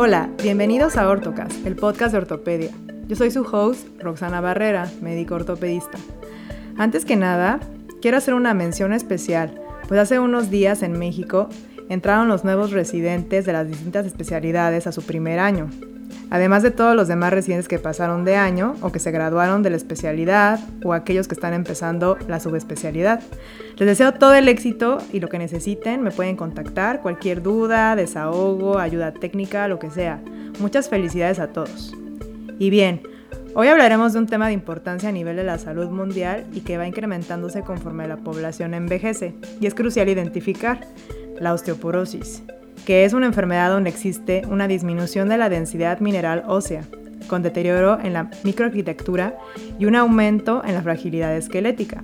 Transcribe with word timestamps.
Hola, 0.00 0.30
bienvenidos 0.40 0.96
a 0.96 1.08
Ortocast, 1.08 1.66
el 1.66 1.74
podcast 1.74 2.12
de 2.12 2.18
ortopedia. 2.18 2.70
Yo 3.08 3.16
soy 3.16 3.32
su 3.32 3.42
host, 3.42 3.88
Roxana 3.98 4.40
Barrera, 4.40 4.88
médico 5.02 5.34
ortopedista. 5.34 5.98
Antes 6.76 7.04
que 7.04 7.16
nada, 7.16 7.58
quiero 8.00 8.16
hacer 8.16 8.34
una 8.34 8.54
mención 8.54 8.92
especial, 8.92 9.60
pues 9.88 9.98
hace 9.98 10.20
unos 10.20 10.50
días 10.50 10.84
en 10.84 10.92
México 10.92 11.48
entraron 11.88 12.28
los 12.28 12.44
nuevos 12.44 12.70
residentes 12.70 13.44
de 13.44 13.52
las 13.52 13.66
distintas 13.66 14.06
especialidades 14.06 14.86
a 14.86 14.92
su 14.92 15.02
primer 15.02 15.40
año, 15.40 15.68
además 16.30 16.62
de 16.62 16.70
todos 16.70 16.94
los 16.94 17.08
demás 17.08 17.32
residentes 17.32 17.68
que 17.68 17.78
pasaron 17.78 18.24
de 18.24 18.36
año 18.36 18.76
o 18.80 18.92
que 18.92 18.98
se 18.98 19.10
graduaron 19.10 19.62
de 19.62 19.70
la 19.70 19.76
especialidad 19.76 20.60
o 20.84 20.92
aquellos 20.92 21.28
que 21.28 21.34
están 21.34 21.54
empezando 21.54 22.18
la 22.28 22.40
subespecialidad. 22.40 23.20
Les 23.76 23.86
deseo 23.86 24.12
todo 24.14 24.34
el 24.34 24.48
éxito 24.48 24.98
y 25.12 25.20
lo 25.20 25.28
que 25.28 25.38
necesiten 25.38 26.02
me 26.02 26.10
pueden 26.10 26.36
contactar, 26.36 27.00
cualquier 27.00 27.42
duda, 27.42 27.96
desahogo, 27.96 28.78
ayuda 28.78 29.12
técnica, 29.12 29.68
lo 29.68 29.78
que 29.78 29.90
sea. 29.90 30.20
Muchas 30.58 30.88
felicidades 30.88 31.38
a 31.38 31.48
todos. 31.48 31.94
Y 32.58 32.70
bien, 32.70 33.02
hoy 33.54 33.68
hablaremos 33.68 34.12
de 34.12 34.18
un 34.18 34.26
tema 34.26 34.48
de 34.48 34.52
importancia 34.52 35.08
a 35.08 35.12
nivel 35.12 35.36
de 35.36 35.44
la 35.44 35.58
salud 35.58 35.88
mundial 35.88 36.46
y 36.52 36.60
que 36.60 36.76
va 36.76 36.86
incrementándose 36.86 37.62
conforme 37.62 38.08
la 38.08 38.16
población 38.16 38.74
envejece, 38.74 39.34
y 39.60 39.66
es 39.66 39.74
crucial 39.74 40.08
identificar 40.08 40.80
la 41.38 41.54
osteoporosis 41.54 42.42
que 42.84 43.04
es 43.04 43.12
una 43.12 43.26
enfermedad 43.26 43.70
donde 43.70 43.90
existe 43.90 44.42
una 44.48 44.68
disminución 44.68 45.28
de 45.28 45.38
la 45.38 45.48
densidad 45.48 46.00
mineral 46.00 46.44
ósea, 46.46 46.82
con 47.28 47.42
deterioro 47.42 47.98
en 48.02 48.12
la 48.12 48.30
microarquitectura 48.44 49.36
y 49.78 49.86
un 49.86 49.96
aumento 49.96 50.62
en 50.64 50.74
la 50.74 50.82
fragilidad 50.82 51.36
esquelética, 51.36 52.02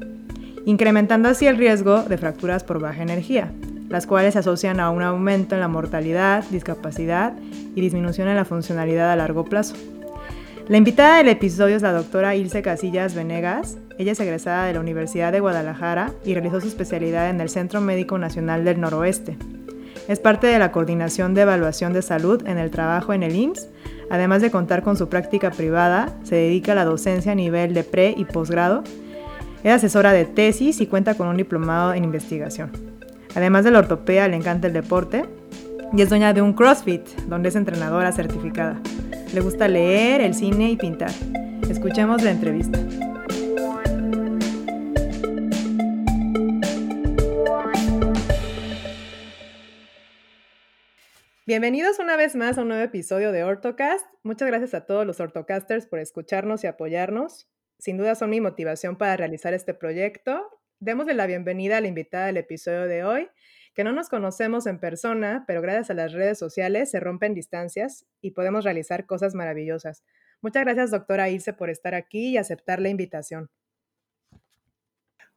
incrementando 0.67 1.29
así 1.29 1.47
el 1.47 1.57
riesgo 1.57 2.03
de 2.03 2.19
fracturas 2.19 2.65
por 2.65 2.81
baja 2.81 3.03
energía, 3.03 3.53
las 3.89 4.07
cuales 4.07 4.35
se 4.35 4.41
asocian 4.41 4.81
a 4.81 4.91
un 4.91 5.03
aumento 5.03 5.55
en 5.55 5.61
la 5.61 5.69
mortalidad, 5.69 6.45
discapacidad 6.51 7.35
y 7.75 7.81
disminución 7.81 8.29
en 8.29 8.37
la 8.37 8.45
funcionalidad 8.45 9.11
a 9.11 9.17
largo 9.17 9.45
plazo. 9.45 9.75
La 10.69 10.79
invitada 10.79 11.19
del 11.19 11.29
episodio 11.29 11.77
es 11.77 11.83
la 11.83 11.93
doctora 11.93 12.37
Ilse 12.37 12.63
Casillas 12.63 13.15
Venegas. 13.15 13.77
Ella 13.99 14.13
es 14.13 14.21
egresada 14.21 14.65
de 14.65 14.73
la 14.73 14.81
Universidad 14.81 15.31
de 15.31 15.41
Guadalajara 15.41 16.11
y 16.25 16.33
realizó 16.33 16.61
su 16.61 16.69
especialidad 16.69 17.29
en 17.29 17.41
el 17.41 17.51
Centro 17.51 17.83
Médico 17.83 18.17
Nacional 18.17 18.65
del 18.65 18.81
Noroeste, 18.81 19.37
es 20.09 20.21
parte 20.21 20.47
de 20.47 20.59
la 20.59 20.73
Coordinación 20.73 21.35
de 21.35 21.43
Evaluación 21.43 21.93
de 21.93 22.03
Salud 22.03 22.47
en 22.47 22.59
el 22.59 22.71
trabajo 22.71 23.13
en 23.13 23.23
el 23.23 23.35
IMSS. 23.35 23.69
Además 24.11 24.43
de 24.43 24.51
contar 24.51 24.83
con 24.83 24.97
su 24.97 25.09
práctica 25.09 25.51
privada, 25.51 26.15
se 26.25 26.37
dedica 26.37 26.73
a 26.73 26.75
la 26.75 26.85
docencia 26.85 27.33
a 27.33 27.35
nivel 27.35 27.73
de 27.73 27.85
pre 27.85 28.15
y 28.17 28.25
posgrado. 28.25 28.85
Es 29.63 29.73
asesora 29.73 30.13
de 30.13 30.27
tesis 30.27 30.81
y 30.81 30.87
cuenta 30.87 31.15
con 31.15 31.29
un 31.29 31.39
diplomado 31.39 31.95
en 31.95 32.05
investigación. 32.05 32.71
Además 33.35 33.65
de 33.65 33.71
la 33.71 33.79
ortopedia, 33.79 34.29
le 34.29 34.37
encanta 34.37 34.67
el 34.67 34.75
deporte 34.75 35.25
y 35.97 36.03
es 36.03 36.09
dueña 36.09 36.33
de 36.33 36.43
un 36.43 36.53
CrossFit, 36.53 37.07
donde 37.27 37.49
es 37.49 37.57
entrenadora 37.57 38.13
certificada. 38.13 38.81
Le 39.33 39.41
gusta 39.41 39.69
leer, 39.69 40.21
el 40.21 40.35
cine 40.35 40.71
y 40.71 40.77
pintar. 40.77 41.11
Escuchemos 41.69 42.23
la 42.23 42.31
entrevista. 42.31 42.79
Bienvenidos 51.47 51.99
una 51.99 52.17
vez 52.17 52.35
más 52.37 52.57
a 52.57 52.63
un 52.63 52.69
nuevo 52.69 52.83
episodio 52.83 53.31
de 53.31 53.45
Ortocast. 53.45 54.07
Muchas 54.23 54.49
gracias 54.49 54.73
a 54.73 54.87
todos 54.87 55.05
los 55.05 55.21
ortocasters 55.21 55.87
por 55.87 55.99
escucharnos 55.99 56.65
y 56.65 56.69
apoyarnos. 56.69 57.51
Sin 57.79 57.99
duda 57.99 58.15
son 58.15 58.31
mi 58.31 58.41
motivación 58.41 58.97
para 58.97 59.15
realizar 59.19 59.53
este 59.53 59.75
proyecto. 59.75 60.43
Démosle 60.81 61.13
la 61.13 61.27
bienvenida 61.27 61.77
a 61.77 61.81
la 61.83 61.89
invitada 61.89 62.29
del 62.29 62.39
episodio 62.39 62.87
de 62.87 63.05
hoy, 63.05 63.29
que 63.75 63.85
no 63.85 63.93
nos 63.93 64.09
conocemos 64.09 64.67
en 64.67 64.81
persona, 64.81 65.45
pero 65.47 65.61
gracias 65.61 65.91
a 65.91 65.95
las 65.95 66.15
redes 66.15 66.39
sociales 66.39 66.91
se 66.91 66.99
rompen 66.99 67.35
distancias 67.35 68.07
y 68.23 68.31
podemos 68.31 68.65
realizar 68.65 69.05
cosas 69.05 69.35
maravillosas. 69.35 70.03
Muchas 70.41 70.65
gracias, 70.65 70.93
doctora 70.93 71.29
Ilse, 71.29 71.53
por 71.53 71.69
estar 71.69 71.95
aquí 71.95 72.29
y 72.29 72.37
aceptar 72.39 72.81
la 72.81 72.89
invitación. 72.89 73.51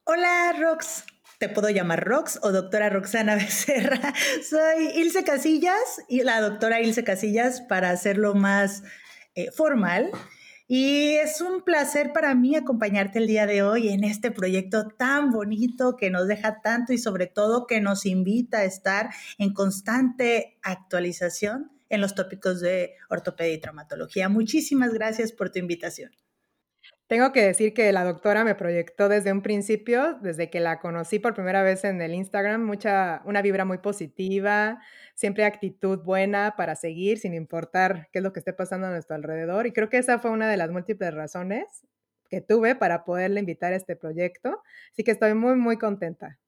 Hola, 0.04 0.54
Rox 0.58 1.04
te 1.38 1.48
puedo 1.48 1.70
llamar 1.70 2.04
Rox 2.04 2.40
o 2.42 2.52
doctora 2.52 2.90
Roxana 2.90 3.34
Becerra. 3.36 4.12
Soy 4.48 4.90
Ilse 4.96 5.24
Casillas 5.24 6.02
y 6.08 6.22
la 6.22 6.40
doctora 6.40 6.80
Ilse 6.80 7.04
Casillas 7.04 7.60
para 7.62 7.90
hacerlo 7.90 8.34
más 8.34 8.82
eh, 9.34 9.50
formal. 9.52 10.10
Y 10.70 11.14
es 11.14 11.40
un 11.40 11.62
placer 11.62 12.12
para 12.12 12.34
mí 12.34 12.54
acompañarte 12.54 13.20
el 13.20 13.26
día 13.26 13.46
de 13.46 13.62
hoy 13.62 13.88
en 13.88 14.04
este 14.04 14.30
proyecto 14.30 14.88
tan 14.88 15.30
bonito 15.30 15.96
que 15.96 16.10
nos 16.10 16.28
deja 16.28 16.60
tanto 16.60 16.92
y 16.92 16.98
sobre 16.98 17.26
todo 17.26 17.66
que 17.66 17.80
nos 17.80 18.04
invita 18.04 18.58
a 18.58 18.64
estar 18.64 19.08
en 19.38 19.54
constante 19.54 20.58
actualización 20.62 21.72
en 21.88 22.02
los 22.02 22.14
tópicos 22.14 22.60
de 22.60 22.96
ortopedia 23.08 23.54
y 23.54 23.60
traumatología. 23.60 24.28
Muchísimas 24.28 24.92
gracias 24.92 25.32
por 25.32 25.48
tu 25.48 25.58
invitación. 25.58 26.10
Tengo 27.08 27.32
que 27.32 27.40
decir 27.42 27.72
que 27.72 27.90
la 27.90 28.04
doctora 28.04 28.44
me 28.44 28.54
proyectó 28.54 29.08
desde 29.08 29.32
un 29.32 29.40
principio, 29.40 30.18
desde 30.20 30.50
que 30.50 30.60
la 30.60 30.78
conocí 30.78 31.18
por 31.18 31.32
primera 31.32 31.62
vez 31.62 31.84
en 31.84 32.02
el 32.02 32.12
Instagram, 32.12 32.62
mucha, 32.62 33.22
una 33.24 33.40
vibra 33.40 33.64
muy 33.64 33.78
positiva, 33.78 34.78
siempre 35.14 35.44
actitud 35.46 36.00
buena 36.04 36.54
para 36.54 36.76
seguir 36.76 37.18
sin 37.18 37.32
importar 37.32 38.08
qué 38.12 38.18
es 38.18 38.22
lo 38.22 38.34
que 38.34 38.40
esté 38.40 38.52
pasando 38.52 38.88
a 38.88 38.90
nuestro 38.90 39.16
alrededor. 39.16 39.66
Y 39.66 39.72
creo 39.72 39.88
que 39.88 39.96
esa 39.96 40.18
fue 40.18 40.30
una 40.30 40.50
de 40.50 40.58
las 40.58 40.70
múltiples 40.70 41.14
razones 41.14 41.64
que 42.28 42.42
tuve 42.42 42.74
para 42.76 43.04
poderle 43.06 43.40
invitar 43.40 43.72
a 43.72 43.76
este 43.76 43.96
proyecto. 43.96 44.62
Así 44.92 45.02
que 45.02 45.12
estoy 45.12 45.32
muy, 45.32 45.56
muy 45.56 45.78
contenta. 45.78 46.38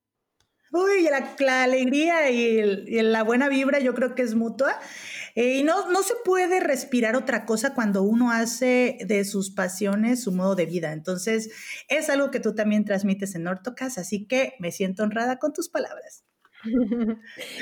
Uy, 0.71 1.09
la, 1.39 1.63
alegría 1.63 2.31
y, 2.31 2.61
la 3.01 3.23
buena 3.23 3.49
vibra 3.49 3.79
yo 3.79 3.93
creo 3.93 4.15
que 4.15 4.21
es 4.21 4.35
mutua. 4.35 4.79
Eh, 5.35 5.57
y 5.57 5.63
no, 5.63 5.91
no 5.91 6.01
se 6.01 6.13
puede 6.23 6.59
respirar 6.61 7.15
otra 7.15 7.45
cosa 7.45 7.73
cuando 7.73 8.03
uno 8.03 8.31
hace 8.31 8.97
de 9.05 9.25
sus 9.25 9.51
pasiones 9.51 10.23
su 10.23 10.31
modo 10.31 10.55
de 10.55 10.65
vida. 10.65 10.93
Entonces, 10.93 11.49
es 11.89 12.09
algo 12.09 12.31
que 12.31 12.39
tú 12.39 12.55
también 12.55 12.85
transmites 12.85 13.35
en 13.35 13.47
Ortocas, 13.47 13.97
así 13.97 14.25
que 14.27 14.53
me 14.59 14.71
siento 14.71 15.03
honrada 15.03 15.39
con 15.39 15.51
tus 15.53 15.69
palabras. 15.69 16.23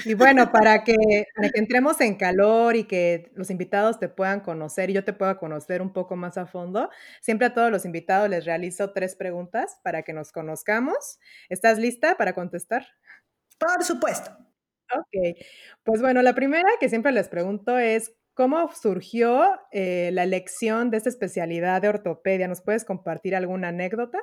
Y 0.06 0.14
bueno, 0.14 0.52
para 0.52 0.84
que, 0.84 0.96
para 1.36 1.50
que 1.50 1.60
entremos 1.60 2.02
en 2.02 2.16
calor 2.16 2.76
y 2.76 2.84
que 2.86 3.32
los 3.36 3.50
invitados 3.50 4.00
te 4.00 4.10
puedan 4.10 4.42
conocer 4.42 4.90
y 4.90 4.94
yo 4.94 5.04
te 5.04 5.14
pueda 5.14 5.38
conocer 5.38 5.82
un 5.82 5.94
poco 5.94 6.16
más 6.16 6.38
a 6.38 6.46
fondo, 6.46 6.90
siempre 7.22 7.48
a 7.48 7.54
todos 7.54 7.72
los 7.72 7.86
invitados 7.86 8.30
les 8.30 8.46
realizo 8.46 8.92
tres 8.94 9.16
preguntas 9.16 9.80
para 9.84 10.04
que 10.04 10.14
nos 10.14 10.32
conozcamos. 10.32 11.20
¿Estás 11.50 11.80
lista 11.80 12.16
para 12.18 12.34
contestar? 12.34 12.86
Por 13.60 13.84
supuesto. 13.84 14.32
Ok, 14.96 15.38
pues 15.84 16.02
bueno, 16.02 16.22
la 16.24 16.34
primera 16.34 16.70
que 16.80 16.90
siempre 16.90 17.12
les 17.12 17.30
pregunto 17.30 17.78
es, 17.78 18.14
¿cómo 18.34 18.72
surgió 18.74 19.46
eh, 19.72 20.10
la 20.14 20.24
elección 20.24 20.90
de 20.90 20.98
esta 20.98 21.10
especialidad 21.10 21.82
de 21.82 21.90
ortopedia? 21.90 22.48
¿Nos 22.48 22.62
puedes 22.62 22.86
compartir 22.86 23.36
alguna 23.36 23.68
anécdota? 23.70 24.18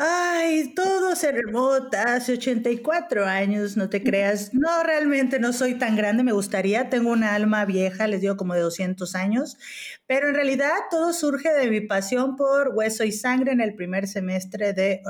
Ay, 0.00 0.74
todo 0.76 1.16
se 1.16 1.32
remota 1.32 2.14
hace 2.14 2.34
84 2.34 3.26
años, 3.26 3.76
no 3.76 3.88
te 3.90 4.00
creas. 4.00 4.54
No, 4.54 4.84
realmente 4.84 5.40
no 5.40 5.52
soy 5.52 5.74
tan 5.76 5.96
grande, 5.96 6.22
me 6.22 6.30
gustaría. 6.30 6.88
Tengo 6.88 7.10
una 7.10 7.34
alma 7.34 7.64
vieja, 7.64 8.06
les 8.06 8.20
digo 8.20 8.36
como 8.36 8.54
de 8.54 8.60
200 8.60 9.16
años. 9.16 9.56
Pero 10.06 10.28
en 10.28 10.36
realidad 10.36 10.70
todo 10.88 11.12
surge 11.12 11.52
de 11.52 11.68
mi 11.68 11.80
pasión 11.80 12.36
por 12.36 12.68
hueso 12.76 13.02
y 13.02 13.10
sangre 13.10 13.50
en 13.50 13.60
el 13.60 13.74
primer 13.74 14.06
semestre 14.06 14.72
de 14.72 15.02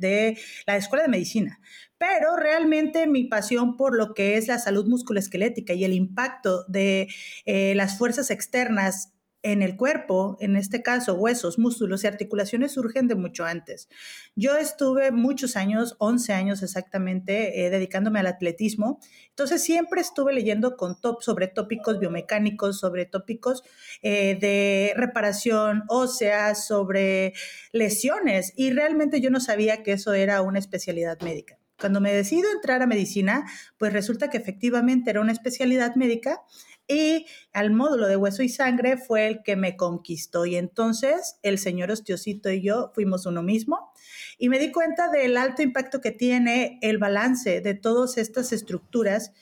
de 0.00 0.38
la 0.66 0.76
Escuela 0.76 1.02
de 1.04 1.10
Medicina 1.10 1.58
pero 1.98 2.34
realmente 2.34 3.06
mi 3.06 3.24
pasión 3.24 3.76
por 3.76 3.94
lo 3.94 4.14
que 4.14 4.38
es 4.38 4.48
la 4.48 4.58
salud 4.58 4.86
musculoesquelética 4.86 5.74
y 5.74 5.84
el 5.84 5.92
impacto 5.92 6.64
de 6.66 7.08
eh, 7.44 7.74
las 7.74 7.98
fuerzas 7.98 8.30
externas 8.30 9.12
en 9.42 9.62
el 9.62 9.76
cuerpo, 9.76 10.36
en 10.40 10.56
este 10.56 10.82
caso 10.82 11.14
huesos, 11.14 11.58
músculos 11.58 12.04
y 12.04 12.06
articulaciones, 12.06 12.72
surgen 12.72 13.08
de 13.08 13.14
mucho 13.14 13.44
antes. 13.44 13.88
Yo 14.36 14.56
estuve 14.56 15.10
muchos 15.10 15.56
años, 15.56 15.96
11 15.98 16.32
años 16.32 16.62
exactamente, 16.62 17.64
eh, 17.64 17.70
dedicándome 17.70 18.20
al 18.20 18.26
atletismo. 18.26 19.00
Entonces 19.30 19.62
siempre 19.62 20.00
estuve 20.00 20.32
leyendo 20.32 20.76
sobre 21.20 21.48
tópicos 21.48 21.98
biomecánicos, 21.98 22.78
sobre 22.78 23.06
tópicos 23.06 23.62
eh, 24.02 24.36
de 24.40 24.92
reparación 24.96 25.84
ósea, 25.88 26.54
sobre 26.54 27.32
lesiones. 27.72 28.52
Y 28.56 28.70
realmente 28.72 29.20
yo 29.20 29.30
no 29.30 29.40
sabía 29.40 29.82
que 29.82 29.92
eso 29.92 30.12
era 30.12 30.42
una 30.42 30.58
especialidad 30.58 31.20
médica. 31.20 31.58
Cuando 31.80 32.02
me 32.02 32.12
decido 32.12 32.50
entrar 32.52 32.82
a 32.82 32.86
medicina, 32.86 33.46
pues 33.78 33.92
resulta 33.94 34.28
que 34.28 34.36
efectivamente 34.36 35.08
era 35.08 35.22
una 35.22 35.32
especialidad 35.32 35.94
médica 35.94 36.42
y 36.90 37.26
al 37.52 37.70
módulo 37.70 38.08
de 38.08 38.16
hueso 38.16 38.42
y 38.42 38.48
sangre 38.48 38.96
fue 38.96 39.28
el 39.28 39.42
que 39.44 39.54
me 39.54 39.76
conquistó. 39.76 40.44
Y 40.44 40.56
entonces 40.56 41.38
el 41.42 41.58
señor 41.58 41.92
Ostiosito 41.92 42.50
y 42.50 42.62
yo 42.62 42.90
fuimos 42.94 43.26
uno 43.26 43.44
mismo 43.44 43.92
y 44.38 44.48
me 44.48 44.58
di 44.58 44.72
cuenta 44.72 45.08
del 45.08 45.36
alto 45.36 45.62
impacto 45.62 46.00
que 46.00 46.10
tiene 46.10 46.80
el 46.82 46.98
balance 46.98 47.60
de 47.60 47.74
todas 47.74 48.18
estas 48.18 48.52
estructuras 48.52 49.32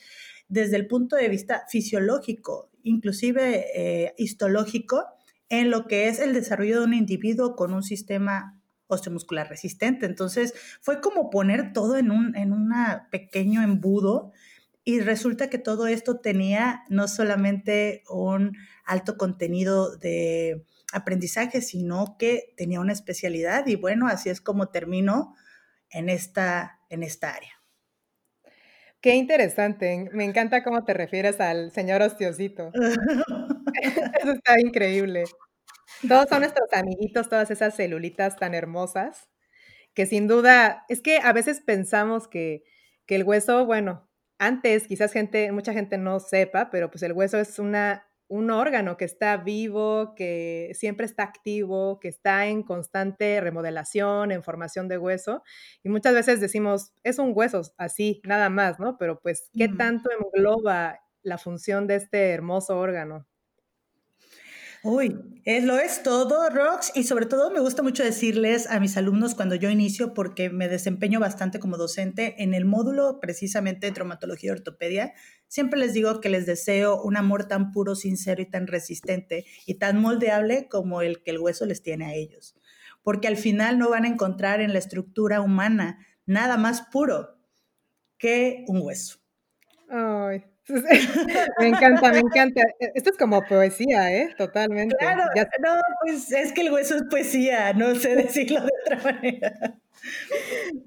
desde 0.49 0.77
el 0.77 0.87
punto 0.87 1.17
de 1.17 1.29
vista 1.29 1.65
fisiológico, 1.69 2.71
inclusive 2.83 3.67
eh, 3.75 4.15
histológico, 4.19 5.07
en 5.49 5.71
lo 5.71 5.87
que 5.87 6.09
es 6.09 6.21
el 6.21 6.35
desarrollo 6.35 6.81
de 6.81 6.85
un 6.85 6.95
individuo 6.95 7.57
con 7.57 7.73
un 7.73 7.83
sistema 7.83 8.61
osteomuscular 8.89 9.49
resistente. 9.49 10.05
Entonces 10.05 10.53
fue 10.83 11.01
como 11.01 11.31
poner 11.31 11.73
todo 11.73 11.97
en 11.97 12.11
un 12.11 12.37
en 12.37 12.53
pequeño 13.11 13.63
embudo 13.63 14.33
y 14.89 15.01
resulta 15.01 15.51
que 15.51 15.59
todo 15.59 15.87
esto 15.87 16.19
tenía 16.19 16.83
no 16.89 17.09
solamente 17.09 18.05
un 18.09 18.57
alto 18.87 19.19
contenido 19.19 19.95
de 19.99 20.65
aprendizaje, 20.95 21.61
sino 21.61 22.17
que 22.19 22.55
tenía 22.57 22.81
una 22.81 22.95
especialidad 22.95 23.67
y 23.67 23.77
bueno, 23.77 24.07
así 24.09 24.31
es 24.31 24.41
como 24.41 24.71
terminó 24.71 25.35
en 25.91 26.09
esta, 26.09 26.81
en 26.89 27.03
esta 27.03 27.35
área. 27.35 27.53
Qué 29.03 29.15
interesante, 29.17 30.09
me 30.15 30.25
encanta 30.25 30.65
cómo 30.65 30.83
te 30.87 30.95
refieres 30.95 31.39
al 31.39 31.71
señor 31.71 32.01
ostiosito. 32.01 32.71
Eso 34.23 34.33
está 34.33 34.59
increíble. 34.59 35.25
Todos 36.09 36.31
son 36.31 36.41
nuestros 36.41 36.73
amiguitos, 36.73 37.29
todas 37.29 37.51
esas 37.51 37.77
celulitas 37.77 38.37
tan 38.37 38.55
hermosas, 38.55 39.29
que 39.93 40.07
sin 40.07 40.29
duda, 40.29 40.87
es 40.89 41.03
que 41.03 41.19
a 41.19 41.35
veces 41.35 41.61
pensamos 41.61 42.27
que, 42.27 42.65
que 43.05 43.17
el 43.17 43.25
hueso, 43.25 43.67
bueno, 43.67 44.08
antes 44.39 44.87
quizás 44.87 45.13
gente, 45.13 45.53
mucha 45.53 45.73
gente 45.73 45.99
no 45.99 46.21
sepa, 46.21 46.71
pero 46.71 46.91
pues 46.91 47.03
el 47.03 47.13
hueso 47.13 47.39
es 47.39 47.59
una, 47.59 48.07
un 48.29 48.51
órgano 48.51 48.97
que 48.97 49.05
está 49.05 49.37
vivo, 49.39 50.15
que 50.15 50.73
siempre 50.75 51.07
está 51.07 51.25
activo, 51.25 51.99
que 52.01 52.09
está 52.09 52.47
en 52.47 52.63
constante 52.63 53.41
remodelación, 53.41 54.31
en 54.33 54.43
formación 54.43 54.89
de 54.89 54.99
hueso. 54.99 55.43
Y 55.83 55.89
muchas 55.89 56.15
veces 56.15 56.41
decimos, 56.41 56.93
es 57.03 57.19
un 57.19 57.33
hueso 57.35 57.63
así, 57.79 58.21
nada 58.25 58.51
más, 58.51 58.79
¿no? 58.79 58.99
Pero 58.99 59.19
pues, 59.21 59.51
¿qué 59.55 59.69
tanto 59.69 60.11
engloba 60.11 61.01
la 61.23 61.39
función 61.39 61.87
de 61.87 61.97
este 61.97 62.31
hermoso 62.31 62.79
órgano? 62.79 63.27
Uy, 64.85 65.41
es, 65.45 65.65
lo 65.65 65.77
es 65.79 66.05
todo, 66.05 66.49
Rox, 66.51 66.93
y 66.95 67.03
sobre 67.03 67.27
todo 67.27 67.51
me 67.51 67.59
gusta 67.59 67.83
mucho 67.83 68.05
decirles 68.05 68.71
a 68.71 68.79
mis 68.79 68.97
alumnos 68.97 69.35
cuando 69.35 69.57
yo 69.57 69.71
inicio, 69.71 70.15
porque 70.15 70.51
me 70.51 70.69
desempeño 70.69 71.19
bastante 71.19 71.59
como 71.59 71.77
docente 71.77 72.43
en 72.43 72.55
el 72.55 72.65
módulo 72.65 73.19
precisamente 73.21 73.87
de 73.87 73.93
traumatología 73.93 74.49
y 74.49 74.53
ortopedia, 74.53 75.15
siempre 75.49 75.81
les 75.81 75.95
digo 75.95 76.21
que 76.21 76.29
les 76.29 76.47
deseo 76.47 77.03
un 77.03 77.17
amor 77.17 77.49
tan 77.49 77.73
puro, 77.73 77.97
sincero 77.97 78.41
y 78.41 78.47
tan 78.47 78.69
resistente 78.69 79.47
y 79.67 79.75
tan 79.75 80.01
moldeable 80.01 80.69
como 80.69 81.03
el 81.03 81.23
que 81.25 81.33
el 81.33 81.41
hueso 81.41 81.67
les 81.67 81.83
tiene 81.83 82.07
a 82.07 82.15
ellos, 82.15 82.55
porque 83.03 83.27
al 83.27 83.37
final 83.37 83.79
no 83.79 83.91
van 83.91 84.05
a 84.05 84.09
encontrar 84.09 84.61
en 84.61 84.73
la 84.73 84.79
estructura 84.79 85.41
humana 85.41 85.99
nada 86.25 86.57
más 86.57 86.83
puro 86.93 87.37
que 88.17 88.65
un 88.69 88.83
hueso. 88.83 89.19
Ay, 89.89 90.45
me 91.59 91.69
encanta, 91.69 92.13
me 92.13 92.19
encanta. 92.19 92.63
E, 92.81 92.93
esto 92.95 93.11
es 93.11 93.17
como 93.17 93.43
poesía, 93.47 94.13
¿eh? 94.15 94.35
Totalmente. 94.37 94.97
Claro, 94.97 95.25
no, 95.63 95.81
pues 96.03 96.31
es 96.33 96.53
que 96.53 96.63
el 96.63 96.73
hueso 96.73 96.97
es 96.97 97.03
poesía, 97.11 97.73
no 97.73 97.95
sé 97.95 98.17
decirlo 98.17 98.61
de 98.61 98.71
otra 98.85 99.13
manera. 99.13 99.79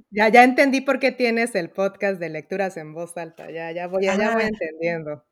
Ya, 0.10 0.30
ya 0.30 0.44
entendí 0.44 0.82
por 0.82 1.00
qué 1.00 1.12
tienes 1.12 1.56
el 1.56 1.70
podcast 1.70 2.20
de 2.20 2.30
lecturas 2.30 2.78
en 2.78 2.94
voz 2.94 3.18
alta. 3.18 3.50
Ya, 3.52 3.72
ya 3.72 3.88
voy, 3.88 4.04
ya, 4.06 4.18
ya 4.18 4.34
voy 4.34 4.44
entendiendo. 4.44 5.26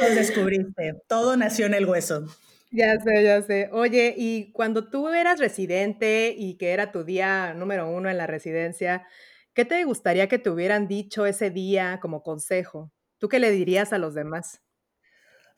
Lo 0.00 0.14
descubriste. 0.14 0.94
Todo 1.08 1.36
nació 1.36 1.66
en 1.66 1.74
el 1.74 1.86
hueso. 1.86 2.24
Ya 2.70 2.98
sé, 3.00 3.22
ya 3.22 3.42
sé. 3.42 3.68
Oye, 3.72 4.14
y 4.16 4.52
cuando 4.52 4.90
tú 4.90 5.08
eras 5.08 5.38
residente 5.38 6.34
y 6.36 6.56
que 6.58 6.72
era 6.72 6.92
tu 6.92 7.04
día 7.04 7.54
número 7.54 7.88
uno 7.88 8.10
en 8.10 8.18
la 8.18 8.26
residencia, 8.26 9.06
¿qué 9.54 9.64
te 9.64 9.84
gustaría 9.84 10.28
que 10.28 10.38
te 10.38 10.50
hubieran 10.50 10.88
dicho 10.88 11.26
ese 11.26 11.50
día 11.50 11.98
como 12.02 12.22
consejo? 12.22 12.92
¿Tú 13.18 13.28
qué 13.28 13.38
le 13.38 13.50
dirías 13.50 13.92
a 13.92 13.98
los 13.98 14.14
demás? 14.14 14.60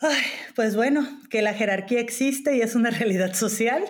Ay, 0.00 0.22
pues 0.54 0.76
bueno, 0.76 1.08
que 1.28 1.42
la 1.42 1.54
jerarquía 1.54 2.00
existe 2.00 2.56
y 2.56 2.60
es 2.60 2.74
una 2.76 2.90
realidad 2.90 3.34
social, 3.34 3.84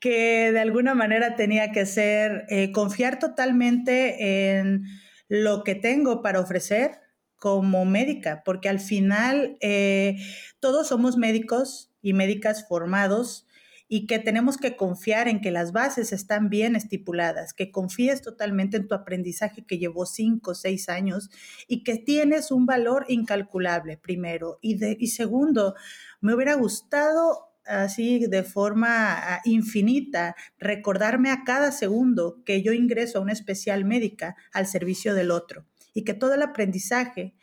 que 0.00 0.52
de 0.52 0.60
alguna 0.60 0.94
manera 0.94 1.36
tenía 1.36 1.70
que 1.70 1.84
ser 1.84 2.46
eh, 2.48 2.72
confiar 2.72 3.18
totalmente 3.18 4.58
en 4.58 4.84
lo 5.28 5.64
que 5.64 5.74
tengo 5.74 6.22
para 6.22 6.40
ofrecer 6.40 7.00
como 7.36 7.84
médica, 7.84 8.42
porque 8.44 8.68
al 8.68 8.80
final 8.80 9.58
eh, 9.60 10.16
todos 10.60 10.88
somos 10.88 11.16
médicos 11.16 11.92
y 12.00 12.14
médicas 12.14 12.66
formados 12.66 13.47
y 13.88 14.06
que 14.06 14.18
tenemos 14.18 14.58
que 14.58 14.76
confiar 14.76 15.28
en 15.28 15.40
que 15.40 15.50
las 15.50 15.72
bases 15.72 16.12
están 16.12 16.50
bien 16.50 16.76
estipuladas, 16.76 17.54
que 17.54 17.70
confíes 17.70 18.20
totalmente 18.20 18.76
en 18.76 18.86
tu 18.86 18.94
aprendizaje 18.94 19.64
que 19.64 19.78
llevó 19.78 20.04
cinco 20.04 20.50
o 20.50 20.54
seis 20.54 20.90
años 20.90 21.30
y 21.66 21.82
que 21.84 21.96
tienes 21.96 22.50
un 22.50 22.66
valor 22.66 23.06
incalculable, 23.08 23.96
primero. 23.96 24.58
Y, 24.60 24.76
de, 24.76 24.96
y 25.00 25.08
segundo, 25.08 25.74
me 26.20 26.34
hubiera 26.34 26.54
gustado 26.54 27.48
así 27.64 28.26
de 28.26 28.42
forma 28.42 29.12
ah, 29.12 29.40
infinita, 29.44 30.36
recordarme 30.58 31.30
a 31.30 31.44
cada 31.44 31.72
segundo 31.72 32.42
que 32.44 32.62
yo 32.62 32.72
ingreso 32.72 33.18
a 33.18 33.22
una 33.22 33.32
especial 33.32 33.84
médica 33.84 34.36
al 34.52 34.66
servicio 34.66 35.14
del 35.14 35.30
otro 35.30 35.66
y 35.94 36.04
que 36.04 36.14
todo 36.14 36.34
el 36.34 36.42
aprendizaje 36.42 37.34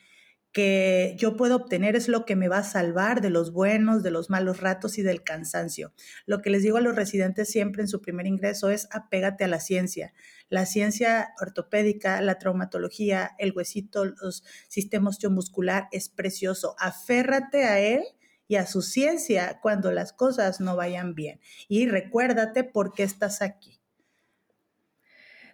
que 0.55 1.15
yo 1.17 1.35
puedo 1.35 1.57
obtener 1.57 1.97
es 1.97 2.07
lo 2.07 2.23
que 2.23 2.37
me 2.37 2.47
va 2.47 2.59
a 2.59 2.63
salvar 2.63 3.19
de 3.19 3.29
los 3.29 3.51
buenos, 3.51 4.03
de 4.03 4.09
los 4.09 4.29
malos 4.29 4.61
ratos 4.61 4.97
y 4.97 5.01
del 5.01 5.21
cansancio. 5.21 5.91
Lo 6.25 6.41
que 6.41 6.49
les 6.49 6.63
digo 6.63 6.77
a 6.77 6.81
los 6.81 6.95
residentes 6.95 7.49
siempre 7.49 7.81
en 7.81 7.89
su 7.89 8.01
primer 8.01 8.25
ingreso 8.25 8.69
es 8.69 8.87
apégate 8.91 9.43
a 9.43 9.49
la 9.49 9.59
ciencia. 9.59 10.13
La 10.47 10.65
ciencia 10.65 11.33
ortopédica, 11.41 12.21
la 12.21 12.39
traumatología, 12.39 13.31
el 13.37 13.51
huesito, 13.53 14.05
los 14.05 14.45
sistemas 14.69 15.19
muscular 15.29 15.89
es 15.91 16.07
precioso. 16.07 16.77
Aférrate 16.79 17.65
a 17.65 17.81
él 17.81 18.03
y 18.47 18.55
a 18.55 18.65
su 18.65 18.81
ciencia 18.81 19.59
cuando 19.61 19.91
las 19.91 20.13
cosas 20.13 20.61
no 20.61 20.77
vayan 20.77 21.15
bien. 21.15 21.41
Y 21.67 21.89
recuérdate 21.89 22.63
por 22.63 22.93
qué 22.93 23.03
estás 23.03 23.41
aquí. 23.41 23.81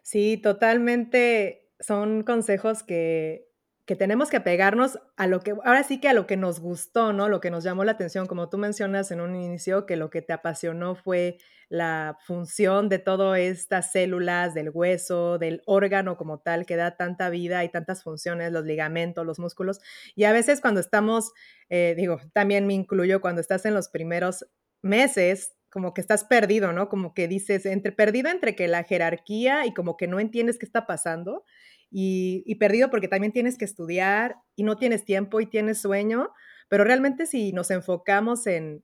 Sí, 0.04 0.38
totalmente 0.38 1.72
son 1.80 2.22
consejos 2.22 2.84
que 2.84 3.51
que 3.92 3.98
tenemos 3.98 4.30
que 4.30 4.38
apegarnos 4.38 5.00
a 5.18 5.28
lo 5.28 5.42
que, 5.42 5.52
ahora 5.52 5.84
sí 5.84 6.00
que 6.00 6.08
a 6.08 6.14
lo 6.14 6.26
que 6.26 6.38
nos 6.38 6.62
gustó, 6.62 7.12
¿no? 7.12 7.28
Lo 7.28 7.42
que 7.42 7.52
nos 7.52 7.66
llamó 7.66 7.84
la 7.84 7.92
atención, 7.92 8.26
como 8.26 8.48
tú 8.48 8.58
mencionas 8.58 9.12
en 9.12 9.20
un 9.20 9.36
inicio, 9.36 9.86
que 9.86 9.98
lo 9.98 10.10
que 10.10 10.22
te 10.22 10.32
apasionó 10.32 10.96
fue 10.96 11.40
la 11.68 12.18
función 12.26 12.88
de 12.88 13.00
todas 13.00 13.38
estas 13.40 13.92
células, 13.92 14.54
del 14.54 14.70
hueso, 14.74 15.38
del 15.38 15.62
órgano 15.66 16.16
como 16.16 16.40
tal, 16.40 16.66
que 16.66 16.78
da 16.78 16.96
tanta 16.96 17.30
vida 17.30 17.66
y 17.66 17.70
tantas 17.70 18.02
funciones, 18.02 18.54
los 18.54 18.64
ligamentos, 18.64 19.26
los 19.26 19.40
músculos. 19.40 19.82
Y 20.16 20.24
a 20.24 20.32
veces 20.32 20.62
cuando 20.62 20.80
estamos, 20.80 21.34
eh, 21.68 21.94
digo, 21.98 22.22
también 22.32 22.68
me 22.68 22.74
incluyo 22.74 23.20
cuando 23.20 23.42
estás 23.42 23.66
en 23.66 23.74
los 23.74 23.90
primeros 23.90 24.46
meses, 24.82 25.58
como 25.70 25.94
que 25.94 26.00
estás 26.00 26.24
perdido, 26.24 26.72
¿no? 26.72 26.88
Como 26.88 27.14
que 27.14 27.28
dices, 27.28 27.66
entre 27.66 27.92
perdido 27.92 28.30
entre 28.30 28.56
que 28.56 28.70
la 28.70 28.86
jerarquía 28.86 29.66
y 29.66 29.74
como 29.74 29.98
que 29.98 30.08
no 30.08 30.22
entiendes 30.22 30.58
qué 30.58 30.66
está 30.66 30.88
pasando 30.88 31.44
y, 31.92 32.56
perdido 32.56 32.90
porque 32.90 33.10
también 33.10 33.34
tienes 33.34 33.58
que 33.58 33.66
estudiar 33.66 34.38
y 34.56 34.64
no 34.64 34.78
tienes 34.78 35.04
tiempo 35.04 35.42
y 35.42 35.46
tienes 35.46 35.82
sueño, 35.82 36.32
pero 36.70 36.84
realmente 36.86 37.26
si 37.26 37.52
nos 37.52 37.70
enfocamos 37.70 38.48
en, 38.48 38.84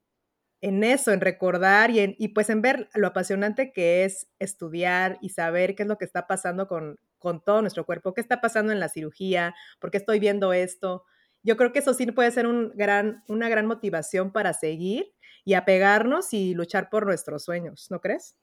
en 0.62 0.84
eso, 0.84 1.12
en 1.14 1.22
recordar 1.22 1.90
y, 1.92 2.02
en, 2.02 2.16
y 2.20 2.30
pues 2.30 2.50
en 2.50 2.62
ver 2.62 2.90
lo 2.94 3.08
apasionante 3.08 3.72
que 3.72 4.04
es 4.04 4.28
estudiar 4.40 5.18
y 5.22 5.30
saber 5.30 5.76
qué 5.76 5.84
es 5.84 5.90
lo 5.90 5.98
que 5.98 6.06
está 6.06 6.28
pasando 6.28 6.68
con, 6.68 7.00
con 7.18 7.44
todo 7.44 7.62
nuestro 7.62 7.86
cuerpo, 7.86 8.14
qué 8.14 8.22
está 8.22 8.42
pasando 8.42 8.74
en 8.74 8.80
la 8.80 8.90
cirugía, 8.90 9.56
por 9.80 9.90
qué 9.90 9.98
estoy 9.98 10.20
viendo 10.20 10.52
esto. 10.52 11.06
Yo 11.44 11.56
creo 11.56 11.72
que 11.72 11.80
eso 11.80 11.94
sí 11.94 12.06
puede 12.12 12.32
ser 12.32 12.46
un 12.46 12.72
gran, 12.76 13.24
una 13.30 13.48
gran 13.48 13.68
motivación 13.68 14.34
para 14.34 14.54
seguir 14.54 15.14
y 15.46 15.54
apegarnos 15.54 16.34
y 16.34 16.54
luchar 16.54 16.90
por 16.90 17.06
nuestros 17.06 17.46
sueños, 17.46 17.88
¿no 17.90 18.02
crees? 18.02 18.36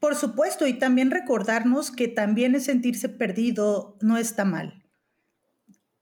Por 0.00 0.16
supuesto, 0.16 0.66
y 0.66 0.78
también 0.78 1.10
recordarnos 1.10 1.90
que 1.90 2.08
también 2.08 2.54
es 2.54 2.64
sentirse 2.64 3.10
perdido 3.10 3.98
no 4.00 4.16
está 4.16 4.46
mal. 4.46 4.82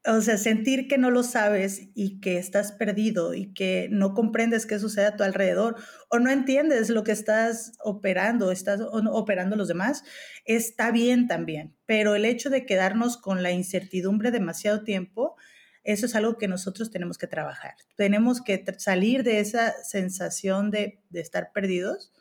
O 0.07 0.21
sea, 0.21 0.39
sentir 0.39 0.87
que 0.87 0.97
no 0.97 1.11
lo 1.11 1.25
sabes 1.25 1.91
y 1.95 2.21
que 2.21 2.39
estás 2.39 2.71
perdido 2.71 3.35
y 3.35 3.53
que 3.53 3.89
no 3.91 4.15
comprendes 4.15 4.65
qué 4.65 4.79
sucede 4.79 5.07
a 5.07 5.17
tu 5.17 5.25
alrededor 5.25 5.77
o 6.09 6.21
no 6.21 6.31
entiendes 6.31 6.89
lo 6.89 7.03
que 7.03 7.11
estás 7.11 7.73
operando, 7.83 8.53
estás 8.53 8.81
operando 8.81 9.57
los 9.57 9.67
demás, 9.67 10.05
está 10.45 10.93
bien 10.93 11.27
también. 11.27 11.77
Pero 11.85 12.15
el 12.15 12.25
hecho 12.25 12.51
de 12.51 12.65
quedarnos 12.65 13.17
con 13.17 13.43
la 13.43 13.51
incertidumbre 13.51 14.31
demasiado 14.31 14.85
tiempo, 14.85 15.35
eso 15.83 16.07
es 16.07 16.15
algo 16.15 16.39
que 16.39 16.47
nosotros 16.47 16.93
tenemos 16.93 17.19
que 17.19 17.27
trabajar. 17.27 17.75
Tenemos 17.97 18.41
que 18.41 18.65
salir 18.79 19.25
de 19.25 19.41
esa 19.41 19.75
sensación 19.83 20.71
de, 20.71 21.03
de 21.11 21.21
estar 21.21 21.51
perdidos 21.53 22.13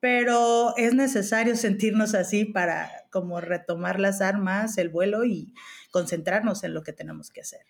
pero 0.00 0.74
es 0.78 0.94
necesario 0.94 1.56
sentirnos 1.56 2.14
así 2.14 2.46
para 2.46 2.90
como 3.10 3.40
retomar 3.40 4.00
las 4.00 4.22
armas, 4.22 4.78
el 4.78 4.88
vuelo 4.88 5.24
y 5.24 5.54
concentrarnos 5.90 6.64
en 6.64 6.74
lo 6.74 6.82
que 6.82 6.94
tenemos 6.94 7.30
que 7.30 7.42
hacer. 7.42 7.60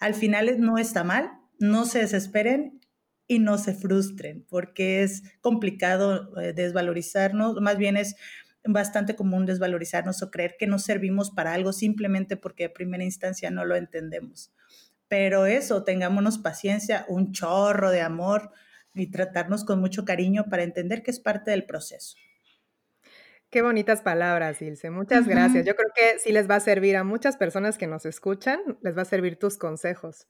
Al 0.00 0.14
final 0.14 0.60
no 0.60 0.78
está 0.78 1.04
mal, 1.04 1.30
no 1.58 1.86
se 1.86 2.00
desesperen 2.00 2.80
y 3.28 3.38
no 3.38 3.56
se 3.58 3.74
frustren, 3.74 4.44
porque 4.48 5.02
es 5.02 5.22
complicado 5.40 6.36
eh, 6.40 6.52
desvalorizarnos, 6.52 7.60
más 7.60 7.76
bien 7.76 7.96
es 7.96 8.16
bastante 8.64 9.14
común 9.14 9.46
desvalorizarnos 9.46 10.22
o 10.22 10.30
creer 10.30 10.56
que 10.58 10.66
no 10.66 10.78
servimos 10.78 11.30
para 11.30 11.54
algo 11.54 11.72
simplemente 11.72 12.36
porque 12.36 12.64
de 12.64 12.70
primera 12.70 13.04
instancia 13.04 13.50
no 13.50 13.64
lo 13.64 13.76
entendemos. 13.76 14.52
Pero 15.08 15.46
eso, 15.46 15.84
tengámonos 15.84 16.38
paciencia, 16.38 17.04
un 17.08 17.32
chorro 17.32 17.90
de 17.90 18.02
amor, 18.02 18.52
y 18.96 19.10
tratarnos 19.10 19.64
con 19.64 19.80
mucho 19.80 20.04
cariño 20.04 20.46
para 20.50 20.62
entender 20.62 21.02
que 21.02 21.10
es 21.10 21.20
parte 21.20 21.50
del 21.50 21.64
proceso. 21.64 22.16
Qué 23.50 23.62
bonitas 23.62 24.02
palabras, 24.02 24.60
Ilse. 24.60 24.90
Muchas 24.90 25.28
gracias. 25.28 25.64
Yo 25.64 25.76
creo 25.76 25.90
que 25.94 26.18
sí 26.18 26.32
les 26.32 26.50
va 26.50 26.56
a 26.56 26.60
servir 26.60 26.96
a 26.96 27.04
muchas 27.04 27.36
personas 27.36 27.78
que 27.78 27.86
nos 27.86 28.04
escuchan, 28.04 28.60
les 28.82 28.96
va 28.96 29.02
a 29.02 29.06
servir 29.06 29.38
tus 29.38 29.56
consejos. 29.56 30.26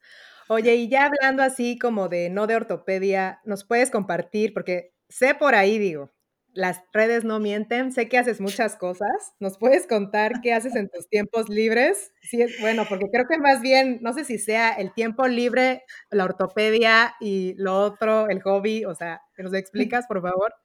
Oye, 0.47 0.75
y 0.75 0.87
ya 0.87 1.05
hablando 1.07 1.41
así 1.41 1.79
como 1.79 2.09
de 2.09 2.29
no 2.29 2.45
de 2.47 2.55
ortopedia, 2.55 3.41
¿nos 3.43 3.65
puedes 3.65 3.89
compartir? 3.89 4.53
Porque 4.53 4.93
sé 5.09 5.33
por 5.33 5.55
ahí, 5.55 5.79
digo, 5.79 6.11
las 6.57 6.81
redes 6.91 7.23
no 7.23 7.39
mienten, 7.39 7.91
sé 7.91 8.09
que 8.09 8.17
haces 8.17 8.41
muchas 8.41 8.75
cosas. 8.75 9.33
¿Nos 9.39 9.59
puedes 9.59 9.85
contar 9.85 10.41
qué 10.41 10.53
haces 10.53 10.75
en 10.75 10.89
tus 10.89 11.07
tiempos 11.07 11.49
libres? 11.49 12.11
Sí, 12.23 12.41
es 12.41 12.59
bueno, 12.59 12.85
porque 12.89 13.05
creo 13.11 13.27
que 13.29 13.37
más 13.37 13.61
bien, 13.61 13.99
no 14.01 14.11
sé 14.13 14.25
si 14.25 14.39
sea 14.39 14.71
el 14.71 14.91
tiempo 14.91 15.27
libre, 15.27 15.83
la 16.09 16.25
ortopedia 16.25 17.15
y 17.19 17.53
lo 17.57 17.79
otro, 17.79 18.27
el 18.29 18.41
hobby, 18.41 18.85
o 18.85 18.95
sea, 18.95 19.21
¿te 19.35 19.43
nos 19.43 19.53
explicas, 19.53 20.07
por 20.07 20.21
favor? 20.23 20.55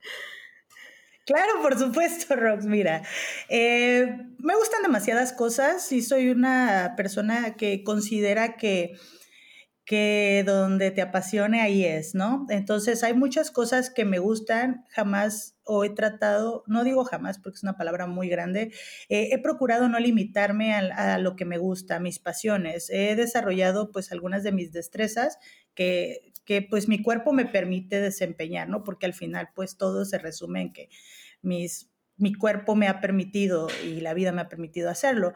Claro, 1.27 1.61
por 1.61 1.79
supuesto, 1.79 2.37
Rox. 2.37 2.65
Mira, 2.65 3.03
eh, 3.51 4.17
me 4.39 4.57
gustan 4.57 4.83
demasiadas 4.83 5.35
cosas 5.35 5.93
y 5.93 6.01
soy 6.01 6.31
una 6.31 6.95
persona 6.97 7.55
que 7.55 7.85
considera 7.85 8.57
que, 8.57 8.95
que 9.93 10.43
donde 10.47 10.91
te 10.91 11.03
apasione 11.03 11.61
ahí 11.61 11.85
es, 11.85 12.15
¿no? 12.15 12.47
Entonces 12.49 13.05
hay 13.05 13.13
muchas 13.13 13.51
cosas 13.51 13.91
que 13.91 14.07
me 14.07 14.21
gustan, 14.21 14.87
jamás 14.89 15.59
o 15.65 15.85
he 15.85 15.91
tratado, 15.91 16.65
no 16.67 16.83
digo 16.83 17.05
jamás 17.05 17.39
porque 17.39 17.57
es 17.57 17.63
una 17.63 17.77
palabra 17.77 18.07
muy 18.07 18.31
grande, 18.31 18.73
eh, 19.11 19.29
he 19.33 19.39
procurado 19.39 19.91
no 19.91 19.99
limitarme 20.01 20.73
a, 20.73 21.19
lo 21.19 21.37
que 21.37 21.45
me 21.45 21.59
gusta, 21.59 21.97
a 21.97 22.01
mis 22.01 22.19
pasiones. 22.19 22.89
He 22.89 23.17
desarrollado 23.17 23.93
pues 23.93 24.13
algunas 24.13 24.43
de 24.43 24.53
mis 24.53 24.73
destrezas 24.73 25.37
que, 25.75 26.33
que 26.47 26.63
pues 26.63 26.89
mi 26.89 27.03
cuerpo 27.03 27.35
me 27.35 27.45
permite 27.45 28.01
desempeñar, 28.01 28.71
¿no? 28.71 28.85
Porque 28.85 29.05
al 29.05 29.13
final 29.13 29.51
pues 29.55 29.77
todo 29.77 30.07
se 30.07 30.17
resume 30.17 30.63
en 30.63 30.73
que 30.73 30.89
mis, 31.43 31.91
mi 32.17 32.33
cuerpo 32.33 32.77
me 32.77 32.89
ha 32.89 33.03
permitido 33.03 33.69
y 33.85 34.01
la 34.01 34.15
vida 34.15 34.33
me 34.33 34.41
ha 34.41 34.49
permitido 34.49 34.89
hacerlo. 34.89 35.35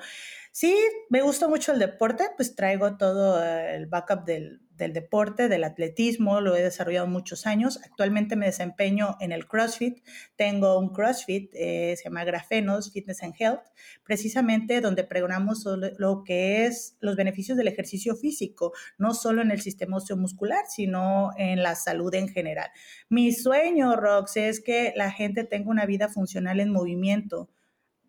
Sí, 0.59 0.75
me 1.11 1.21
gusta 1.21 1.49
mucho 1.49 1.75
el 1.75 1.79
deporte, 1.79 2.25
pues 2.35 2.55
traigo 2.55 2.97
todo 2.97 3.45
el 3.45 3.85
backup 3.85 4.25
del, 4.25 4.63
del 4.71 4.95
deporte, 4.95 5.51
del 5.51 5.65
atletismo, 5.65 6.41
lo 6.41 6.57
he 6.57 6.63
desarrollado 6.63 7.07
muchos 7.07 7.47
años. 7.47 7.79
Actualmente 7.85 8.37
me 8.37 8.47
desempeño 8.47 9.19
en 9.21 9.33
el 9.33 9.47
CrossFit. 9.47 9.99
Tengo 10.35 10.79
un 10.79 10.95
CrossFit, 10.95 11.51
eh, 11.53 11.93
se 11.99 12.05
llama 12.05 12.25
Grafenos 12.25 12.91
Fitness 12.91 13.23
and 13.23 13.35
Health, 13.39 13.65
precisamente 14.03 14.81
donde 14.81 15.05
pregonamos 15.05 15.63
lo 15.99 16.25
que 16.25 16.65
es 16.65 16.97
los 17.01 17.17
beneficios 17.17 17.59
del 17.59 17.69
ejercicio 17.69 18.17
físico, 18.17 18.73
no 18.97 19.13
solo 19.13 19.43
en 19.43 19.51
el 19.51 19.61
sistema 19.61 19.99
osteomuscular, 19.99 20.65
sino 20.71 21.33
en 21.37 21.63
la 21.63 21.75
salud 21.75 22.15
en 22.15 22.29
general. 22.29 22.71
Mi 23.11 23.31
sueño, 23.33 23.95
Rox, 23.95 24.39
es 24.39 24.63
que 24.63 24.95
la 24.97 25.11
gente 25.11 25.45
tenga 25.45 25.69
una 25.69 25.85
vida 25.85 26.09
funcional 26.09 26.61
en 26.61 26.73
movimiento 26.73 27.51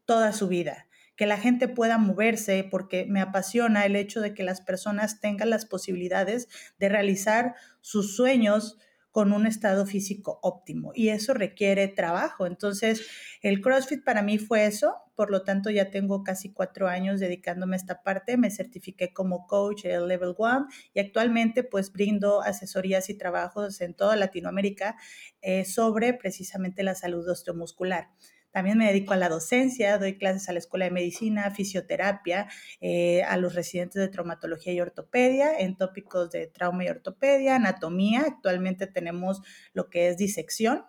toda 0.06 0.32
su 0.32 0.48
vida 0.48 0.88
que 1.18 1.26
la 1.26 1.38
gente 1.38 1.68
pueda 1.68 1.98
moverse, 1.98 2.66
porque 2.70 3.06
me 3.10 3.20
apasiona 3.20 3.86
el 3.86 3.98
hecho 3.98 4.22
de 4.22 4.34
que 4.34 4.44
las 4.44 4.62
personas 4.62 5.20
tengan 5.20 5.50
las 5.50 5.66
posibilidades 5.66 6.48
de 6.80 6.88
realizar 6.88 7.56
sus 7.82 8.16
sueños 8.16 8.78
con 9.18 9.34
un 9.34 9.48
estado 9.48 9.88
físico 9.88 10.38
óptimo 10.44 10.92
y 10.94 11.10
eso 11.10 11.34
requiere 11.34 11.88
trabajo. 11.88 12.46
Entonces, 12.46 13.02
el 13.42 13.62
CrossFit 13.62 14.04
para 14.04 14.22
mí 14.22 14.38
fue 14.38 14.68
eso, 14.68 14.96
por 15.16 15.32
lo 15.32 15.42
tanto 15.42 15.72
ya 15.72 15.90
tengo 15.90 16.24
casi 16.24 16.54
cuatro 16.54 16.88
años 16.88 17.20
dedicándome 17.20 17.76
a 17.76 17.78
esta 17.78 18.04
parte, 18.04 18.38
me 18.38 18.52
certifiqué 18.52 19.14
como 19.14 19.48
coach 19.48 19.86
el 19.86 20.08
Level 20.08 20.36
One 20.38 20.68
y 20.94 21.00
actualmente 21.00 21.64
pues 21.64 21.92
brindo 21.92 22.44
asesorías 22.44 23.10
y 23.10 23.18
trabajos 23.18 23.82
en 23.82 23.96
toda 23.96 24.16
Latinoamérica 24.16 24.98
eh, 25.42 25.66
sobre 25.66 26.14
precisamente 26.14 26.84
la 26.84 26.94
salud 26.94 27.28
osteomuscular. 27.28 28.10
También 28.58 28.80
me 28.80 28.88
dedico 28.88 29.14
a 29.14 29.18
la 29.18 29.30
docencia, 29.30 30.00
doy 30.00 30.18
clases 30.18 30.50
a 30.50 30.52
la 30.52 30.58
Escuela 30.58 30.86
de 30.86 30.90
Medicina, 30.90 31.52
Fisioterapia, 31.52 32.48
eh, 32.82 33.22
a 33.22 33.38
los 33.38 33.54
residentes 33.54 34.02
de 34.02 34.08
traumatología 34.08 34.74
y 34.74 34.82
ortopedia 34.82 35.60
en 35.60 35.78
tópicos 35.78 36.32
de 36.32 36.48
trauma 36.48 36.84
y 36.84 36.90
ortopedia, 36.90 37.58
anatomía. 37.58 38.22
Actualmente 38.22 38.88
tenemos 38.88 39.44
lo 39.74 39.92
que 39.92 40.08
es 40.08 40.18
disección. 40.18 40.86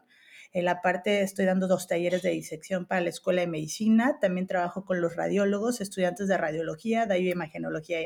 En 0.55 0.65
la 0.65 0.81
parte 0.81 1.21
estoy 1.21 1.45
dando 1.45 1.69
dos 1.69 1.87
talleres 1.87 2.23
de 2.23 2.31
disección 2.31 2.87
para 2.87 3.03
la 3.03 3.11
Escuela 3.11 3.43
de 3.43 3.49
Medicina. 3.49 4.19
También 4.19 4.47
trabajo 4.47 4.87
con 4.87 5.03
los 5.03 5.15
radiólogos, 5.15 5.83
estudiantes 5.83 6.27
de 6.27 6.39
radiología, 6.39 7.05
de 7.05 7.19
imagenología 7.19 7.99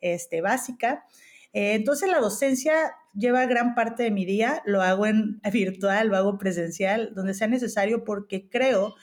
este, 0.00 0.40
básica. 0.40 1.04
Eh, 1.52 1.74
entonces 1.74 2.08
la 2.08 2.20
docencia 2.20 2.94
lleva 3.14 3.46
gran 3.46 3.74
parte 3.74 4.02
de 4.02 4.10
mi 4.10 4.24
día, 4.24 4.62
lo 4.64 4.82
hago 4.82 5.06
en 5.06 5.40
virtual, 5.52 6.08
lo 6.08 6.16
hago 6.16 6.38
presencial, 6.38 7.12
donde 7.14 7.34
sea 7.34 7.48
necesario 7.48 8.04
porque 8.04 8.48
creo, 8.48 8.94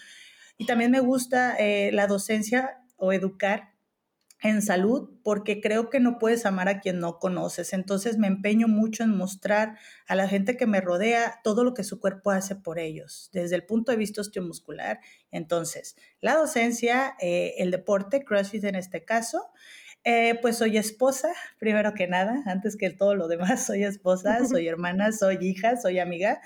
y 0.57 0.65
también 0.65 0.91
me 0.91 0.99
gusta 0.99 1.55
eh, 1.57 1.91
la 1.91 2.07
docencia 2.07 2.81
o 2.95 3.13
educar 3.13 3.77
en 4.41 4.61
salud 4.61 5.09
porque 5.23 5.61
creo 5.61 5.89
que 5.89 5.99
no 5.99 6.19
puedes 6.19 6.45
amar 6.45 6.69
a 6.69 6.79
quien 6.79 6.99
no 6.99 7.19
conoces. 7.19 7.73
Entonces 7.73 8.17
me 8.17 8.27
empeño 8.27 8.67
mucho 8.67 9.03
en 9.03 9.15
mostrar 9.15 9.77
a 10.07 10.15
la 10.15 10.27
gente 10.27 10.57
que 10.57 10.67
me 10.67 10.81
rodea 10.81 11.39
todo 11.43 11.63
lo 11.63 11.73
que 11.73 11.83
su 11.83 11.99
cuerpo 11.99 12.31
hace 12.31 12.55
por 12.55 12.79
ellos, 12.79 13.29
desde 13.33 13.55
el 13.55 13.65
punto 13.65 13.91
de 13.91 13.97
vista 13.97 14.21
osteomuscular. 14.21 14.99
Entonces, 15.31 15.95
la 16.21 16.35
docencia, 16.35 17.15
eh, 17.19 17.55
el 17.57 17.71
deporte, 17.71 18.23
CrossFit 18.23 18.65
en 18.65 18.75
este 18.75 19.03
caso, 19.03 19.49
eh, 20.09 20.39
pues 20.41 20.57
soy 20.57 20.77
esposa, 20.77 21.33
primero 21.59 21.93
que 21.93 22.07
nada, 22.07 22.41
antes 22.45 22.77
que 22.77 22.89
todo 22.91 23.13
lo 23.13 23.27
demás, 23.27 23.65
soy 23.67 23.83
esposa, 23.83 24.45
soy 24.45 24.65
hermana, 24.69 25.11
soy 25.11 25.37
hija, 25.41 25.75
soy 25.75 25.99
amiga. 25.99 26.39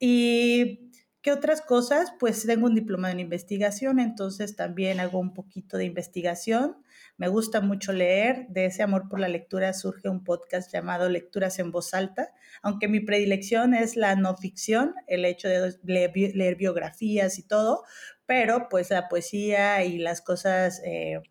Y 0.00 0.90
¿Qué 1.20 1.32
otras 1.32 1.62
cosas? 1.62 2.12
Pues 2.18 2.46
tengo 2.46 2.66
un 2.66 2.74
diploma 2.74 3.10
en 3.10 3.18
investigación, 3.18 3.98
entonces 3.98 4.56
también 4.56 5.00
hago 5.00 5.18
un 5.18 5.32
poquito 5.32 5.78
de 5.78 5.86
investigación. 5.86 6.76
Me 7.16 7.28
gusta 7.28 7.62
mucho 7.62 7.94
leer. 7.94 8.46
De 8.50 8.66
ese 8.66 8.82
amor 8.82 9.08
por 9.08 9.20
la 9.20 9.28
lectura 9.28 9.72
surge 9.72 10.10
un 10.10 10.22
podcast 10.22 10.70
llamado 10.70 11.08
Lecturas 11.08 11.58
en 11.58 11.72
Voz 11.72 11.94
Alta, 11.94 12.32
aunque 12.60 12.88
mi 12.88 13.00
predilección 13.00 13.72
es 13.72 13.96
la 13.96 14.16
no 14.16 14.36
ficción, 14.36 14.94
el 15.06 15.24
hecho 15.24 15.48
de 15.48 15.74
leer, 15.82 16.56
biografías 16.56 17.38
y 17.38 17.42
todo, 17.42 17.84
pero 18.26 18.68
pues 18.68 18.90
la 18.90 19.08
poesía 19.08 19.82
y 19.84 19.98
las 19.98 20.20
cosas... 20.20 20.82
Eh, 20.84 21.22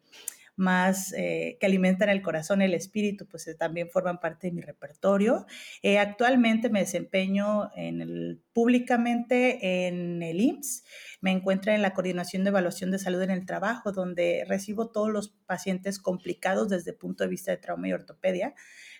más 0.56 1.14
eh, 1.14 1.58
que 1.60 1.66
alimentan 1.66 2.10
el 2.10 2.22
corazón, 2.22 2.62
el 2.62 2.74
espíritu, 2.74 3.28
pues 3.28 3.48
eh, 3.48 3.56
también 3.56 3.90
forman 3.90 4.20
parte 4.20 4.48
de 4.48 4.54
mi 4.54 4.62
repertorio. 4.62 5.46
Eh, 5.82 5.98
actualmente 5.98 6.70
me 6.70 6.82
desempeño 6.82 7.72
en 7.76 8.02
el, 8.02 8.42
públicamente 8.54 9.88
en 9.88 10.22
el 10.22 10.40
IMSS. 10.40 10.84
Me 11.22 11.32
encuentro 11.32 11.72
en 11.72 11.82
la 11.82 11.94
Coordinación 11.94 12.44
de 12.44 12.50
Evaluación 12.50 12.92
de 12.92 13.00
Salud 13.00 13.22
en 13.22 13.32
el 13.32 13.46
Trabajo, 13.46 13.92
donde 13.92 14.46
recibo 14.48 14.90
todos 14.92 15.10
los 15.10 15.30
pacientes 15.46 16.00
complicados 16.00 16.70
desde 16.70 16.92
el 16.92 16.98
punto 16.98 17.24
de 17.24 17.30
vista 17.30 17.52
de 17.52 17.58
trauma 17.58 17.88
y 17.88 17.94
ortopedia 17.94 18.54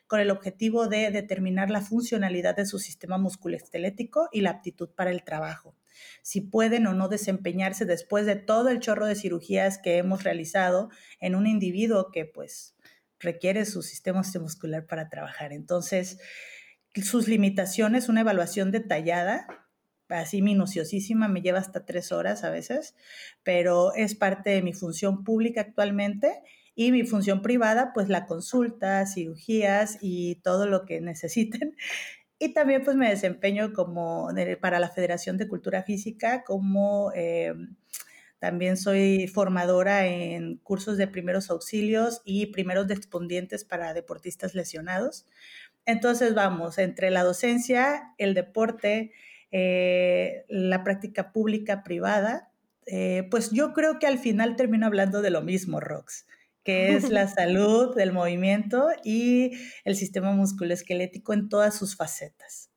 con 0.08 0.20
el 0.20 0.32
objetivo 0.32 0.88
de 0.88 1.12
determinar 1.12 1.72
la 1.72 1.82
funcionalidad 1.82 2.56
de 2.56 2.66
su 2.66 2.78
sistema 2.78 3.18
musculoesquelético 3.18 4.30
y 4.32 4.42
la 4.42 4.52
aptitud 4.52 4.90
para 4.90 5.12
el 5.12 5.24
trabajo 5.24 5.76
si 6.22 6.42
pueden 6.42 6.88
o 6.88 6.94
no 6.94 7.10
desempeñarse 7.10 7.86
después 7.86 8.26
de 8.26 8.36
todo 8.36 8.70
el 8.70 8.80
chorro 8.80 9.06
de 9.06 9.16
cirugías 9.16 9.78
que 9.78 9.98
hemos 9.98 10.24
realizado 10.24 10.90
en 11.20 11.36
un 11.36 11.48
individuo 11.48 12.12
que 12.12 12.26
pues 12.26 12.76
requiere 13.20 13.66
su 13.66 13.82
sistema 13.82 14.22
muscular 14.40 14.86
para 14.86 15.10
trabajar. 15.10 15.54
Entonces, 15.54 16.20
sus 17.02 17.28
limitaciones, 17.28 18.10
una 18.10 18.22
evaluación 18.22 18.72
detallada, 18.72 19.48
así 20.10 20.42
minuciosísima, 20.42 21.28
me 21.28 21.42
lleva 21.42 21.60
hasta 21.60 21.86
tres 21.86 22.12
horas 22.12 22.44
a 22.44 22.52
veces, 22.52 22.96
pero 23.44 23.94
es 23.94 24.16
parte 24.16 24.52
de 24.52 24.62
mi 24.62 24.74
función 24.74 25.24
pública 25.24 25.62
actualmente 25.62 26.44
y 26.76 26.92
mi 26.92 27.04
función 27.04 27.42
privada, 27.42 27.92
pues 27.94 28.10
la 28.10 28.26
consulta, 28.26 29.06
cirugías 29.06 29.98
y 30.02 30.36
todo 30.44 30.68
lo 30.68 30.86
que 30.86 31.02
necesiten. 31.02 31.76
Y 32.44 32.50
también 32.50 32.84
pues 32.84 32.98
me 32.98 33.10
desempeño 33.10 33.72
como 33.72 34.28
para 34.60 34.78
la 34.82 34.90
Federación 34.90 35.38
de 35.38 35.48
Cultura 35.48 35.84
Física, 35.84 36.44
como 36.44 37.14
eh, 37.16 37.54
también 38.38 38.76
soy 38.76 39.30
formadora 39.30 40.08
en 40.08 40.58
cursos 40.58 40.98
de 40.98 41.08
primeros 41.08 41.50
auxilios 41.50 42.22
y 42.26 42.48
primeros 42.48 42.90
respondientes 42.90 43.64
para 43.64 43.94
deportistas 43.94 44.56
lesionados. 44.56 45.26
Entonces 45.86 46.36
vamos, 46.36 46.80
entre 46.80 47.12
la 47.12 47.24
docencia, 47.24 48.14
el 48.18 48.34
deporte, 48.34 49.14
eh, 49.52 50.44
la 50.50 50.84
práctica 50.84 51.32
pública, 51.32 51.82
privada, 51.82 52.52
eh, 52.88 53.26
pues 53.32 53.52
yo 53.52 53.72
creo 53.72 54.00
que 54.00 54.08
al 54.08 54.20
final 54.20 54.58
termino 54.58 54.86
hablando 54.86 55.22
de 55.22 55.30
lo 55.30 55.42
mismo, 55.42 55.80
Rox 55.80 56.26
que 56.64 56.96
es 56.96 57.10
la 57.10 57.28
salud 57.28 57.96
del 57.96 58.12
movimiento 58.12 58.88
y 59.04 59.52
el 59.84 59.96
sistema 59.96 60.32
musculoesquelético 60.32 61.34
en 61.34 61.50
todas 61.50 61.78
sus 61.78 61.96
facetas. 61.96 62.70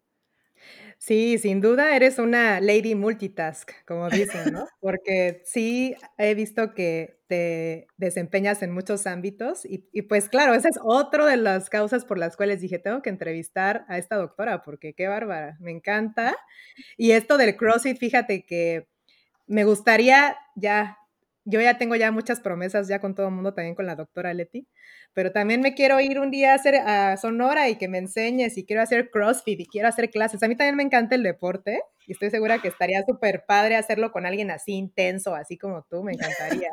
Sí, 0.98 1.38
sin 1.38 1.60
duda 1.60 1.94
eres 1.94 2.18
una 2.18 2.60
lady 2.60 2.94
multitask, 2.94 3.70
como 3.86 4.08
dicen, 4.08 4.52
¿no? 4.52 4.66
Porque 4.80 5.42
sí 5.44 5.94
he 6.16 6.34
visto 6.34 6.74
que 6.74 7.20
te 7.28 7.86
desempeñas 7.96 8.62
en 8.62 8.72
muchos 8.72 9.06
ámbitos 9.06 9.64
y, 9.66 9.88
y, 9.92 10.02
pues 10.02 10.28
claro, 10.28 10.54
esa 10.54 10.68
es 10.68 10.78
otra 10.82 11.26
de 11.26 11.36
las 11.36 11.68
causas 11.68 12.04
por 12.04 12.18
las 12.18 12.36
cuales 12.36 12.60
dije, 12.60 12.78
tengo 12.78 13.02
que 13.02 13.10
entrevistar 13.10 13.84
a 13.88 13.98
esta 13.98 14.16
doctora 14.16 14.62
porque 14.62 14.94
qué 14.94 15.06
bárbara, 15.06 15.56
me 15.60 15.70
encanta. 15.70 16.34
Y 16.96 17.10
esto 17.10 17.36
del 17.36 17.56
CrossFit, 17.56 17.98
fíjate 17.98 18.46
que 18.46 18.88
me 19.46 19.64
gustaría 19.64 20.36
ya, 20.54 20.98
yo 21.46 21.60
ya 21.60 21.78
tengo 21.78 21.94
ya 21.96 22.10
muchas 22.10 22.40
promesas 22.40 22.88
ya 22.88 23.00
con 23.00 23.14
todo 23.14 23.28
el 23.28 23.34
mundo, 23.34 23.54
también 23.54 23.74
con 23.76 23.86
la 23.86 23.94
doctora 23.94 24.34
Leti, 24.34 24.66
pero 25.14 25.32
también 25.32 25.60
me 25.60 25.74
quiero 25.74 26.00
ir 26.00 26.18
un 26.18 26.30
día 26.30 26.52
a 26.52 26.56
hacer 26.56 26.74
a 26.76 27.16
Sonora 27.16 27.68
y 27.68 27.76
que 27.76 27.88
me 27.88 27.98
enseñes 27.98 28.58
y 28.58 28.66
quiero 28.66 28.82
hacer 28.82 29.10
CrossFit 29.10 29.60
y 29.60 29.66
quiero 29.66 29.88
hacer 29.88 30.10
clases. 30.10 30.42
A 30.42 30.48
mí 30.48 30.56
también 30.56 30.76
me 30.76 30.82
encanta 30.82 31.14
el 31.14 31.22
deporte 31.22 31.80
y 32.06 32.12
estoy 32.12 32.30
segura 32.30 32.60
que 32.60 32.68
estaría 32.68 33.02
súper 33.06 33.44
padre 33.46 33.76
hacerlo 33.76 34.10
con 34.12 34.26
alguien 34.26 34.50
así 34.50 34.72
intenso, 34.72 35.34
así 35.34 35.56
como 35.56 35.86
tú, 35.88 36.02
me 36.02 36.12
encantaría. 36.12 36.70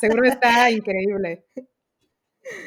Seguro 0.00 0.24
está 0.24 0.70
increíble. 0.70 1.44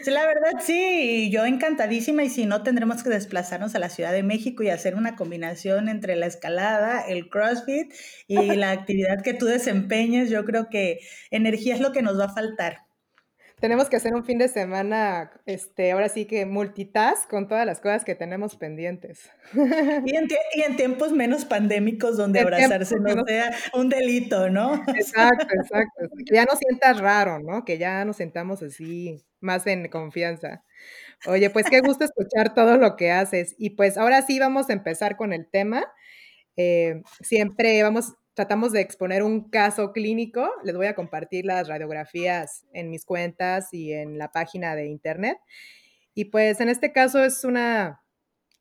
Sí, 0.02 0.10
la 0.12 0.26
verdad 0.26 0.54
sí, 0.60 1.30
yo 1.32 1.46
encantadísima 1.46 2.24
y 2.24 2.30
si 2.30 2.46
no 2.48 2.64
tendremos 2.64 3.04
que 3.04 3.10
desplazarnos 3.12 3.76
a 3.76 3.80
la 3.80 3.90
Ciudad 3.90 4.12
de 4.12 4.24
México 4.24 4.64
y 4.64 4.70
hacer 4.70 4.96
una 4.96 5.16
combinación 5.16 5.88
entre 5.88 6.16
la 6.16 6.26
escalada, 6.26 7.02
el 7.02 7.30
CrossFit 7.30 7.94
y 8.28 8.56
la 8.56 8.72
actividad 8.72 9.22
que 9.24 9.34
tú 9.36 9.46
desempeñes, 9.46 10.30
yo 10.32 10.46
creo 10.46 10.70
que 10.70 11.00
energía 11.30 11.76
es 11.76 11.82
lo 11.82 11.92
que 11.92 12.02
nos 12.02 12.20
va 12.20 12.26
a 12.26 12.34
faltar 12.34 12.87
tenemos 13.60 13.90
que 13.90 13.96
hacer 13.96 14.14
un 14.14 14.24
fin 14.24 14.38
de 14.38 14.50
semana, 14.50 15.32
este, 15.48 15.92
ahora 15.92 16.10
sí 16.10 16.26
que 16.26 16.46
multitask 16.46 17.28
con 17.28 17.48
todas 17.48 17.66
las 17.66 17.80
cosas 17.80 18.06
que 18.06 18.16
tenemos 18.16 18.56
pendientes. 18.56 19.30
Y 20.06 20.62
en, 20.64 20.76
tiempos 20.76 21.12
menos 21.12 21.46
pandémicos 21.46 22.18
donde 22.18 22.40
abrazarse 22.40 23.00
no 23.00 23.24
sea 23.26 23.52
un 23.74 23.90
delito, 23.90 24.50
¿no? 24.50 24.76
Exacto, 24.96 25.48
exacto. 25.54 26.08
Que 26.26 26.36
ya 26.36 26.46
no 26.46 26.56
sientas 26.56 27.00
raro, 27.00 27.40
¿no? 27.40 27.66
Que 27.66 27.78
ya 27.78 28.06
nos 28.06 28.18
sentamos 28.18 28.62
así, 28.62 29.26
más 29.40 29.66
en 29.68 29.88
confianza. 29.90 30.64
Oye, 31.26 31.50
pues 31.50 31.66
qué 31.70 31.82
gusto 31.82 32.06
escuchar 32.06 32.54
todo 32.54 32.78
lo 32.78 32.96
que 32.96 33.12
haces. 33.12 33.56
Y 33.58 33.72
pues 33.72 33.98
ahora 33.98 34.22
sí 34.22 34.40
vamos 34.40 34.70
a 34.70 34.74
empezar 34.74 35.16
con 35.18 35.34
el 35.34 35.50
tema. 35.50 35.84
Eh, 36.58 37.02
siempre 37.22 37.82
vamos 37.82 38.14
tratamos 38.38 38.72
de 38.72 38.82
exponer 38.82 39.24
un 39.24 39.50
caso 39.50 39.92
clínico. 39.92 40.48
Les 40.64 40.76
voy 40.76 40.86
a 40.86 40.94
compartir 40.94 41.44
las 41.44 41.68
radiografías 41.68 42.68
en 42.72 42.92
mis 42.92 43.04
cuentas 43.04 43.74
y 43.74 43.94
en 43.94 44.20
la 44.20 44.32
página 44.32 44.76
de 44.76 44.86
internet. 44.86 45.40
Y 46.14 46.26
pues 46.26 46.62
en 46.62 46.70
este 46.70 46.92
caso 46.92 47.24
es 47.24 47.44
una 47.44 48.04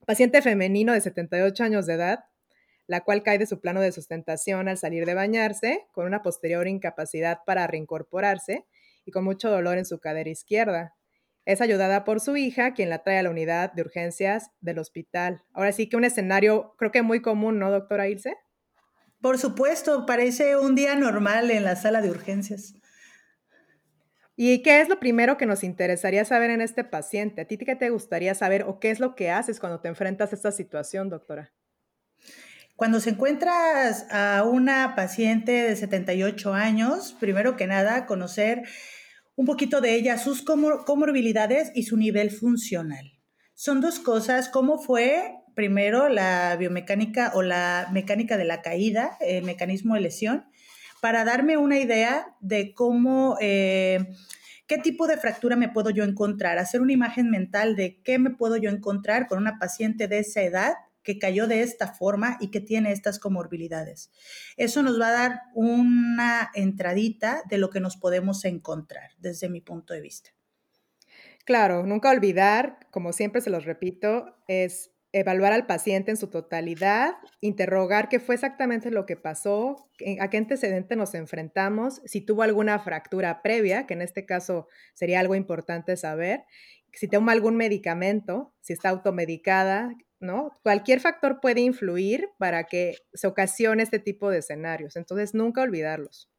paciente 0.06 0.40
femenino 0.40 0.94
de 0.94 1.02
78 1.02 1.62
años 1.62 1.84
de 1.84 1.92
edad, 1.92 2.20
la 2.86 3.02
cual 3.02 3.22
cae 3.22 3.36
de 3.36 3.44
su 3.44 3.60
plano 3.60 3.82
de 3.82 3.92
sustentación 3.92 4.66
al 4.66 4.78
salir 4.78 5.04
de 5.04 5.12
bañarse, 5.12 5.86
con 5.92 6.06
una 6.06 6.22
posterior 6.22 6.66
incapacidad 6.66 7.40
para 7.44 7.66
reincorporarse 7.66 8.64
y 9.04 9.10
con 9.10 9.24
mucho 9.24 9.50
dolor 9.50 9.76
en 9.76 9.84
su 9.84 9.98
cadera 9.98 10.30
izquierda. 10.30 10.94
Es 11.44 11.60
ayudada 11.60 12.04
por 12.04 12.20
su 12.20 12.38
hija, 12.38 12.72
quien 12.72 12.88
la 12.88 13.02
trae 13.02 13.18
a 13.18 13.22
la 13.24 13.30
unidad 13.30 13.74
de 13.74 13.82
urgencias 13.82 14.48
del 14.62 14.78
hospital. 14.78 15.44
Ahora 15.52 15.72
sí 15.72 15.86
que 15.86 15.98
un 15.98 16.04
escenario 16.04 16.74
creo 16.78 16.92
que 16.92 17.02
muy 17.02 17.20
común, 17.20 17.58
¿no, 17.58 17.70
doctora 17.70 18.08
Ilse? 18.08 18.38
Por 19.20 19.38
supuesto, 19.38 20.06
parece 20.06 20.56
un 20.56 20.74
día 20.74 20.94
normal 20.94 21.50
en 21.50 21.64
la 21.64 21.76
sala 21.76 22.00
de 22.00 22.10
urgencias. 22.10 22.74
¿Y 24.36 24.62
qué 24.62 24.82
es 24.82 24.90
lo 24.90 25.00
primero 25.00 25.38
que 25.38 25.46
nos 25.46 25.64
interesaría 25.64 26.24
saber 26.26 26.50
en 26.50 26.60
este 26.60 26.84
paciente? 26.84 27.40
¿A 27.40 27.44
ti 27.46 27.56
qué 27.56 27.74
te 27.74 27.88
gustaría 27.88 28.34
saber 28.34 28.64
o 28.64 28.78
qué 28.78 28.90
es 28.90 29.00
lo 29.00 29.14
que 29.14 29.30
haces 29.30 29.60
cuando 29.60 29.80
te 29.80 29.88
enfrentas 29.88 30.32
a 30.32 30.36
esta 30.36 30.52
situación, 30.52 31.08
doctora? 31.08 31.54
Cuando 32.76 33.00
se 33.00 33.10
encuentras 33.10 34.06
a 34.10 34.44
una 34.44 34.94
paciente 34.94 35.52
de 35.52 35.74
78 35.74 36.52
años, 36.52 37.16
primero 37.18 37.56
que 37.56 37.66
nada, 37.66 38.04
conocer 38.04 38.64
un 39.34 39.46
poquito 39.46 39.80
de 39.80 39.94
ella, 39.94 40.18
sus 40.18 40.42
comorbilidades 40.42 41.72
y 41.74 41.84
su 41.84 41.96
nivel 41.96 42.30
funcional. 42.30 43.18
Son 43.54 43.80
dos 43.80 43.98
cosas, 43.98 44.50
cómo 44.50 44.78
fue 44.78 45.32
primero 45.56 46.10
la 46.10 46.54
biomecánica 46.56 47.32
o 47.34 47.42
la 47.42 47.88
mecánica 47.90 48.36
de 48.36 48.44
la 48.44 48.60
caída, 48.60 49.16
el 49.20 49.42
mecanismo 49.42 49.94
de 49.94 50.02
lesión, 50.02 50.44
para 51.00 51.24
darme 51.24 51.56
una 51.56 51.78
idea 51.78 52.36
de 52.40 52.74
cómo, 52.74 53.38
eh, 53.40 54.06
qué 54.66 54.76
tipo 54.76 55.06
de 55.06 55.16
fractura 55.16 55.56
me 55.56 55.70
puedo 55.70 55.88
yo 55.88 56.04
encontrar, 56.04 56.58
hacer 56.58 56.82
una 56.82 56.92
imagen 56.92 57.30
mental 57.30 57.74
de 57.74 58.02
qué 58.02 58.18
me 58.18 58.30
puedo 58.30 58.58
yo 58.58 58.68
encontrar 58.68 59.26
con 59.28 59.38
una 59.38 59.58
paciente 59.58 60.08
de 60.08 60.18
esa 60.18 60.42
edad 60.42 60.74
que 61.02 61.18
cayó 61.18 61.46
de 61.46 61.62
esta 61.62 61.88
forma 61.88 62.36
y 62.38 62.50
que 62.50 62.60
tiene 62.60 62.92
estas 62.92 63.18
comorbilidades. 63.18 64.10
Eso 64.58 64.82
nos 64.82 65.00
va 65.00 65.08
a 65.08 65.12
dar 65.12 65.40
una 65.54 66.50
entradita 66.54 67.42
de 67.48 67.56
lo 67.56 67.70
que 67.70 67.80
nos 67.80 67.96
podemos 67.96 68.44
encontrar 68.44 69.12
desde 69.18 69.48
mi 69.48 69.62
punto 69.62 69.94
de 69.94 70.02
vista. 70.02 70.30
Claro, 71.46 71.86
nunca 71.86 72.10
olvidar, 72.10 72.88
como 72.90 73.12
siempre 73.12 73.40
se 73.40 73.50
los 73.50 73.64
repito, 73.64 74.36
es 74.48 74.90
evaluar 75.20 75.52
al 75.52 75.66
paciente 75.66 76.10
en 76.10 76.16
su 76.16 76.28
totalidad, 76.28 77.14
interrogar 77.40 78.08
qué 78.08 78.20
fue 78.20 78.34
exactamente 78.34 78.90
lo 78.90 79.06
que 79.06 79.16
pasó, 79.16 79.88
a 80.20 80.30
qué 80.30 80.36
antecedente 80.36 80.94
nos 80.94 81.14
enfrentamos, 81.14 82.02
si 82.04 82.20
tuvo 82.20 82.42
alguna 82.42 82.78
fractura 82.78 83.42
previa, 83.42 83.86
que 83.86 83.94
en 83.94 84.02
este 84.02 84.26
caso 84.26 84.68
sería 84.94 85.20
algo 85.20 85.34
importante 85.34 85.96
saber, 85.96 86.44
si 86.92 87.08
toma 87.08 87.32
algún 87.32 87.56
medicamento, 87.56 88.54
si 88.60 88.72
está 88.72 88.90
automedicada, 88.90 89.90
¿no? 90.20 90.50
Cualquier 90.62 91.00
factor 91.00 91.40
puede 91.40 91.60
influir 91.60 92.28
para 92.38 92.64
que 92.64 92.96
se 93.12 93.26
ocasione 93.26 93.82
este 93.82 93.98
tipo 93.98 94.30
de 94.30 94.38
escenarios, 94.38 94.96
entonces 94.96 95.34
nunca 95.34 95.62
olvidarlos. 95.62 96.30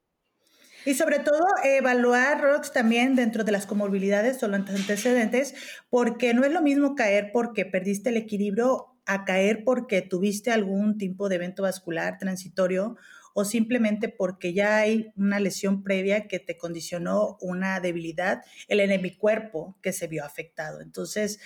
Y 0.88 0.94
sobre 0.94 1.20
todo 1.20 1.46
evaluar, 1.66 2.40
Rox, 2.40 2.72
también 2.72 3.18
dentro 3.18 3.44
de 3.44 3.52
las 3.52 3.66
comorbilidades 3.66 4.42
o 4.42 4.48
los 4.48 4.62
antecedentes, 4.70 5.54
porque 5.90 6.34
no 6.34 6.46
es 6.46 6.54
lo 6.54 6.62
mismo 6.62 6.96
caer 6.96 7.32
porque 7.34 7.66
perdiste 7.66 8.08
el 8.08 8.16
equilibrio 8.16 8.98
a 9.06 9.26
caer 9.26 9.66
porque 9.66 10.02
tuviste 10.02 10.50
algún 10.50 10.98
tipo 10.98 11.28
de 11.28 11.36
evento 11.36 11.64
vascular 11.64 12.18
transitorio 12.18 12.96
o 13.34 13.44
simplemente 13.44 14.08
porque 14.08 14.54
ya 14.54 14.78
hay 14.78 15.12
una 15.18 15.42
lesión 15.42 15.84
previa 15.84 16.30
que 16.30 16.40
te 16.40 16.58
condicionó 16.58 17.38
una 17.42 17.82
debilidad 17.82 18.44
en 18.70 19.02
mi 19.02 19.14
cuerpo 19.18 19.78
que 19.82 19.92
se 19.92 20.08
vio 20.08 20.24
afectado. 20.24 20.80
Entonces, 20.80 21.42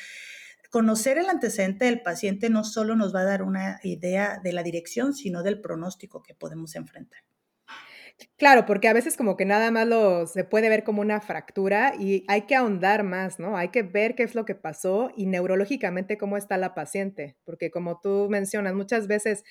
conocer 0.70 1.18
el 1.18 1.28
antecedente 1.28 1.86
del 1.86 2.04
paciente 2.04 2.52
no 2.52 2.64
solo 2.64 2.96
nos 2.96 3.12
va 3.16 3.22
a 3.22 3.26
dar 3.26 3.42
una 3.42 3.80
idea 3.82 4.40
de 4.44 4.54
la 4.54 4.62
dirección, 4.62 5.16
sino 5.16 5.42
del 5.42 5.60
pronóstico 5.62 6.22
que 6.22 6.36
podemos 6.36 6.76
enfrentar. 6.76 7.24
Claro, 8.38 8.66
porque 8.66 8.88
a 8.88 8.94
veces 8.94 9.18
como 9.18 9.38
que 9.38 9.46
nada 9.46 9.72
más 9.72 9.88
lo 9.88 10.28
se 10.28 10.44
puede 10.44 10.70
ver 10.70 10.84
como 10.84 11.02
una 11.02 11.22
fractura 11.22 11.94
y 12.00 12.24
hay 12.28 12.44
que 12.44 12.56
ahondar 12.56 13.04
más, 13.04 13.40
¿no? 13.40 13.58
Hay 13.58 13.70
que 13.70 13.84
ver 13.84 14.16
qué 14.16 14.24
es 14.24 14.36
lo 14.36 14.46
que 14.46 14.56
pasó 14.56 15.12
y 15.16 15.26
neurológicamente 15.28 16.18
cómo 16.18 16.38
está 16.38 16.58
la 16.58 16.74
paciente, 16.76 17.38
porque 17.46 17.72
como 17.72 18.00
tú 18.00 18.28
mencionas, 18.30 18.74
muchas 18.74 19.08
veces, 19.08 19.44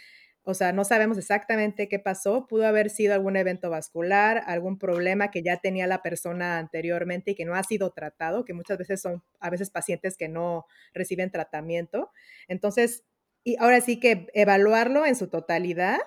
o 0.43 0.55
sea, 0.55 0.73
no 0.73 0.85
sabemos 0.85 1.19
exactamente 1.19 1.89
qué 1.89 1.99
pasó, 1.99 2.47
pudo 2.47 2.67
haber 2.67 2.91
sido 2.91 3.15
algún 3.15 3.37
evento 3.37 3.71
vascular, 3.71 4.43
algún 4.47 4.79
problema 4.79 5.31
que 5.31 5.43
ya 5.43 5.57
tenía 5.59 5.87
la 5.87 6.03
persona 6.03 6.59
anteriormente 6.59 7.33
y 7.33 7.35
que 7.35 7.45
no 7.45 7.55
ha 7.55 7.63
sido 7.65 7.91
tratado, 7.93 8.45
que 8.45 8.55
muchas 8.55 8.79
veces 8.79 9.01
son 9.01 9.23
a 9.41 9.51
veces 9.51 9.71
pacientes 9.71 10.17
que 10.17 10.29
no 10.29 10.65
reciben 10.95 11.31
tratamiento. 11.31 12.11
Entonces, 12.49 13.05
y 13.45 13.57
ahora 13.59 13.81
sí 13.81 13.99
que 14.01 14.27
evaluarlo 14.35 15.07
en 15.07 15.17
su 15.17 15.29
totalidad 15.29 15.99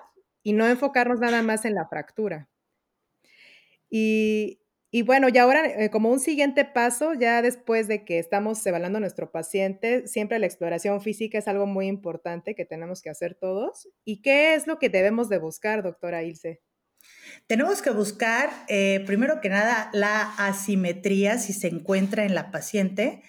y 0.42 0.52
no 0.52 0.66
enfocarnos 0.68 1.20
nada 1.20 1.42
más 1.42 1.64
en 1.64 1.74
la 1.74 1.86
fractura. 1.88 2.48
Y, 3.96 5.02
bueno, 5.02 5.28
y 5.32 5.38
ahora 5.38 5.66
eh, 5.66 5.88
como 5.88 6.10
un 6.10 6.18
siguiente 6.18 6.64
paso, 6.64 7.14
ya 7.14 7.42
después 7.42 7.86
de 7.86 8.04
que 8.04 8.18
estamos 8.18 8.66
evaluando 8.66 8.96
a 8.96 9.00
nuestro 9.00 9.30
paciente, 9.30 10.08
siempre 10.08 10.40
la 10.40 10.46
exploración 10.46 11.00
física 11.00 11.38
es 11.38 11.46
algo 11.46 11.66
muy 11.66 11.86
importante 11.86 12.56
que 12.56 12.64
tenemos 12.64 13.02
que 13.02 13.10
hacer 13.10 13.36
todos. 13.36 13.88
¿Y 14.04 14.20
qué 14.20 14.54
es 14.54 14.66
lo 14.66 14.80
que 14.80 14.88
debemos 14.88 15.28
de 15.28 15.38
buscar, 15.38 15.84
doctora 15.84 16.24
Ilse? 16.24 16.60
Tenemos 17.46 17.82
que 17.82 17.90
buscar, 17.90 18.50
eh, 18.66 19.04
primero 19.06 19.40
que 19.40 19.48
nada, 19.48 19.90
la 19.92 20.34
asimetría 20.38 21.38
si 21.38 21.52
se 21.52 21.68
encuentra 21.68 22.24
en 22.24 22.34
la 22.34 22.50
paciente 22.50 23.22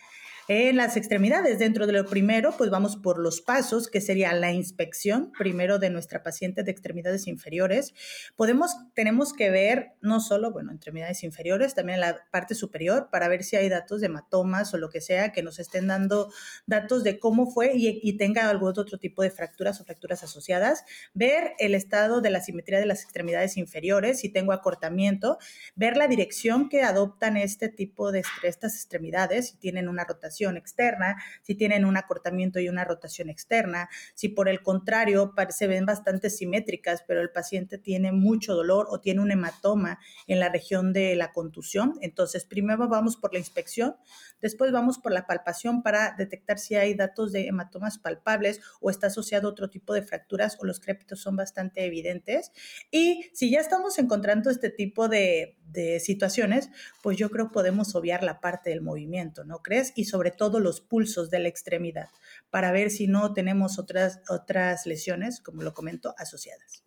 en 0.48 0.76
las 0.76 0.96
extremidades, 0.96 1.58
dentro 1.58 1.88
de 1.88 1.94
lo 1.94 2.06
primero, 2.06 2.54
pues 2.56 2.70
vamos 2.70 2.98
por 2.98 3.18
los 3.18 3.42
pasos, 3.42 3.90
que 3.90 4.00
sería 4.00 4.32
la 4.34 4.52
inspección 4.52 5.32
primero 5.36 5.80
de 5.80 5.90
nuestra 5.90 6.22
paciente 6.22 6.62
de 6.62 6.70
extremidades 6.70 7.26
inferiores. 7.26 7.96
Podemos, 8.36 8.76
tenemos 8.94 9.34
que 9.34 9.50
ver 9.50 9.94
no 10.02 10.20
solo, 10.20 10.52
bueno, 10.52 10.72
extremidades 10.72 11.24
inferiores, 11.24 11.74
también 11.74 12.00
la 12.00 12.28
parte 12.30 12.54
superior 12.54 13.10
para 13.12 13.28
ver 13.28 13.44
si 13.44 13.56
hay 13.56 13.70
datos 13.70 14.02
de 14.02 14.06
hematomas 14.06 14.72
o 14.76 14.78
lo 14.78 14.92
que 14.92 15.02
sea 15.02 15.32
que 15.32 15.42
nos 15.42 15.58
estén 15.58 15.88
dando 15.88 16.32
datos 16.68 17.04
de 17.04 17.18
cómo 17.18 17.50
fue 17.50 17.72
y, 17.76 18.00
y 18.04 18.18
tenga 18.18 18.48
algún 18.48 18.70
otro 18.70 19.00
tipo 19.00 19.24
de 19.24 19.32
fracturas 19.32 19.82
o 19.82 19.84
fracturas 19.84 20.24
asociadas. 20.24 20.84
Ver 21.16 21.54
el 21.58 21.74
estado 21.74 22.22
de 22.22 22.30
la 22.30 22.42
simetría 22.42 22.80
de 22.80 22.86
las 22.86 23.02
extremidades 23.02 23.58
inferiores, 23.58 24.20
si 24.20 24.30
tengo 24.30 24.52
acortamiento, 24.52 25.40
ver 25.76 25.98
la 25.98 26.08
dirección 26.08 26.70
que 26.70 26.84
adoptan 26.84 27.36
este 27.36 27.68
tipo 27.68 28.12
de 28.12 28.24
estas 28.44 28.76
extremidades, 28.76 29.50
si 29.50 29.58
tienen 29.58 29.90
una 29.90 30.04
rotación 30.04 30.35
externa, 30.44 31.16
si 31.42 31.56
tienen 31.56 31.86
un 31.86 31.98
acortamiento 31.98 32.60
y 32.60 32.70
una 32.70 32.84
rotación 32.84 33.30
externa, 33.30 33.90
si 34.14 34.30
por 34.30 34.50
el 34.50 34.62
contrario 34.62 35.34
se 35.50 35.68
ven 35.68 35.86
bastante 35.86 36.30
simétricas, 36.30 37.04
pero 37.08 37.22
el 37.22 37.32
paciente 37.32 37.78
tiene 37.78 38.12
mucho 38.12 38.54
dolor 38.56 38.88
o 38.90 39.00
tiene 39.00 39.22
un 39.22 39.32
hematoma 39.32 40.00
en 40.28 40.40
la 40.40 40.50
región 40.50 40.94
de 40.94 41.16
la 41.16 41.32
contusión. 41.32 41.98
Entonces, 42.02 42.46
primero 42.46 42.88
vamos 42.88 43.18
por 43.18 43.34
la 43.34 43.40
inspección, 43.40 43.96
después 44.42 44.72
vamos 44.72 45.00
por 45.00 45.12
la 45.12 45.28
palpación 45.28 45.84
para 45.84 46.16
detectar 46.18 46.60
si 46.60 46.76
hay 46.76 46.94
datos 46.94 47.32
de 47.32 47.48
hematomas 47.48 47.98
palpables 47.98 48.62
o 48.82 48.90
está 48.90 49.08
asociado 49.08 49.48
a 49.48 49.52
otro 49.52 49.70
tipo 49.70 49.94
de 49.94 50.02
fracturas 50.02 50.58
o 50.60 50.66
los 50.66 50.80
crépitos 50.80 51.20
son 51.22 51.36
bastante 51.36 51.86
evidentes. 51.86 52.52
Y 52.92 53.30
si 53.34 53.50
ya 53.50 53.60
estamos 53.60 53.98
encontrando 54.00 54.50
este 54.50 54.70
tipo 54.70 55.08
de, 55.08 55.58
situaciones, 56.00 56.70
pues 57.04 57.18
yo 57.18 57.30
creo 57.30 57.52
podemos 57.52 57.96
obviar 57.96 58.24
la 58.24 58.40
parte 58.40 58.70
del 58.70 58.82
movimiento, 58.82 59.44
¿no 59.44 59.62
crees? 59.62 59.92
Y 59.96 60.06
sobre 60.06 60.32
todo 60.32 60.62
los 60.62 60.80
pulsos 60.80 61.30
de 61.30 61.40
la 61.40 61.50
extremidad 61.50 62.08
para 62.50 62.72
ver 62.72 62.90
si 62.90 63.08
no 63.08 63.34
tenemos 63.34 63.78
otras, 63.78 64.22
otras 64.30 64.86
lesiones, 64.86 65.42
como 65.42 65.64
lo 65.64 65.74
comento, 65.74 66.16
asociadas. 66.18 66.86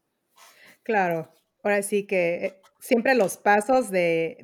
Claro, 0.82 1.34
ahora 1.62 1.82
sí 1.82 2.06
que 2.06 2.46
eh, 2.46 2.61
siempre 2.79 3.14
los 3.14 3.37
pasos 3.37 3.91
de, 3.91 4.38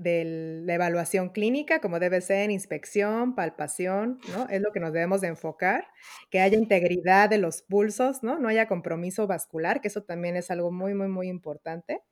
la 0.64 0.74
evaluación 0.74 1.28
clínica, 1.30 1.80
como 1.80 2.00
debe 2.00 2.20
ser 2.20 2.50
inspección, 2.50 3.34
palpación, 3.34 4.18
¿no? 4.32 4.48
Es 4.48 4.60
lo 4.60 4.72
que 4.72 4.80
nos 4.80 4.92
debemos 4.92 5.20
de 5.20 5.28
enfocar, 5.28 5.86
que 6.30 6.40
haya 6.40 6.58
integridad 6.58 7.30
de 7.30 7.38
los 7.38 7.62
pulsos, 7.62 8.22
¿no? 8.22 8.38
No 8.38 8.48
haya 8.48 8.66
compromiso 8.66 9.26
vascular, 9.26 9.80
que 9.80 9.88
eso 9.88 10.02
también 10.02 10.36
es 10.36 10.50
algo 10.50 10.72
muy, 10.72 10.94
muy, 10.94 11.08
muy 11.08 11.28
importante. 11.28 12.02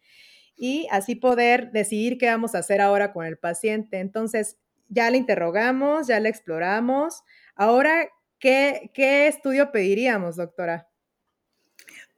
Y 0.55 0.87
así 0.91 1.17
poder 1.17 1.73
decidir 1.73 2.19
qué 2.19 2.27
vamos 2.27 2.55
a 2.55 2.59
hacer 2.59 2.81
ahora 2.81 3.13
con 3.13 3.27
el 3.27 3.37
paciente. 3.37 3.99
Entonces, 3.99 4.59
ya 4.89 5.11
le 5.11 5.17
interrogamos, 5.17 6.07
ya 6.07 6.21
le 6.21 6.29
exploramos. 6.29 7.23
Ahora, 7.57 8.09
¿qué, 8.39 8.91
qué 8.95 9.27
estudio 9.27 9.73
pediríamos, 9.73 10.37
doctora? 10.37 10.89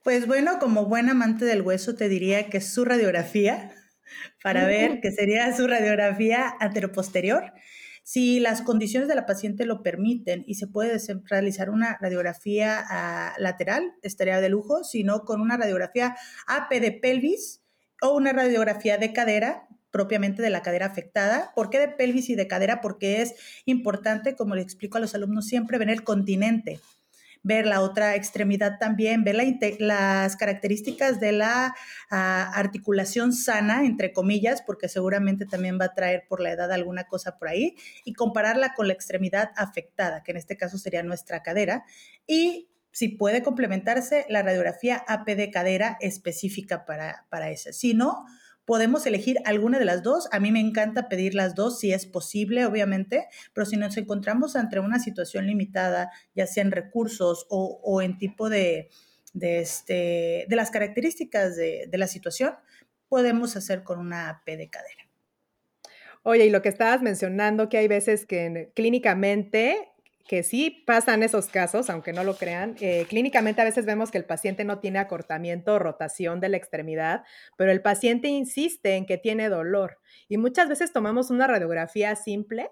Pues 0.03 0.27
bueno, 0.27 0.59
como 0.59 0.85
buen 0.85 1.09
amante 1.09 1.45
del 1.45 1.63
hueso, 1.63 1.95
te 1.95 2.09
diría 2.09 2.47
que 2.49 2.61
su 2.61 2.85
radiografía, 2.85 3.71
para 4.43 4.65
ver 4.65 4.99
qué 5.01 5.11
sería 5.11 5.55
su 5.55 5.67
radiografía 5.67 6.55
anteroposterior. 6.59 7.53
Si 8.03 8.39
las 8.39 8.61
condiciones 8.61 9.09
de 9.09 9.15
la 9.15 9.25
paciente 9.25 9.65
lo 9.65 9.81
permiten 9.81 10.43
y 10.45 10.55
se 10.55 10.67
puede 10.67 11.01
realizar 11.27 11.71
una 11.71 11.97
radiografía 11.99 12.85
ah, 12.87 13.33
lateral, 13.39 13.93
estaría 14.03 14.39
de 14.41 14.49
lujo, 14.49 14.83
sino 14.83 15.21
con 15.21 15.41
una 15.41 15.57
radiografía 15.57 16.15
AP 16.45 16.79
de 16.81 16.91
pelvis 16.91 17.63
o 18.03 18.15
una 18.15 18.31
radiografía 18.31 18.99
de 18.99 19.11
cadera, 19.11 19.67
propiamente 19.89 20.43
de 20.43 20.51
la 20.51 20.61
cadera 20.61 20.85
afectada. 20.85 21.51
¿Por 21.55 21.71
qué 21.71 21.79
de 21.79 21.87
pelvis 21.87 22.29
y 22.29 22.35
de 22.35 22.47
cadera? 22.47 22.79
Porque 22.79 23.23
es 23.23 23.33
importante, 23.65 24.35
como 24.35 24.53
le 24.53 24.61
explico 24.61 24.97
a 24.97 25.01
los 25.01 25.15
alumnos 25.15 25.47
siempre, 25.47 25.79
ver 25.79 25.89
el 25.89 26.03
continente 26.03 26.79
ver 27.45 27.67
la 27.67 27.81
otra 27.81 28.15
extremidad 28.15 28.79
también, 28.79 29.23
ver 29.23 29.37
las 29.77 30.35
características 30.35 31.19
de 31.19 31.31
la 31.31 31.75
ah, 32.09 32.51
articulación 32.55 33.33
sana, 33.33 33.85
entre 33.85 34.13
comillas, 34.13 34.63
porque 34.63 34.89
seguramente 34.89 35.45
también 35.45 35.77
va 35.79 35.85
a 35.85 35.93
traer 35.93 36.25
por 36.27 36.41
la 36.41 36.51
edad 36.51 36.71
alguna 36.71 37.03
cosa 37.03 37.37
por 37.37 37.47
ahí, 37.47 37.75
y 38.03 38.13
compararla 38.13 38.73
con 38.73 38.87
la 38.87 38.93
extremidad 38.93 39.51
afectada, 39.57 40.23
que 40.23 40.31
en 40.31 40.37
este 40.37 40.57
caso 40.57 40.79
sería 40.79 41.03
nuestra 41.03 41.43
cadera, 41.43 41.85
y 42.25 42.67
si 42.91 43.09
puede 43.09 43.43
complementarse 43.43 44.25
la 44.27 44.41
radiografía 44.41 45.03
AP 45.07 45.35
de 45.35 45.51
cadera 45.51 45.97
específica 46.01 46.83
para, 46.85 47.27
para 47.29 47.51
esa. 47.51 47.73
Si 47.73 47.93
no, 47.93 48.25
podemos 48.65 49.05
elegir 49.05 49.37
alguna 49.45 49.79
de 49.79 49.85
las 49.85 50.03
dos. 50.03 50.27
A 50.31 50.39
mí 50.39 50.51
me 50.51 50.59
encanta 50.59 51.07
pedir 51.07 51.35
las 51.35 51.55
dos 51.55 51.79
si 51.79 51.93
es 51.93 52.05
posible, 52.05 52.65
obviamente, 52.65 53.27
pero 53.53 53.65
si 53.65 53.77
nos 53.77 53.95
encontramos 53.97 54.55
ante 54.55 54.79
una 54.79 54.99
situación 54.99 55.47
limitada, 55.47 56.11
ya 56.35 56.47
sea 56.47 56.63
en 56.63 56.71
recursos 56.71 57.45
o, 57.49 58.01
en 58.01 58.17
tipo 58.17 58.49
de, 58.49 58.89
este, 59.39 60.45
de 60.47 60.55
las 60.55 60.71
características 60.71 61.55
de, 61.55 61.87
de 61.89 61.97
la 61.97 62.07
situación, 62.07 62.55
podemos 63.07 63.55
hacer 63.55 63.83
con 63.83 63.99
una 63.99 64.41
P 64.45 64.57
de 64.57 64.69
cadera. 64.69 65.05
Oye, 66.23 66.45
y 66.45 66.49
lo 66.49 66.63
que 66.63 66.69
estabas 66.69 67.03
mencionando, 67.03 67.69
que 67.69 67.77
hay 67.77 67.87
veces 67.87 68.25
que 68.25 68.71
clínicamente 68.73 69.91
que 70.27 70.43
sí 70.43 70.83
pasan 70.85 71.23
esos 71.23 71.47
casos, 71.47 71.89
aunque 71.89 72.11
no 72.11 72.23
lo 72.23 72.35
crean. 72.35 72.75
Eh, 72.79 73.05
clínicamente 73.07 73.61
a 73.61 73.65
veces 73.65 73.85
vemos 73.85 74.09
que 74.09 74.17
el 74.17 74.25
paciente 74.25 74.63
no 74.63 74.79
tiene 74.79 74.99
acortamiento 74.99 75.75
o 75.75 75.79
rotación 75.79 76.39
de 76.39 76.49
la 76.49 76.57
extremidad, 76.57 77.23
pero 77.57 77.71
el 77.71 77.81
paciente 77.81 78.27
insiste 78.27 78.95
en 78.95 79.05
que 79.05 79.17
tiene 79.17 79.49
dolor. 79.49 79.99
Y 80.27 80.37
muchas 80.37 80.67
veces 80.67 80.91
tomamos 80.91 81.29
una 81.29 81.47
radiografía 81.47 82.15
simple 82.15 82.71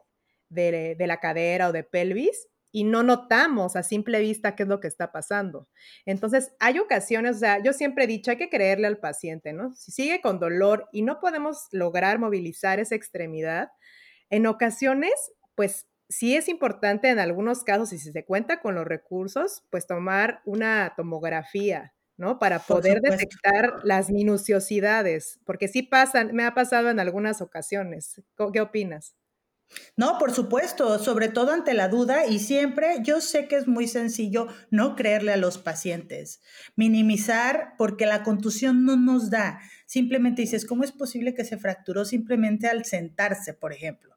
de, 0.49 0.95
de 0.97 1.07
la 1.07 1.19
cadera 1.19 1.69
o 1.69 1.71
de 1.71 1.83
pelvis 1.83 2.47
y 2.71 2.85
no 2.85 3.03
notamos 3.03 3.75
a 3.75 3.83
simple 3.83 4.19
vista 4.19 4.55
qué 4.55 4.63
es 4.63 4.69
lo 4.69 4.79
que 4.79 4.87
está 4.87 5.11
pasando. 5.11 5.69
Entonces, 6.07 6.55
hay 6.59 6.79
ocasiones, 6.79 7.35
o 7.35 7.39
sea, 7.39 7.61
yo 7.61 7.71
siempre 7.71 8.05
he 8.05 8.07
dicho, 8.07 8.31
hay 8.31 8.37
que 8.37 8.49
creerle 8.49 8.87
al 8.87 8.97
paciente, 8.97 9.53
¿no? 9.53 9.75
Si 9.75 9.91
sigue 9.91 10.21
con 10.21 10.39
dolor 10.39 10.89
y 10.91 11.03
no 11.03 11.19
podemos 11.19 11.67
lograr 11.71 12.17
movilizar 12.17 12.79
esa 12.79 12.95
extremidad, 12.95 13.69
en 14.31 14.47
ocasiones, 14.47 15.13
pues 15.53 15.85
sí 16.17 16.35
es 16.35 16.47
importante 16.49 17.09
en 17.09 17.19
algunos 17.19 17.63
casos, 17.63 17.93
y 17.93 17.99
si 17.99 18.11
se 18.11 18.25
cuenta 18.25 18.61
con 18.61 18.75
los 18.75 18.85
recursos, 18.85 19.63
pues 19.69 19.87
tomar 19.87 20.41
una 20.45 20.93
tomografía, 20.95 21.93
¿no? 22.17 22.39
Para 22.39 22.59
poder 22.59 23.01
detectar 23.01 23.79
las 23.83 24.09
minuciosidades, 24.11 25.39
porque 25.45 25.67
sí 25.67 25.83
pasan, 25.83 26.33
me 26.33 26.45
ha 26.45 26.53
pasado 26.53 26.89
en 26.89 26.99
algunas 26.99 27.41
ocasiones. 27.41 28.21
¿Qué 28.53 28.61
opinas? 28.61 29.15
No, 29.97 30.17
por 30.19 30.31
supuesto, 30.31 30.99
sobre 30.99 31.29
todo 31.29 31.51
ante 31.51 31.73
la 31.73 31.87
duda 31.87 32.25
y 32.27 32.39
siempre 32.39 32.97
yo 33.01 33.21
sé 33.21 33.47
que 33.47 33.55
es 33.55 33.67
muy 33.67 33.87
sencillo 33.87 34.47
no 34.69 34.95
creerle 34.95 35.33
a 35.33 35.37
los 35.37 35.57
pacientes, 35.57 36.41
minimizar 36.75 37.73
porque 37.77 38.05
la 38.05 38.23
contusión 38.23 38.85
no 38.85 38.95
nos 38.97 39.29
da. 39.29 39.59
Simplemente 39.85 40.41
dices, 40.43 40.65
¿cómo 40.65 40.83
es 40.83 40.91
posible 40.91 41.33
que 41.33 41.45
se 41.45 41.57
fracturó 41.57 42.05
simplemente 42.05 42.67
al 42.67 42.85
sentarse, 42.85 43.53
por 43.53 43.73
ejemplo? 43.73 44.12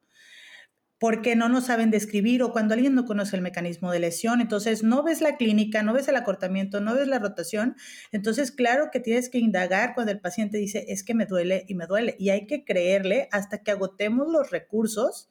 Porque 0.99 1.37
no 1.37 1.49
nos 1.49 1.67
saben 1.67 1.91
describir 1.91 2.43
o 2.43 2.53
cuando 2.53 2.75
alguien 2.75 2.95
no 2.95 3.05
conoce 3.05 3.37
el 3.37 3.43
mecanismo 3.43 3.93
de 3.93 4.01
lesión, 4.01 4.41
entonces 4.41 4.83
no 4.83 5.03
ves 5.03 5.21
la 5.21 5.37
clínica, 5.37 5.83
no 5.83 5.93
ves 5.93 6.09
el 6.09 6.17
acortamiento, 6.17 6.81
no 6.81 6.95
ves 6.95 7.07
la 7.07 7.19
rotación, 7.19 7.77
entonces 8.13 8.51
claro 8.51 8.89
que 8.91 9.01
tienes 9.01 9.29
que 9.29 9.39
indagar 9.39 9.95
cuando 9.95 10.13
el 10.13 10.21
paciente 10.21 10.59
dice 10.59 10.87
es 10.89 11.05
que 11.05 11.15
me 11.15 11.27
duele 11.27 11.65
y 11.69 11.75
me 11.75 11.87
duele 11.87 12.17
y 12.19 12.31
hay 12.31 12.47
que 12.47 12.65
creerle 12.65 13.29
hasta 13.31 13.63
que 13.63 13.73
agotemos 13.73 14.29
los 14.31 14.51
recursos 14.51 15.29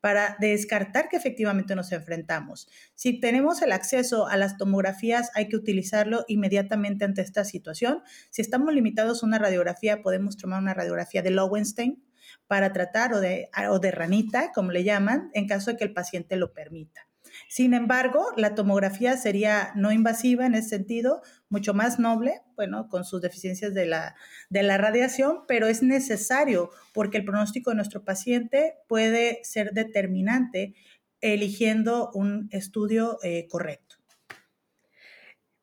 para 0.00 0.36
descartar 0.40 1.08
que 1.08 1.16
efectivamente 1.16 1.74
nos 1.74 1.92
enfrentamos. 1.92 2.68
Si 2.94 3.20
tenemos 3.20 3.60
el 3.62 3.72
acceso 3.72 4.26
a 4.28 4.36
las 4.36 4.56
tomografías, 4.56 5.30
hay 5.34 5.48
que 5.48 5.56
utilizarlo 5.56 6.24
inmediatamente 6.26 7.04
ante 7.04 7.20
esta 7.20 7.44
situación. 7.44 8.02
Si 8.30 8.40
estamos 8.40 8.72
limitados 8.72 9.22
a 9.22 9.26
una 9.26 9.38
radiografía, 9.38 10.02
podemos 10.02 10.36
tomar 10.36 10.60
una 10.60 10.74
radiografía 10.74 11.22
de 11.22 11.30
Lowenstein, 11.30 12.02
para 12.50 12.72
tratar 12.72 13.14
o 13.14 13.20
de, 13.20 13.48
o 13.68 13.78
de 13.78 13.92
ranita, 13.92 14.50
como 14.52 14.72
le 14.72 14.82
llaman, 14.82 15.30
en 15.34 15.46
caso 15.46 15.70
de 15.70 15.76
que 15.76 15.84
el 15.84 15.92
paciente 15.92 16.34
lo 16.34 16.52
permita. 16.52 17.06
Sin 17.48 17.74
embargo, 17.74 18.26
la 18.36 18.56
tomografía 18.56 19.16
sería 19.16 19.70
no 19.76 19.92
invasiva 19.92 20.46
en 20.46 20.56
ese 20.56 20.70
sentido, 20.70 21.22
mucho 21.48 21.74
más 21.74 22.00
noble, 22.00 22.42
bueno, 22.56 22.88
con 22.88 23.04
sus 23.04 23.20
deficiencias 23.20 23.72
de 23.72 23.86
la, 23.86 24.16
de 24.48 24.64
la 24.64 24.78
radiación, 24.78 25.44
pero 25.46 25.68
es 25.68 25.84
necesario 25.84 26.70
porque 26.92 27.18
el 27.18 27.24
pronóstico 27.24 27.70
de 27.70 27.76
nuestro 27.76 28.04
paciente 28.04 28.74
puede 28.88 29.38
ser 29.44 29.70
determinante 29.70 30.74
eligiendo 31.20 32.10
un 32.14 32.48
estudio 32.50 33.20
eh, 33.22 33.46
correcto. 33.48 33.94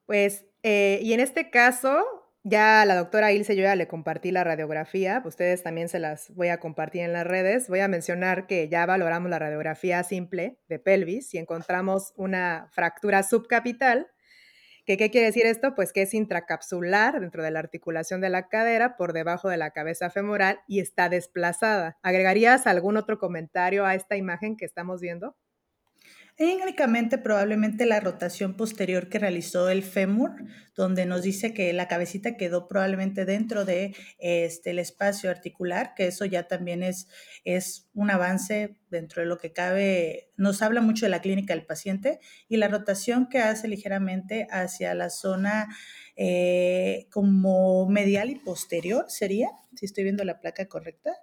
Pues, 0.06 0.46
eh, 0.64 1.02
y 1.04 1.12
en 1.12 1.20
este 1.20 1.50
caso, 1.50 2.27
ya 2.48 2.86
la 2.86 2.96
doctora 2.96 3.34
Ilse, 3.34 3.56
yo 3.56 3.64
ya 3.64 3.76
le 3.76 3.88
compartí 3.88 4.32
la 4.32 4.44
radiografía, 4.44 5.22
ustedes 5.26 5.64
también 5.64 5.90
se 5.90 6.00
las 6.00 6.34
voy 6.34 6.48
a 6.48 6.60
compartir 6.60 7.02
en 7.02 7.12
las 7.12 7.28
redes. 7.28 7.68
Voy 7.68 7.82
a 7.82 7.88
mencionar 7.90 8.48
que 8.48 8.70
ya 8.70 8.86
valoramos 8.86 9.30
la 9.30 9.40
radiografía 9.40 10.02
simple 10.04 10.58
de 10.70 10.80
pelvis 10.80 11.34
y 11.34 11.40
encontramos 11.40 12.14
una 12.16 12.70
fractura 12.72 13.24
subcapital. 13.24 14.08
¿Qué, 14.86 14.96
¿Qué 14.96 15.12
quiere 15.12 15.28
decir 15.28 15.46
esto? 15.46 15.76
Pues 15.76 15.92
que 15.92 16.04
es 16.04 16.14
intracapsular 16.14 17.20
dentro 17.20 17.44
de 17.44 17.52
la 17.52 17.60
articulación 17.60 18.22
de 18.22 18.30
la 18.30 18.48
cadera 18.48 18.96
por 18.96 19.12
debajo 19.12 19.50
de 19.50 19.58
la 19.58 19.72
cabeza 19.72 20.10
femoral 20.10 20.62
y 20.68 20.80
está 20.80 21.10
desplazada. 21.10 21.98
¿Agregarías 22.02 22.66
algún 22.66 22.96
otro 22.96 23.20
comentario 23.20 23.86
a 23.86 23.96
esta 23.96 24.16
imagen 24.16 24.56
que 24.56 24.64
estamos 24.64 25.02
viendo? 25.02 25.36
Técnicamente, 26.38 27.18
probablemente 27.18 27.88
la 27.88 28.00
rotación 28.00 28.56
posterior 28.56 29.10
que 29.10 29.18
realizó 29.18 29.70
el 29.70 29.82
fémur, 29.82 30.36
donde 30.76 31.08
nos 31.08 31.24
dice 31.24 31.52
que 31.52 31.74
la 31.74 31.88
cabecita 31.88 32.38
quedó 32.38 32.68
probablemente 32.68 33.26
dentro 33.26 33.66
de 33.66 33.96
este, 34.20 34.70
el 34.70 34.78
espacio 34.78 35.32
articular, 35.32 35.96
que 35.96 36.06
eso 36.06 36.26
ya 36.26 36.48
también 36.48 36.84
es, 36.84 37.08
es 37.44 37.90
un 37.96 38.12
avance 38.12 38.78
dentro 38.92 39.24
de 39.24 39.28
lo 39.28 39.40
que 39.40 39.52
cabe, 39.52 40.30
nos 40.38 40.62
habla 40.62 40.80
mucho 40.80 41.08
de 41.08 41.10
la 41.10 41.22
clínica 41.22 41.56
del 41.56 41.66
paciente, 41.66 42.20
y 42.48 42.58
la 42.58 42.68
rotación 42.68 43.30
que 43.30 43.40
hace 43.40 43.68
ligeramente 43.68 44.48
hacia 44.52 44.94
la 44.94 45.10
zona 45.10 45.76
eh, 46.16 47.08
como 47.10 47.90
medial 47.90 48.30
y 48.30 48.36
posterior, 48.36 49.06
sería, 49.08 49.50
si 49.76 49.88
estoy 49.88 50.04
viendo 50.04 50.24
la 50.24 50.40
placa 50.40 50.68
correcta, 50.68 51.16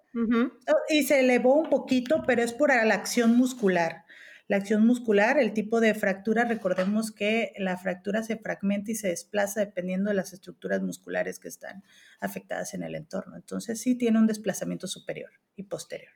y 0.88 1.04
se 1.04 1.20
elevó 1.20 1.54
un 1.54 1.70
poquito, 1.70 2.24
pero 2.26 2.42
es 2.42 2.52
por 2.52 2.70
la 2.70 2.94
acción 2.94 3.36
muscular 3.36 4.03
La 4.46 4.58
acción 4.58 4.86
muscular, 4.86 5.38
el 5.38 5.54
tipo 5.54 5.80
de 5.80 5.94
fractura, 5.94 6.44
recordemos 6.44 7.10
que 7.10 7.54
la 7.56 7.78
fractura 7.78 8.22
se 8.22 8.36
fragmenta 8.36 8.90
y 8.90 8.94
se 8.94 9.08
desplaza 9.08 9.60
dependiendo 9.60 10.10
de 10.10 10.16
las 10.16 10.34
estructuras 10.34 10.82
musculares 10.82 11.38
que 11.38 11.48
están 11.48 11.82
afectadas 12.20 12.74
en 12.74 12.82
el 12.82 12.94
entorno. 12.94 13.36
Entonces 13.36 13.80
sí 13.80 13.94
tiene 13.94 14.18
un 14.18 14.26
desplazamiento 14.26 14.86
superior 14.86 15.30
y 15.56 15.62
posterior. 15.62 16.12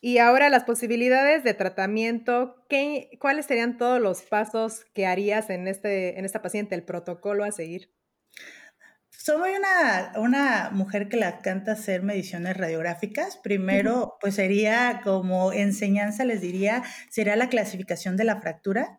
Y 0.00 0.18
ahora 0.18 0.48
las 0.48 0.64
posibilidades 0.64 1.44
de 1.44 1.54
tratamiento, 1.54 2.64
¿qué, 2.68 3.10
¿cuáles 3.20 3.46
serían 3.46 3.76
todos 3.76 4.00
los 4.00 4.22
pasos 4.22 4.84
que 4.94 5.06
harías 5.06 5.48
en, 5.50 5.68
este, 5.68 6.18
en 6.18 6.24
esta 6.24 6.42
paciente, 6.42 6.74
el 6.74 6.82
protocolo 6.82 7.44
a 7.44 7.52
seguir? 7.52 7.90
Soy 9.24 9.52
una, 9.52 10.14
una 10.16 10.70
mujer 10.72 11.08
que 11.08 11.16
le 11.16 11.26
encanta 11.26 11.72
hacer 11.72 12.02
mediciones 12.02 12.56
radiográficas. 12.56 13.36
Primero, 13.36 14.16
pues 14.20 14.34
sería 14.34 15.00
como 15.04 15.52
enseñanza, 15.52 16.24
les 16.24 16.40
diría, 16.40 16.82
sería 17.08 17.36
la 17.36 17.48
clasificación 17.48 18.16
de 18.16 18.24
la 18.24 18.40
fractura. 18.40 18.98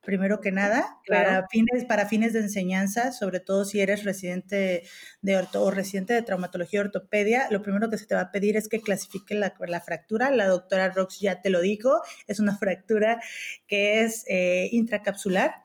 Primero 0.00 0.40
que 0.40 0.52
nada, 0.52 0.98
para, 1.08 1.48
fines, 1.48 1.84
para 1.86 2.06
fines 2.06 2.32
de 2.34 2.40
enseñanza, 2.42 3.10
sobre 3.10 3.40
todo 3.40 3.64
si 3.64 3.80
eres 3.80 4.04
residente 4.04 4.84
de 5.22 5.36
orto, 5.36 5.64
o 5.64 5.72
residente 5.72 6.14
de 6.14 6.22
traumatología 6.22 6.78
y 6.78 6.84
ortopedia, 6.84 7.48
lo 7.50 7.60
primero 7.60 7.90
que 7.90 7.98
se 7.98 8.06
te 8.06 8.14
va 8.14 8.20
a 8.20 8.30
pedir 8.30 8.56
es 8.56 8.68
que 8.68 8.80
clasifique 8.80 9.34
la, 9.34 9.54
la 9.66 9.80
fractura. 9.80 10.30
La 10.30 10.46
doctora 10.46 10.90
Rox 10.90 11.18
ya 11.18 11.40
te 11.40 11.50
lo 11.50 11.60
dijo, 11.60 12.00
es 12.28 12.38
una 12.38 12.56
fractura 12.56 13.20
que 13.66 14.04
es 14.04 14.24
eh, 14.28 14.68
intracapsular 14.70 15.64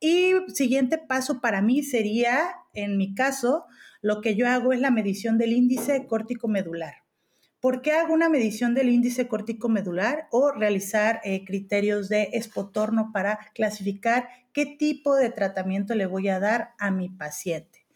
y 0.00 0.32
siguiente 0.54 0.96
paso 0.96 1.42
para 1.42 1.60
mí 1.60 1.82
sería, 1.82 2.54
en 2.72 2.96
mi 2.96 3.14
caso, 3.14 3.66
lo 4.02 4.20
que 4.20 4.34
yo 4.34 4.48
hago 4.48 4.72
es 4.72 4.80
la 4.80 4.90
medición 4.90 5.38
del 5.38 5.52
índice 5.52 6.06
córtico 6.06 6.48
medular. 6.48 6.94
¿Por 7.60 7.82
qué 7.82 7.92
hago 7.92 8.14
una 8.14 8.30
medición 8.30 8.72
del 8.74 8.88
índice 8.88 9.28
córtico 9.28 9.68
medular 9.68 10.28
o 10.30 10.50
realizar 10.50 11.20
eh, 11.24 11.44
criterios 11.44 12.08
de 12.08 12.30
espotorno 12.32 13.10
para 13.12 13.38
clasificar 13.54 14.28
qué 14.54 14.64
tipo 14.64 15.14
de 15.14 15.28
tratamiento 15.28 15.94
le 15.94 16.06
voy 16.06 16.28
a 16.28 16.40
dar 16.40 16.70
a 16.78 16.90
mi 16.90 17.10
paciente? 17.10 17.86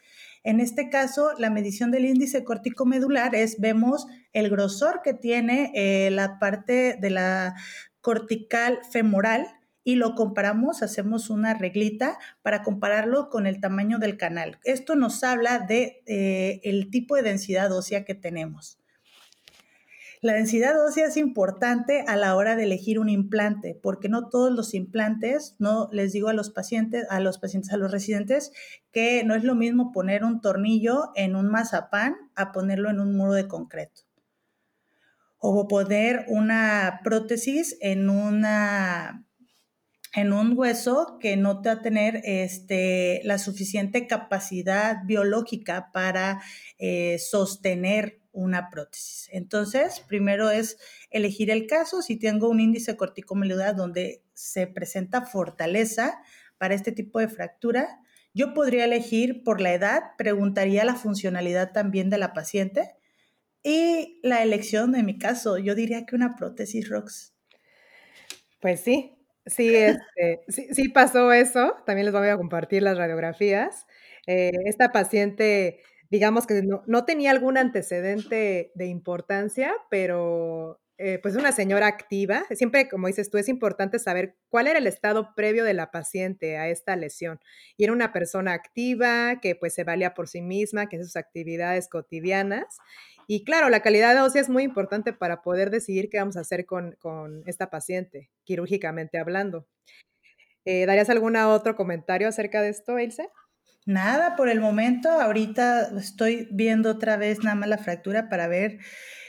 En 0.43 0.59
este 0.59 0.91
caso, 0.91 1.31
la 1.39 1.49
medición 1.49 1.89
del 1.89 2.05
índice 2.05 2.43
córtico 2.43 2.85
medular 2.85 3.33
es, 3.33 3.59
vemos 3.59 4.05
el 4.31 4.51
grosor 4.51 5.01
que 5.03 5.15
tiene 5.15 5.71
eh, 5.73 6.11
la 6.11 6.37
parte 6.37 6.97
de 7.01 7.09
la 7.09 7.55
cortical 8.01 8.81
femoral, 8.91 9.47
y 9.85 9.95
lo 9.95 10.15
comparamos, 10.15 10.81
hacemos 10.81 11.29
una 11.29 11.53
reglita 11.53 12.17
para 12.41 12.63
compararlo 12.63 13.29
con 13.29 13.45
el 13.45 13.61
tamaño 13.61 13.99
del 13.99 14.17
canal. 14.17 14.57
Esto 14.63 14.95
nos 14.95 15.23
habla 15.23 15.59
de 15.59 16.01
eh, 16.07 16.59
el 16.63 16.89
tipo 16.89 17.15
de 17.15 17.21
densidad 17.21 17.71
ósea 17.71 18.03
que 18.03 18.15
tenemos. 18.15 18.79
La 20.21 20.33
densidad 20.33 20.83
ósea 20.83 21.05
es 21.05 21.17
importante 21.17 22.03
a 22.07 22.15
la 22.15 22.35
hora 22.35 22.55
de 22.55 22.63
elegir 22.63 22.97
un 22.97 23.09
implante, 23.09 23.79
porque 23.79 24.09
no 24.09 24.27
todos 24.29 24.51
los 24.51 24.73
implantes, 24.73 25.55
no 25.59 25.87
les 25.91 26.13
digo 26.13 26.29
a 26.29 26.33
los 26.33 26.49
pacientes, 26.49 27.05
a 27.11 27.19
los 27.19 27.37
pacientes, 27.37 27.71
a 27.71 27.77
los 27.77 27.91
residentes, 27.91 28.51
que 28.91 29.23
no 29.23 29.35
es 29.35 29.43
lo 29.43 29.53
mismo 29.53 29.91
poner 29.91 30.23
un 30.23 30.41
tornillo 30.41 31.11
en 31.13 31.35
un 31.35 31.47
mazapán 31.47 32.15
a 32.33 32.51
ponerlo 32.51 32.89
en 32.89 32.99
un 32.99 33.15
muro 33.15 33.33
de 33.33 33.47
concreto. 33.47 34.01
O 35.37 35.67
poner 35.67 36.25
una 36.27 37.01
prótesis 37.03 37.77
en 37.79 38.09
una 38.09 39.24
en 40.15 40.31
un 40.31 40.57
hueso 40.57 41.17
que 41.19 41.35
no 41.35 41.61
te 41.61 41.69
va 41.69 41.75
a 41.75 41.81
tener 41.81 42.21
este, 42.23 43.21
la 43.25 43.37
suficiente 43.37 44.07
capacidad 44.07 45.03
biológica 45.05 45.91
para 45.91 46.41
eh, 46.77 47.19
sostener 47.19 48.21
una 48.31 48.69
prótesis. 48.69 49.29
Entonces, 49.31 49.99
primero 50.07 50.49
es 50.49 50.77
elegir 51.09 51.51
el 51.51 51.67
caso. 51.67 52.01
Si 52.01 52.17
tengo 52.17 52.49
un 52.49 52.61
índice 52.61 52.95
corticomedular 52.95 53.75
donde 53.75 54.23
se 54.33 54.67
presenta 54.67 55.25
fortaleza 55.25 56.21
para 56.57 56.75
este 56.75 56.93
tipo 56.93 57.19
de 57.19 57.27
fractura, 57.27 57.99
yo 58.33 58.53
podría 58.53 58.85
elegir 58.85 59.43
por 59.43 59.59
la 59.61 59.73
edad, 59.73 60.01
preguntaría 60.17 60.85
la 60.85 60.95
funcionalidad 60.95 61.71
también 61.71 62.09
de 62.09 62.17
la 62.17 62.33
paciente 62.33 62.95
y 63.63 64.19
la 64.23 64.43
elección 64.43 64.91
de 64.91 65.03
mi 65.03 65.17
caso. 65.17 65.57
Yo 65.57 65.75
diría 65.75 66.05
que 66.05 66.15
una 66.15 66.35
prótesis 66.35 66.87
ROX. 66.87 67.33
Pues 68.59 68.81
sí, 68.81 69.15
Sí, 69.45 69.75
este, 69.75 70.41
sí, 70.47 70.67
sí 70.73 70.89
pasó 70.89 71.31
eso. 71.31 71.75
También 71.85 72.05
les 72.05 72.13
voy 72.13 72.29
a 72.29 72.37
compartir 72.37 72.81
las 72.81 72.97
radiografías. 72.97 73.85
Eh, 74.25 74.51
esta 74.65 74.91
paciente, 74.91 75.81
digamos 76.09 76.47
que 76.47 76.63
no, 76.63 76.83
no, 76.87 77.05
tenía 77.05 77.31
algún 77.31 77.57
antecedente 77.57 78.71
de 78.73 78.85
importancia, 78.87 79.71
pero 79.91 80.81
eh, 80.97 81.19
pues 81.21 81.35
una 81.35 81.51
señora 81.51 81.85
activa. 81.87 82.43
Siempre, 82.51 82.89
como 82.89 83.05
dices 83.07 83.29
tú, 83.29 83.37
es 83.37 83.47
importante 83.49 83.99
saber 83.99 84.35
cuál 84.49 84.67
era 84.67 84.79
el 84.79 84.87
estado 84.87 85.35
previo 85.35 85.63
de 85.63 85.75
la 85.75 85.91
paciente 85.91 86.57
a 86.57 86.67
esta 86.69 86.95
lesión. 86.95 87.39
Y 87.77 87.83
era 87.83 87.93
una 87.93 88.13
persona 88.13 88.53
activa, 88.53 89.39
que 89.41 89.55
pues 89.55 89.75
se 89.75 89.83
valía 89.83 90.15
por 90.15 90.27
sí 90.27 90.41
misma, 90.41 90.87
que 90.87 90.95
hace 90.95 91.05
sus 91.05 91.17
actividades 91.17 91.87
cotidianas 91.87 92.79
y 93.27 93.43
claro, 93.43 93.69
la 93.69 93.81
calidad 93.81 94.13
de 94.13 94.21
ósea 94.21 94.41
es 94.41 94.49
muy 94.49 94.63
importante 94.63 95.13
para 95.13 95.41
poder 95.41 95.69
decidir 95.69 96.09
qué 96.09 96.17
vamos 96.17 96.37
a 96.37 96.41
hacer 96.41 96.65
con, 96.65 96.95
esta 97.45 97.69
paciente, 97.69 98.29
quirúrgicamente 98.43 99.17
hablando. 99.17 99.67
Eh, 100.65 100.85
¿Darías 100.85 101.09
algún 101.09 101.35
otro 101.35 101.75
comentario 101.75 102.27
acerca 102.27 102.61
de 102.61 102.69
esto, 102.69 102.97
Ilse? 102.99 103.29
Nada, 103.85 104.35
por 104.35 104.49
el 104.49 104.59
momento, 104.59 105.09
ahorita 105.09 105.91
estoy 105.99 106.47
viendo 106.51 106.89
otra 106.89 107.17
vez 107.17 107.43
nada 107.43 107.55
más 107.55 107.69
la 107.69 107.77
fractura 107.77 108.29
para 108.29 108.47
ver 108.47 108.79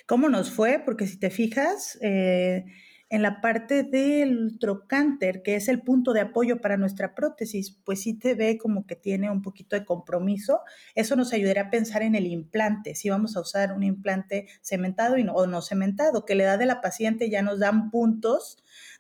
cómo 0.07 0.31
nos 0.31 0.51
fue, 0.51 0.79
porque 0.79 1.07
si 1.07 1.19
te 1.19 1.29
fijas, 1.29 1.99
eh, 2.01 2.65
en 3.09 3.23
la 3.23 3.41
parte 3.41 3.85
del 3.85 4.59
trocánter, 4.59 5.43
que 5.43 5.55
es 5.55 5.69
el 5.69 5.83
punto 5.83 6.13
de 6.13 6.21
apoyo 6.21 6.61
para 6.61 6.77
nuestra 6.77 7.15
prótesis, 7.15 7.79
pues 7.85 8.03
sí 8.03 8.15
te 8.15 8.35
ve 8.35 8.59
como 8.59 8.85
que 8.87 8.97
tiene 8.97 9.31
un 9.31 9.43
poquito 9.43 9.77
de 9.77 9.85
compromiso. 9.85 10.61
Eso 10.95 11.15
nos 11.15 11.33
ayudará 11.33 11.63
a 11.63 11.71
pensar 11.71 12.03
en 12.03 12.17
el 12.17 12.27
implante, 12.27 12.95
si 12.97 13.09
vamos 13.09 13.37
a 13.37 13.41
usar 13.41 13.73
un 13.73 13.85
implante 13.85 14.49
cementado 14.61 15.19
y 15.19 15.25
no, 15.25 15.35
o 15.35 15.47
no 15.47 15.63
cementado, 15.63 16.25
que 16.25 16.35
la 16.35 16.45
edad 16.45 16.59
de 16.59 16.67
la 16.67 16.81
paciente 16.81 17.31
ya 17.31 17.43
nos 17.43 17.61
dan 17.61 17.91
puntos 17.91 18.59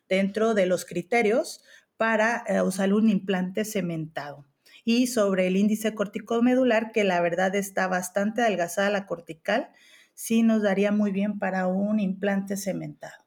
dentro 0.09 0.55
de 0.55 0.66
los 0.66 0.85
criterios 0.85 1.64
para 1.97 2.45
eh, 2.47 2.62
usar 2.62 2.92
un 2.95 3.09
implante 3.09 3.64
cementado. 3.64 4.47
Y 4.85 5.09
sobre 5.09 5.49
el 5.49 5.57
índice 5.57 5.97
corticomedular, 5.97 6.92
que 6.92 7.03
la 7.03 7.21
verdad 7.21 7.57
está 7.57 7.88
bastante 7.88 8.42
adelgazada 8.42 8.88
la 8.90 9.07
cortical, 9.07 9.71
sí 10.14 10.45
nos 10.45 10.62
daría 10.62 10.92
muy 10.92 11.11
bien 11.11 11.40
para 11.40 11.66
un 11.66 11.99
implante 11.99 12.57
cementado. 12.57 13.25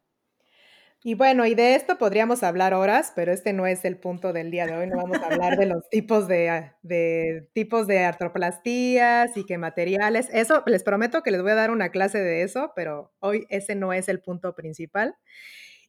Y 1.02 1.14
bueno, 1.14 1.46
y 1.46 1.56
de 1.56 1.76
esto 1.76 1.98
podríamos 1.98 2.44
hablar 2.44 2.74
horas, 2.74 3.14
pero 3.16 3.32
este 3.32 3.54
no 3.54 3.66
es 3.66 3.86
el 3.86 3.98
punto 3.98 4.34
del 4.34 4.52
día 4.52 4.66
de 4.66 4.76
hoy. 4.76 4.88
No 4.88 4.98
vamos 4.98 5.18
a 5.20 5.28
hablar 5.28 5.58
de 5.58 5.66
los 5.66 5.88
tipos 5.90 6.28
de, 6.28 6.50
ah, 6.50 6.78
de 6.82 7.50
tipos 7.54 7.88
de 7.88 8.00
artroplastías 8.00 9.38
y 9.38 9.46
qué 9.46 9.58
materiales. 9.58 10.28
Eso 10.34 10.62
les 10.66 10.84
prometo 10.84 11.24
que 11.24 11.32
les 11.32 11.42
voy 11.42 11.52
a 11.52 11.56
dar 11.56 11.72
una 11.72 11.90
clase 11.90 12.18
de 12.20 12.44
eso, 12.44 12.74
pero 12.76 13.14
hoy 13.20 13.46
ese 13.50 13.76
no 13.76 13.94
es 13.94 14.10
el 14.10 14.20
punto 14.20 14.56
principal. 14.56 15.16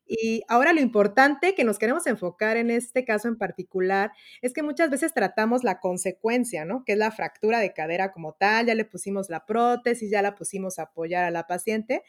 Y 0.06 0.42
ahora 0.48 0.72
lo 0.72 0.80
importante 0.80 1.54
que 1.56 1.64
nos 1.64 1.78
queremos 1.78 2.06
enfocar 2.06 2.56
en 2.56 2.70
este 2.70 3.04
caso 3.04 3.26
en 3.26 3.36
particular 3.36 4.12
es 4.42 4.52
que 4.52 4.62
muchas 4.62 4.90
veces 4.90 5.12
tratamos 5.12 5.64
la 5.64 5.80
consecuencia, 5.80 6.64
¿no? 6.64 6.84
Que 6.84 6.92
es 6.92 6.98
la 6.98 7.10
fractura 7.10 7.58
de 7.58 7.72
cadera 7.72 8.12
como 8.12 8.34
tal, 8.34 8.66
ya 8.66 8.74
le 8.76 8.84
pusimos 8.84 9.28
la 9.28 9.44
prótesis, 9.44 10.10
ya 10.10 10.22
la 10.22 10.36
pusimos 10.36 10.78
a 10.78 10.82
apoyar 10.82 11.24
a 11.24 11.30
la 11.32 11.46
paciente, 11.48 12.02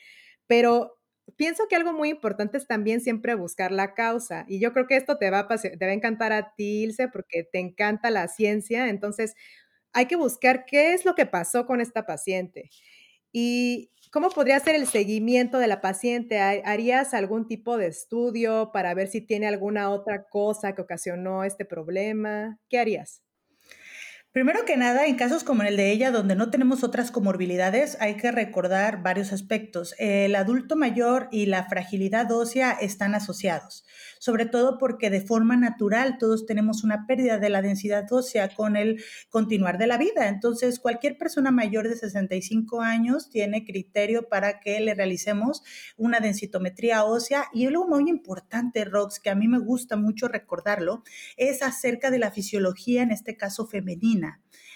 pero 0.48 1.01
pienso 1.38 1.68
que 1.70 1.76
algo 1.76 1.94
muy 1.94 2.10
importante 2.10 2.58
es 2.58 2.68
también 2.68 3.02
siempre 3.02 3.36
buscar 3.36 3.72
la 3.72 3.94
causa. 3.94 4.46
Y 4.48 4.60
yo 4.60 4.74
creo 4.74 4.88
que 4.88 4.98
esto 4.98 5.18
te 5.18 5.30
va 5.30 5.40
a, 5.40 5.48
te 5.48 5.86
va 5.86 5.92
a 5.92 5.94
encantar 5.94 6.32
a 6.34 6.54
ti, 6.56 6.84
Ilse, 6.84 7.08
porque 7.08 7.44
te 7.44 7.60
encanta 7.60 8.10
la 8.12 8.28
ciencia. 8.28 8.90
Entonces, 8.90 9.36
hay 9.94 10.06
que 10.06 10.16
buscar 10.16 10.66
qué 10.66 10.94
es 10.94 11.06
lo 11.06 11.16
que 11.16 11.26
pasó 11.26 11.66
con 11.66 11.82
esta 11.82 12.06
paciente. 12.06 12.70
Y 13.32 13.92
¿Cómo 14.12 14.30
podría 14.30 14.60
ser 14.60 14.76
el 14.76 14.88
seguimiento 14.88 15.58
de 15.58 15.68
la 15.68 15.80
paciente? 15.80 16.38
¿Harías 16.38 17.14
algún 17.14 17.48
tipo 17.48 17.78
de 17.78 17.88
estudio 17.88 18.72
para 18.74 18.94
ver 18.94 19.08
si 19.08 19.22
tiene 19.22 19.48
alguna 19.48 19.90
otra 19.90 20.28
cosa 20.28 20.76
que 20.76 20.82
ocasionó 20.82 21.46
este 21.46 21.64
problema? 21.64 22.60
¿Qué 22.68 22.78
harías? 22.78 23.24
Primero 24.34 24.64
que 24.64 24.78
nada, 24.78 25.08
en 25.08 25.18
casos 25.18 25.44
como 25.44 25.64
el 25.64 25.76
de 25.76 25.92
ella, 25.92 26.10
donde 26.10 26.38
no 26.38 26.50
tenemos 26.50 26.86
otras 26.86 27.12
comorbilidades, 27.12 27.98
hay 28.00 28.16
que 28.16 28.32
recordar 28.32 29.04
varios 29.04 29.34
aspectos. 29.34 29.94
El 29.98 30.36
adulto 30.36 30.78
mayor 30.78 31.28
y 31.34 31.48
la 31.48 31.66
fragilidad 31.66 32.32
ósea 32.32 32.72
están 32.72 33.14
asociados, 33.14 33.84
sobre 34.20 34.46
todo 34.46 34.78
porque 34.78 35.10
de 35.10 35.20
forma 35.20 35.58
natural 35.58 36.18
todos 36.18 36.46
tenemos 36.46 36.86
una 36.86 37.08
pérdida 37.08 37.40
de 37.40 37.50
la 37.50 37.62
densidad 37.62 38.10
ósea 38.10 38.48
con 38.56 38.78
el 38.78 39.04
continuar 39.28 39.78
de 39.78 39.88
la 39.88 39.98
vida. 39.98 40.30
Entonces, 40.30 40.80
cualquier 40.80 41.18
persona 41.18 41.52
mayor 41.52 41.90
de 41.90 41.98
65 41.98 42.80
años 42.80 43.30
tiene 43.30 43.66
criterio 43.66 44.30
para 44.30 44.62
que 44.62 44.80
le 44.80 44.94
realicemos 44.94 45.62
una 45.98 46.22
densitometría 46.22 47.04
ósea. 47.04 47.48
Y 47.52 47.66
algo 47.66 47.86
muy 47.86 48.10
importante, 48.10 48.86
Rox, 48.86 49.20
que 49.20 49.30
a 49.30 49.36
mí 49.36 49.50
me 49.50 49.60
gusta 49.60 49.98
mucho 49.98 50.30
recordarlo, 50.30 51.04
es 51.36 51.62
acerca 51.62 52.10
de 52.12 52.20
la 52.20 52.32
fisiología, 52.32 53.04
en 53.04 53.12
este 53.12 53.36
caso 53.36 53.68
femenina 53.68 54.21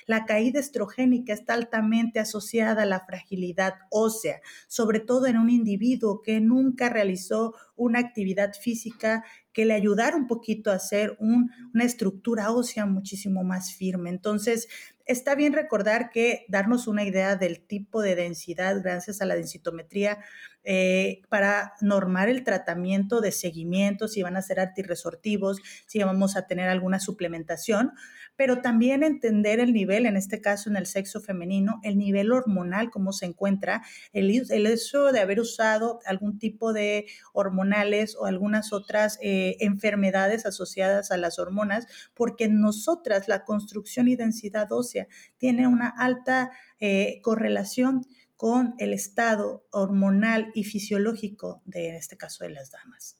La 0.08 0.25
caída 0.25 0.60
estrogénica 0.60 1.34
está 1.34 1.55
altamente 1.55 2.19
asociada 2.19 2.84
a 2.84 2.86
la 2.86 2.99
fragilidad 2.99 3.73
ósea, 3.89 4.39
sobre 4.67 4.99
todo 4.99 5.25
en 5.25 5.38
un 5.38 5.49
individuo 5.49 6.21
que 6.21 6.39
nunca 6.41 6.89
realizó 6.89 7.55
una 7.75 7.99
actividad 7.99 8.53
física 8.53 9.23
que 9.51 9.65
le 9.65 9.73
ayudara 9.73 10.15
un 10.15 10.27
poquito 10.27 10.69
a 10.69 10.75
hacer 10.75 11.17
una 11.19 11.84
estructura 11.84 12.51
ósea 12.51 12.86
muchísimo 12.86 13.43
más 13.43 13.73
firme. 13.73 14.10
Entonces, 14.10 14.67
está 15.05 15.34
bien 15.34 15.53
recordar 15.53 16.10
que 16.10 16.45
darnos 16.49 16.88
una 16.88 17.03
idea 17.03 17.36
del 17.36 17.62
tipo 17.65 18.01
de 18.01 18.15
densidad 18.15 18.81
gracias 18.84 19.21
a 19.21 19.25
la 19.25 19.36
densitometría 19.36 20.19
eh, 20.63 21.21
para 21.29 21.73
normar 21.79 22.27
el 22.27 22.43
tratamiento 22.43 23.21
de 23.21 23.31
seguimiento, 23.31 24.08
si 24.08 24.23
van 24.23 24.36
a 24.36 24.41
ser 24.41 24.60
antirresortivos, 24.60 25.62
si 25.86 26.03
vamos 26.03 26.36
a 26.36 26.47
tener 26.47 26.69
alguna 26.69 26.99
suplementación, 26.99 27.93
pero 28.36 28.62
también 28.62 29.04
entender 29.04 29.60
el 29.60 29.74
nivel, 29.74 30.06
en 30.06 30.17
este 30.17 30.41
caso 30.41 30.69
en 30.69 30.76
el 30.76 30.86
sexo 30.86 31.21
femenino, 31.21 31.80
el 31.84 31.98
nivel 31.98 32.32
hormonal, 32.32 32.91
cómo 32.91 33.13
se 33.13 33.26
encuentra, 33.26 33.84
el, 34.13 34.30
hecho 34.32 35.12
de 35.12 35.19
haber 35.19 35.39
usado 35.39 36.00
algún 36.06 36.38
tipo 36.39 36.74
de 36.74 37.06
hormonales 37.34 38.15
o 38.15 38.26
algunas 38.26 38.74
otras 38.74 39.17
eh, 39.21 39.58
enfermedades 39.60 40.45
asociadas 40.45 41.12
a 41.12 41.17
las 41.17 41.39
hormonas, 41.39 41.88
porque 42.13 42.48
nosotras 42.48 43.28
la 43.28 43.43
construcción 43.45 44.08
y 44.08 44.15
densidad 44.15 44.71
ósea 44.71 45.08
tiene 45.38 45.67
una 45.67 45.89
alta 45.89 46.52
eh, 46.80 47.19
correlación 47.21 48.06
con 48.36 48.76
el 48.80 48.93
estado 48.93 49.65
hormonal 49.71 50.52
y 50.54 50.65
fisiológico 50.65 51.62
de, 51.65 51.89
en 51.89 51.95
este 51.95 52.17
caso, 52.17 52.43
de 52.43 52.50
las 52.50 52.71
damas. 52.71 53.17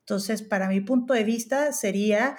Entonces, 0.00 0.42
para 0.42 0.68
mi 0.68 0.80
punto 0.80 1.12
de 1.12 1.24
vista, 1.24 1.72
sería 1.72 2.36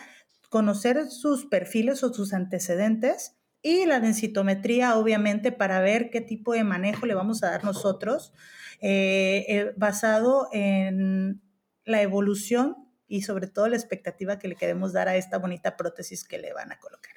conocer 0.50 1.10
sus 1.10 1.46
perfiles 1.46 2.04
o 2.04 2.14
sus 2.14 2.34
antecedentes 2.34 3.38
y 3.62 3.86
la 3.86 4.00
densitometría, 4.00 4.98
obviamente, 4.98 5.52
para 5.52 5.80
ver 5.82 6.10
qué 6.10 6.22
tipo 6.22 6.54
de 6.54 6.64
manejo 6.64 7.06
le 7.06 7.14
vamos 7.14 7.44
a 7.44 7.52
dar 7.52 7.64
nosotros, 7.64 8.34
eh, 8.82 9.46
eh, 9.48 9.74
basado 9.76 10.48
en 10.54 11.42
la 11.84 12.02
evolución 12.02 12.76
y 13.08 13.24
sobre 13.24 13.48
todo 13.48 13.68
la 13.68 13.76
expectativa 13.76 14.40
que 14.40 14.48
le 14.48 14.56
queremos 14.56 14.94
dar 14.94 15.08
a 15.10 15.16
esta 15.18 15.38
bonita 15.38 15.76
prótesis 15.76 16.24
que 16.24 16.38
le 16.38 16.54
van 16.54 16.72
a 16.72 16.80
colocar. 16.80 17.16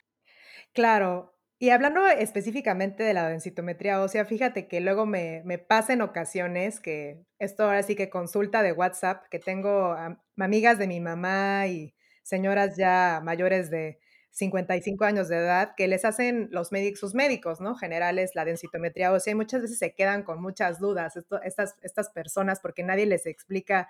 Claro, 0.73 1.38
y 1.59 1.71
hablando 1.71 2.05
específicamente 2.09 3.05
de 3.05 3.14
la 3.14 3.29
densitometría 3.29 4.03
ósea, 4.03 4.25
fíjate 4.25 4.66
que 4.66 4.81
luego 4.81 5.07
me, 5.07 5.42
me, 5.45 5.59
pasa 5.59 5.92
en 5.92 6.03
ocasiones 6.03 6.81
que 6.81 7.25
esto 7.38 7.64
ahora 7.64 7.85
sí 7.85 7.95
que 7.95 8.11
consulta 8.11 8.62
de 8.62 8.73
WhatsApp, 8.73 9.27
que 9.31 9.38
tengo 9.38 9.95
amigas 10.37 10.79
de 10.79 10.88
mi 10.88 10.99
mamá 10.99 11.68
y 11.68 11.95
señoras 12.22 12.76
ya 12.76 13.20
mayores 13.22 13.70
de 13.70 13.98
55 14.32 15.04
años 15.04 15.28
de 15.28 15.37
edad 15.37 15.74
que 15.76 15.88
les 15.88 16.04
hacen 16.04 16.48
los 16.50 16.72
médicos, 16.72 17.00
sus 17.00 17.14
médicos, 17.14 17.61
¿no? 17.61 17.74
Generales, 17.74 18.32
la 18.35 18.44
densitometría 18.46 19.12
ósea 19.12 19.32
y 19.32 19.35
muchas 19.35 19.62
veces 19.62 19.78
se 19.78 19.94
quedan 19.94 20.22
con 20.22 20.40
muchas 20.40 20.78
dudas 20.78 21.14
estas, 21.44 21.76
estas 21.82 22.08
personas 22.11 22.58
porque 22.61 22.82
nadie 22.82 23.04
les 23.04 23.26
explica 23.26 23.88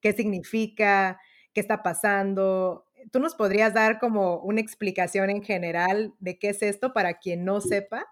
qué 0.00 0.12
significa, 0.12 1.20
qué 1.52 1.60
está 1.60 1.82
pasando. 1.82 2.86
¿Tú 3.12 3.20
nos 3.20 3.36
podrías 3.36 3.72
dar 3.72 4.00
como 4.00 4.38
una 4.38 4.60
explicación 4.60 5.30
en 5.30 5.42
general 5.42 6.12
de 6.18 6.38
qué 6.38 6.48
es 6.50 6.62
esto 6.62 6.92
para 6.92 7.18
quien 7.18 7.44
no 7.44 7.60
sepa? 7.60 8.06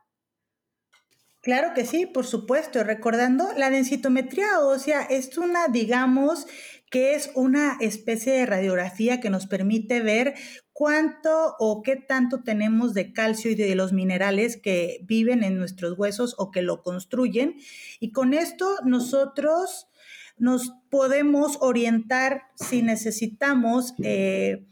Claro 1.41 1.75
que 1.75 1.85
sí, 1.85 2.07
por 2.07 2.25
supuesto. 2.25 2.85
Recordando, 2.85 3.49
la 3.57 3.69
densitometría 3.69 4.61
ósea 4.61 5.03
es 5.03 5.37
una, 5.37 5.67
digamos, 5.67 6.47
que 6.93 7.15
es 7.15 7.31
una 7.35 7.79
especie 7.81 8.35
de 8.35 8.45
radiografía 8.45 9.19
que 9.19 9.31
nos 9.31 9.47
permite 9.47 10.03
ver 10.03 10.35
cuánto 10.75 11.57
o 11.59 11.83
qué 11.83 11.97
tanto 11.97 12.43
tenemos 12.43 12.93
de 12.93 13.15
calcio 13.15 13.51
y 13.51 13.55
de 13.55 13.75
los 13.75 13.95
minerales 13.95 14.59
que 14.59 15.01
viven 15.05 15.43
en 15.43 15.57
nuestros 15.57 15.99
huesos 15.99 16.35
o 16.37 16.51
que 16.51 16.61
lo 16.61 16.83
construyen. 16.83 17.57
Y 17.99 18.13
con 18.13 18.35
esto 18.35 18.77
nosotros 18.85 19.89
nos 20.37 20.75
podemos 20.91 21.57
orientar 21.63 22.43
si 22.57 22.83
necesitamos 22.83 23.95
eh, 24.03 24.67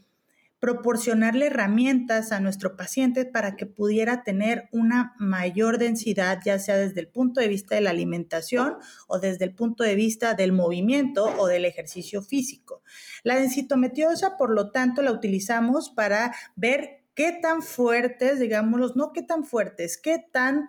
proporcionarle 0.61 1.47
herramientas 1.47 2.31
a 2.31 2.39
nuestro 2.39 2.77
paciente 2.77 3.25
para 3.25 3.55
que 3.55 3.65
pudiera 3.65 4.23
tener 4.23 4.69
una 4.71 5.15
mayor 5.17 5.79
densidad, 5.79 6.39
ya 6.45 6.59
sea 6.59 6.77
desde 6.77 7.01
el 7.01 7.07
punto 7.07 7.41
de 7.41 7.47
vista 7.47 7.73
de 7.73 7.81
la 7.81 7.89
alimentación 7.89 8.75
o 9.07 9.17
desde 9.19 9.43
el 9.43 9.55
punto 9.55 9.83
de 9.83 9.95
vista 9.95 10.35
del 10.35 10.53
movimiento 10.53 11.25
o 11.39 11.47
del 11.47 11.65
ejercicio 11.65 12.21
físico. 12.21 12.83
La 13.23 13.37
densitometriosa, 13.37 14.37
por 14.37 14.51
lo 14.51 14.69
tanto, 14.69 15.01
la 15.01 15.11
utilizamos 15.11 15.89
para 15.89 16.31
ver 16.55 17.05
qué 17.15 17.31
tan 17.31 17.63
fuertes, 17.63 18.39
digámoslo, 18.39 18.93
no 18.95 19.13
qué 19.13 19.23
tan 19.23 19.43
fuertes, 19.45 19.97
qué 19.97 20.23
tan 20.31 20.67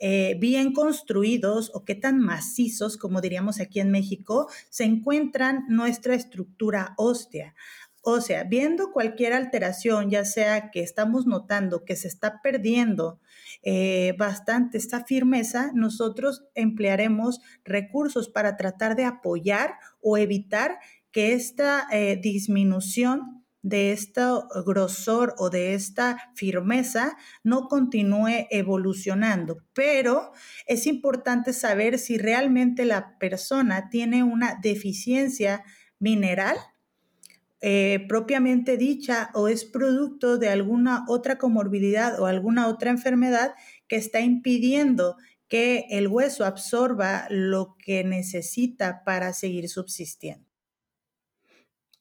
eh, 0.00 0.36
bien 0.40 0.72
construidos 0.72 1.70
o 1.72 1.84
qué 1.84 1.94
tan 1.94 2.18
macizos, 2.18 2.96
como 2.96 3.20
diríamos 3.20 3.60
aquí 3.60 3.78
en 3.78 3.92
México, 3.92 4.48
se 4.68 4.84
encuentran 4.84 5.64
nuestra 5.68 6.14
estructura 6.14 6.94
ósea. 6.96 7.54
O 8.06 8.20
sea, 8.20 8.44
viendo 8.44 8.92
cualquier 8.92 9.32
alteración, 9.32 10.10
ya 10.10 10.26
sea 10.26 10.70
que 10.70 10.82
estamos 10.82 11.26
notando 11.26 11.86
que 11.86 11.96
se 11.96 12.06
está 12.06 12.42
perdiendo 12.42 13.18
eh, 13.62 14.14
bastante 14.18 14.76
esta 14.76 15.04
firmeza, 15.06 15.70
nosotros 15.72 16.44
emplearemos 16.54 17.40
recursos 17.64 18.28
para 18.28 18.58
tratar 18.58 18.94
de 18.94 19.06
apoyar 19.06 19.78
o 20.02 20.18
evitar 20.18 20.80
que 21.12 21.32
esta 21.32 21.86
eh, 21.90 22.20
disminución 22.22 23.42
de 23.62 23.92
este 23.92 24.20
grosor 24.66 25.34
o 25.38 25.48
de 25.48 25.72
esta 25.72 26.30
firmeza 26.34 27.16
no 27.42 27.68
continúe 27.68 28.46
evolucionando. 28.50 29.64
Pero 29.72 30.32
es 30.66 30.86
importante 30.86 31.54
saber 31.54 31.98
si 31.98 32.18
realmente 32.18 32.84
la 32.84 33.16
persona 33.18 33.88
tiene 33.88 34.22
una 34.22 34.58
deficiencia 34.60 35.64
mineral 35.98 36.58
eh, 37.66 38.04
propiamente 38.08 38.76
dicha 38.76 39.30
o 39.32 39.48
es 39.48 39.64
producto 39.64 40.36
de 40.36 40.50
alguna 40.50 41.06
otra 41.08 41.38
comorbilidad 41.38 42.20
o 42.20 42.26
alguna 42.26 42.68
otra 42.68 42.90
enfermedad 42.90 43.54
que 43.88 43.96
está 43.96 44.20
impidiendo 44.20 45.16
que 45.48 45.86
el 45.88 46.08
hueso 46.08 46.44
absorba 46.44 47.24
lo 47.30 47.74
que 47.78 48.04
necesita 48.04 49.02
para 49.02 49.32
seguir 49.32 49.70
subsistiendo. 49.70 50.46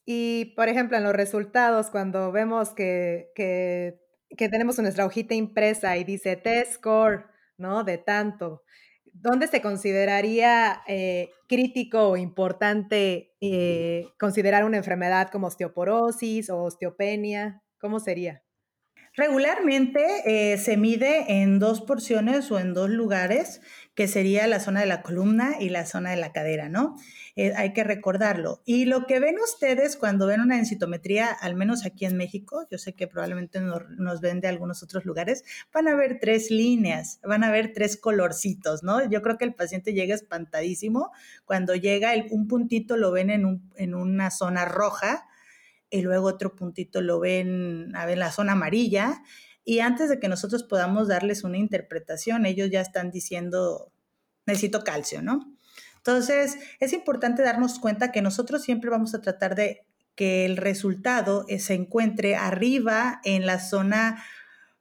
Y, 0.06 0.52
por 0.58 0.68
ejemplo, 0.68 0.98
en 0.98 1.06
los 1.06 1.14
resultados, 1.14 1.90
cuando 1.90 2.34
vemos 2.34 2.72
que, 2.72 3.32
que, 3.34 4.02
que 4.36 4.50
tenemos 4.50 4.78
nuestra 4.80 5.06
hojita 5.06 5.34
impresa 5.34 5.96
y 5.96 6.04
dice 6.04 6.36
test 6.36 6.74
score, 6.74 7.28
¿no? 7.58 7.86
De 7.86 7.98
tanto, 7.98 8.64
¿dónde 9.14 9.48
se 9.48 9.62
consideraría 9.62 10.82
eh, 10.88 11.30
crítico 11.48 12.10
o 12.10 12.18
importante 12.18 13.36
eh, 13.40 14.08
considerar 14.20 14.66
una 14.66 14.78
enfermedad 14.78 15.30
como 15.32 15.48
osteoporosis 15.48 16.50
o 16.50 16.64
osteopenia? 16.64 17.64
¿Cómo 17.80 18.00
sería? 18.00 18.44
Regularmente 19.16 20.02
eh, 20.26 20.58
se 20.58 20.76
mide 20.76 21.42
en 21.42 21.60
dos 21.60 21.82
porciones 21.82 22.52
o 22.52 22.58
en 22.58 22.74
dos 22.74 22.90
lugares, 22.90 23.62
que 23.96 24.08
sería 24.08 24.48
la 24.48 24.60
zona 24.60 24.80
de 24.80 24.88
la 24.88 25.04
columna 25.04 25.56
y 25.60 25.70
la 25.70 25.86
zona 25.86 26.12
de 26.12 26.18
la 26.18 26.32
cadera, 26.32 26.68
¿no? 26.68 26.96
Eh, 27.36 27.54
hay 27.56 27.74
que 27.74 27.84
recordarlo. 27.84 28.62
Y 28.66 28.86
lo 28.86 29.06
que 29.06 29.20
ven 29.20 29.36
ustedes 29.40 29.98
cuando 29.98 30.26
ven 30.26 30.42
una 30.42 30.56
densitometría, 30.56 31.28
al 31.28 31.56
menos 31.56 31.86
aquí 31.86 32.06
en 32.06 32.18
México, 32.18 32.66
yo 32.72 32.78
sé 32.78 32.94
que 32.94 33.08
probablemente 33.08 33.60
nos, 33.62 34.22
ven 34.22 34.42
de 34.42 34.48
algunos 34.48 34.82
otros 34.82 35.06
lugares, 35.06 35.44
van 35.72 35.88
a 35.88 35.96
ver 35.96 36.18
tres 36.20 36.50
líneas, 36.50 37.20
van 37.24 37.44
a 37.44 37.52
ver 37.52 37.72
tres 37.74 37.98
colorcitos, 37.98 38.84
¿no? 38.84 39.08
Yo 39.10 39.22
creo 39.22 39.38
que 39.38 39.46
el 39.46 39.54
paciente 39.54 39.94
llega 39.94 40.16
espantadísimo. 40.16 41.12
Cuando 41.46 41.76
llega 41.76 42.14
un 42.32 42.48
puntito 42.48 42.98
lo 42.98 43.12
ven 43.12 43.30
en, 43.30 43.62
en 43.76 43.96
una 43.96 44.32
zona 44.32 44.66
roja, 44.66 45.28
y 45.92 46.02
luego 46.02 46.26
otro 46.26 46.56
puntito 46.56 47.02
lo 47.02 47.20
ven 47.20 47.96
a 47.96 48.08
ver 48.08 48.18
la 48.18 48.32
zona 48.32 48.54
amarilla. 48.54 49.22
Y 49.66 49.80
antes 49.80 50.10
de 50.10 50.20
que 50.20 50.28
nosotros 50.28 50.64
podamos 50.64 51.08
darles 51.08 51.44
una 51.44 51.58
interpretación, 51.58 52.46
ellos 52.46 52.70
ya 52.70 52.82
están 52.82 53.12
diciendo, 53.12 53.92
necesito 54.46 54.84
calcio, 54.84 55.22
¿no? 55.22 55.54
Entonces, 55.98 56.58
es 56.80 56.92
importante 56.92 57.44
darnos 57.44 57.80
cuenta 57.80 58.12
que 58.12 58.22
nosotros 58.22 58.62
siempre 58.62 58.90
vamos 58.90 59.16
a 59.16 59.22
tratar 59.22 59.56
de 59.56 59.86
que 60.16 60.46
el 60.46 60.58
resultado 60.58 61.46
eh, 61.48 61.60
se 61.60 61.76
encuentre 61.76 62.36
arriba 62.36 63.22
en 63.24 63.46
la 63.46 63.60
zona 63.60 64.24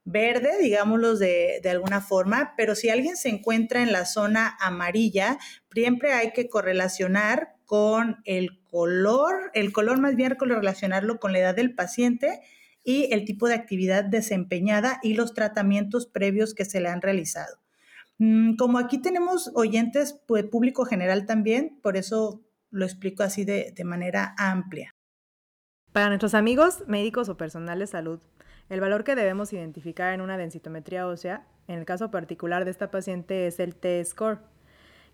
verde, 0.05 0.51
digámoslo 0.61 1.15
de, 1.15 1.61
de, 1.63 1.69
alguna 1.69 2.01
forma, 2.01 2.53
pero 2.57 2.75
si 2.75 2.89
alguien 2.89 3.15
se 3.15 3.29
encuentra 3.29 3.81
en 3.81 3.93
la 3.93 4.05
zona 4.05 4.57
amarilla, 4.59 5.37
siempre 5.73 6.11
hay 6.11 6.33
que 6.33 6.49
correlacionar 6.49 7.55
con 7.65 8.17
el 8.25 8.61
color, 8.65 9.49
el 9.53 9.71
color 9.71 9.99
más 9.99 10.17
bien 10.17 10.35
relacionarlo 10.37 11.19
con 11.19 11.31
la 11.31 11.39
edad 11.39 11.55
del 11.55 11.73
paciente 11.73 12.41
y 12.83 13.13
el 13.13 13.25
tipo 13.25 13.47
de 13.47 13.55
actividad 13.55 14.03
desempeñada 14.03 14.99
y 15.01 15.13
los 15.13 15.33
tratamientos 15.33 16.05
previos 16.07 16.53
que 16.53 16.65
se 16.65 16.81
le 16.81 16.89
han 16.89 17.01
realizado. 17.01 17.57
Mm, 18.17 18.55
como 18.55 18.77
aquí 18.77 18.99
tenemos 18.99 19.51
oyentes 19.55 20.19
pues, 20.27 20.43
público 20.45 20.85
general 20.85 21.25
también, 21.25 21.79
por 21.81 21.97
eso 21.97 22.41
lo 22.69 22.85
explico 22.85 23.23
así 23.23 23.45
de, 23.45 23.73
de 23.75 23.83
manera 23.83 24.35
amplia. 24.37 24.93
Para 25.91 26.07
nuestros 26.07 26.33
amigos 26.33 26.83
médicos 26.87 27.29
o 27.29 27.37
personal 27.37 27.79
de 27.79 27.87
salud, 27.87 28.19
El 28.69 28.79
valor 28.79 29.03
que 29.03 29.15
debemos 29.15 29.51
identificar 29.53 30.13
en 30.13 30.21
una 30.21 30.37
densitometría 30.37 31.05
ósea, 31.05 31.45
en 31.67 31.79
el 31.79 31.85
caso 31.85 32.09
particular 32.11 32.65
de 32.65 32.71
esta 32.71 32.91
paciente, 32.91 33.45
es 33.45 33.59
el 33.59 33.75
T-score, 33.75 34.39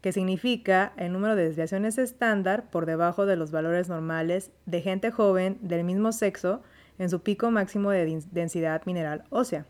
que 0.01 0.11
significa 0.11 0.93
el 0.97 1.11
número 1.11 1.36
de 1.36 1.43
desviaciones 1.43 1.97
estándar 1.97 2.70
por 2.70 2.86
debajo 2.86 3.26
de 3.26 3.36
los 3.36 3.51
valores 3.51 3.89
normales 3.89 4.51
de 4.65 4.82
gente 4.82 5.11
joven 5.11 5.57
del 5.61 5.84
mismo 5.84 6.11
sexo 6.11 6.61
en 7.00 7.10
su 7.10 7.24
pico 7.24 7.50
máximo 7.50 7.89
de 7.89 8.22
densidad 8.32 8.86
mineral 8.86 9.24
ósea. 9.30 9.66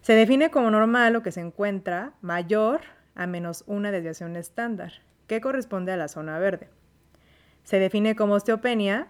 Se 0.00 0.14
define 0.14 0.50
como 0.50 0.70
normal 0.70 1.12
lo 1.12 1.22
que 1.22 1.32
se 1.32 1.40
encuentra 1.40 2.14
mayor 2.22 2.80
a 3.14 3.26
menos 3.26 3.64
una 3.66 3.90
desviación 3.90 4.36
estándar, 4.36 4.92
que 5.26 5.42
corresponde 5.42 5.92
a 5.92 5.96
la 5.98 6.08
zona 6.08 6.38
verde. 6.38 6.70
Se 7.64 7.78
define 7.78 8.16
como 8.16 8.34
osteopenia, 8.34 9.08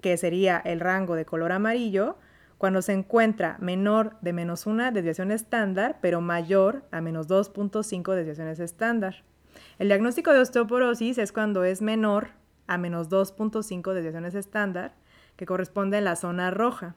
que 0.00 0.16
sería 0.16 0.58
el 0.58 0.78
rango 0.78 1.16
de 1.16 1.24
color 1.24 1.50
amarillo, 1.50 2.18
cuando 2.58 2.80
se 2.82 2.92
encuentra 2.92 3.56
menor 3.60 4.16
de 4.20 4.32
menos 4.32 4.66
una 4.66 4.90
desviación 4.90 5.30
estándar, 5.30 5.98
pero 6.00 6.20
mayor 6.20 6.84
a 6.90 7.00
menos 7.00 7.28
2.5 7.28 8.14
desviaciones 8.14 8.60
estándar. 8.60 9.24
El 9.78 9.88
diagnóstico 9.88 10.32
de 10.32 10.40
osteoporosis 10.40 11.18
es 11.18 11.32
cuando 11.32 11.64
es 11.64 11.82
menor 11.82 12.28
a 12.66 12.78
menos 12.78 13.10
2.5 13.10 13.92
desviaciones 13.92 14.34
estándar, 14.34 14.94
que 15.36 15.46
corresponde 15.46 15.98
a 15.98 16.00
la 16.00 16.16
zona 16.16 16.50
roja. 16.50 16.96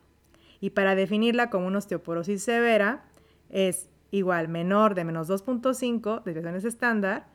Y 0.60 0.72
para 0.72 0.96
definirla 0.96 1.50
como 1.50 1.68
una 1.68 1.78
osteoporosis 1.78 2.44
severa, 2.44 3.06
es 3.50 3.90
igual 4.12 4.48
menor 4.48 4.96
de 4.96 5.04
menos 5.04 5.30
2.5 5.30 6.24
desviaciones 6.24 6.66
estándar 6.66 7.28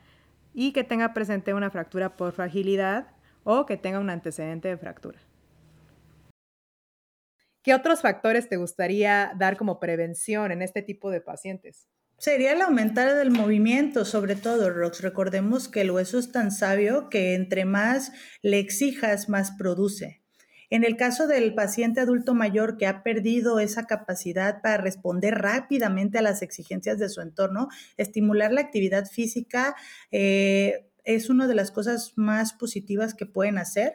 y 0.53 0.73
que 0.73 0.85
tenga 0.85 1.15
presente 1.15 1.55
una 1.55 1.71
fractura 1.71 2.17
por 2.17 2.33
fragilidad 2.33 3.09
o 3.43 3.67
que 3.67 3.77
tenga 3.77 3.99
un 3.99 4.11
antecedente 4.11 4.69
de 4.69 4.77
fractura. 4.77 5.19
¿Qué 7.63 7.75
otros 7.75 8.03
factores 8.03 8.49
te 8.49 8.57
gustaría 8.57 9.33
dar 9.37 9.57
como 9.57 9.81
prevención 9.81 10.53
en 10.53 10.61
este 10.61 10.83
tipo 10.83 11.11
de 11.11 11.21
pacientes? 11.21 11.89
Sería 12.19 12.53
el 12.53 12.63
aumentar 12.63 13.15
del 13.15 13.31
movimiento, 13.31 14.05
sobre 14.05 14.37
todo, 14.37 14.71
Rox. 14.71 15.01
Recordemos 15.01 15.69
que 15.69 15.81
el 15.81 15.91
hueso 15.91 16.19
es 16.19 16.31
tan 16.31 16.53
sabio 16.53 17.09
que 17.09 17.35
entre 17.35 17.65
más 17.65 18.13
le 18.43 18.59
exijas, 18.59 19.29
más 19.29 19.53
produce. 19.53 20.24
En 20.71 20.85
el 20.85 20.97
caso 20.97 21.27
del 21.27 21.55
paciente 21.55 22.01
adulto 22.01 22.35
mayor 22.35 22.77
que 22.77 22.87
ha 22.87 23.03
perdido 23.03 23.61
esa 23.61 23.87
capacidad 23.87 24.63
para 24.63 24.79
responder 24.79 25.35
rápidamente 25.35 26.19
a 26.19 26.23
las 26.23 26.43
exigencias 26.43 26.99
de 26.99 27.09
su 27.09 27.21
entorno, 27.21 27.69
estimular 27.97 28.53
la 28.53 28.63
actividad 28.63 29.07
física 29.07 29.75
eh, 30.11 30.87
es 31.05 31.29
una 31.29 31.47
de 31.47 31.55
las 31.55 31.71
cosas 31.71 32.13
más 32.17 32.53
positivas 32.55 33.15
que 33.15 33.27
pueden 33.27 33.59
hacer. 33.59 33.95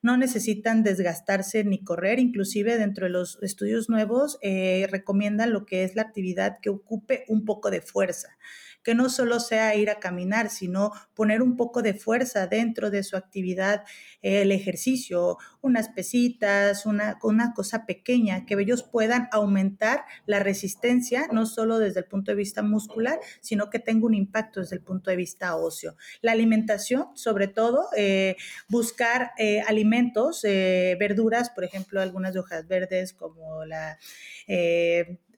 No 0.00 0.16
necesitan 0.16 0.84
desgastarse 0.84 1.64
ni 1.64 1.82
correr, 1.82 2.20
inclusive 2.20 2.78
dentro 2.78 3.06
de 3.06 3.10
los 3.10 3.38
estudios 3.42 3.88
nuevos 3.88 4.38
eh, 4.42 4.86
recomiendan 4.90 5.52
lo 5.52 5.66
que 5.66 5.82
es 5.82 5.96
la 5.96 6.02
actividad 6.02 6.58
que 6.62 6.70
ocupe 6.70 7.24
un 7.28 7.44
poco 7.44 7.70
de 7.70 7.80
fuerza 7.80 8.36
que 8.82 8.94
no 8.94 9.08
solo 9.08 9.40
sea 9.40 9.74
ir 9.74 9.90
a 9.90 9.98
caminar, 9.98 10.50
sino 10.50 10.92
poner 11.14 11.42
un 11.42 11.56
poco 11.56 11.82
de 11.82 11.94
fuerza 11.94 12.46
dentro 12.46 12.90
de 12.90 13.02
su 13.02 13.16
actividad, 13.16 13.84
el 14.22 14.52
ejercicio, 14.52 15.38
unas 15.60 15.88
pesitas, 15.88 16.86
una, 16.86 17.18
una 17.22 17.52
cosa 17.54 17.86
pequeña, 17.86 18.46
que 18.46 18.54
ellos 18.54 18.82
puedan 18.82 19.28
aumentar 19.32 20.04
la 20.26 20.38
resistencia, 20.40 21.28
no 21.32 21.46
solo 21.46 21.78
desde 21.78 22.00
el 22.00 22.06
punto 22.06 22.30
de 22.30 22.36
vista 22.36 22.62
muscular, 22.62 23.20
sino 23.40 23.70
que 23.70 23.78
tenga 23.78 24.06
un 24.06 24.14
impacto 24.14 24.60
desde 24.60 24.76
el 24.76 24.82
punto 24.82 25.10
de 25.10 25.16
vista 25.16 25.56
óseo. 25.56 25.96
La 26.20 26.32
alimentación, 26.32 27.08
sobre 27.14 27.48
todo, 27.48 27.88
eh, 27.96 28.36
buscar 28.68 29.32
eh, 29.38 29.60
alimentos, 29.66 30.44
eh, 30.44 30.96
verduras, 30.98 31.50
por 31.50 31.64
ejemplo, 31.64 32.00
algunas 32.00 32.36
hojas 32.36 32.66
verdes 32.66 33.12
como 33.12 33.64
la 33.64 33.98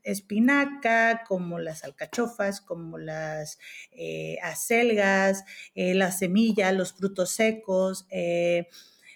espinaca, 0.05 1.24
como 1.26 1.59
las 1.59 1.84
alcachofas, 1.84 2.61
como 2.61 2.98
las 2.98 3.59
eh, 3.92 4.38
acelgas, 4.42 5.44
eh, 5.74 5.94
las 5.94 6.18
semillas, 6.18 6.74
los 6.74 6.92
frutos 6.92 7.30
secos, 7.30 8.07
eh, 8.11 8.68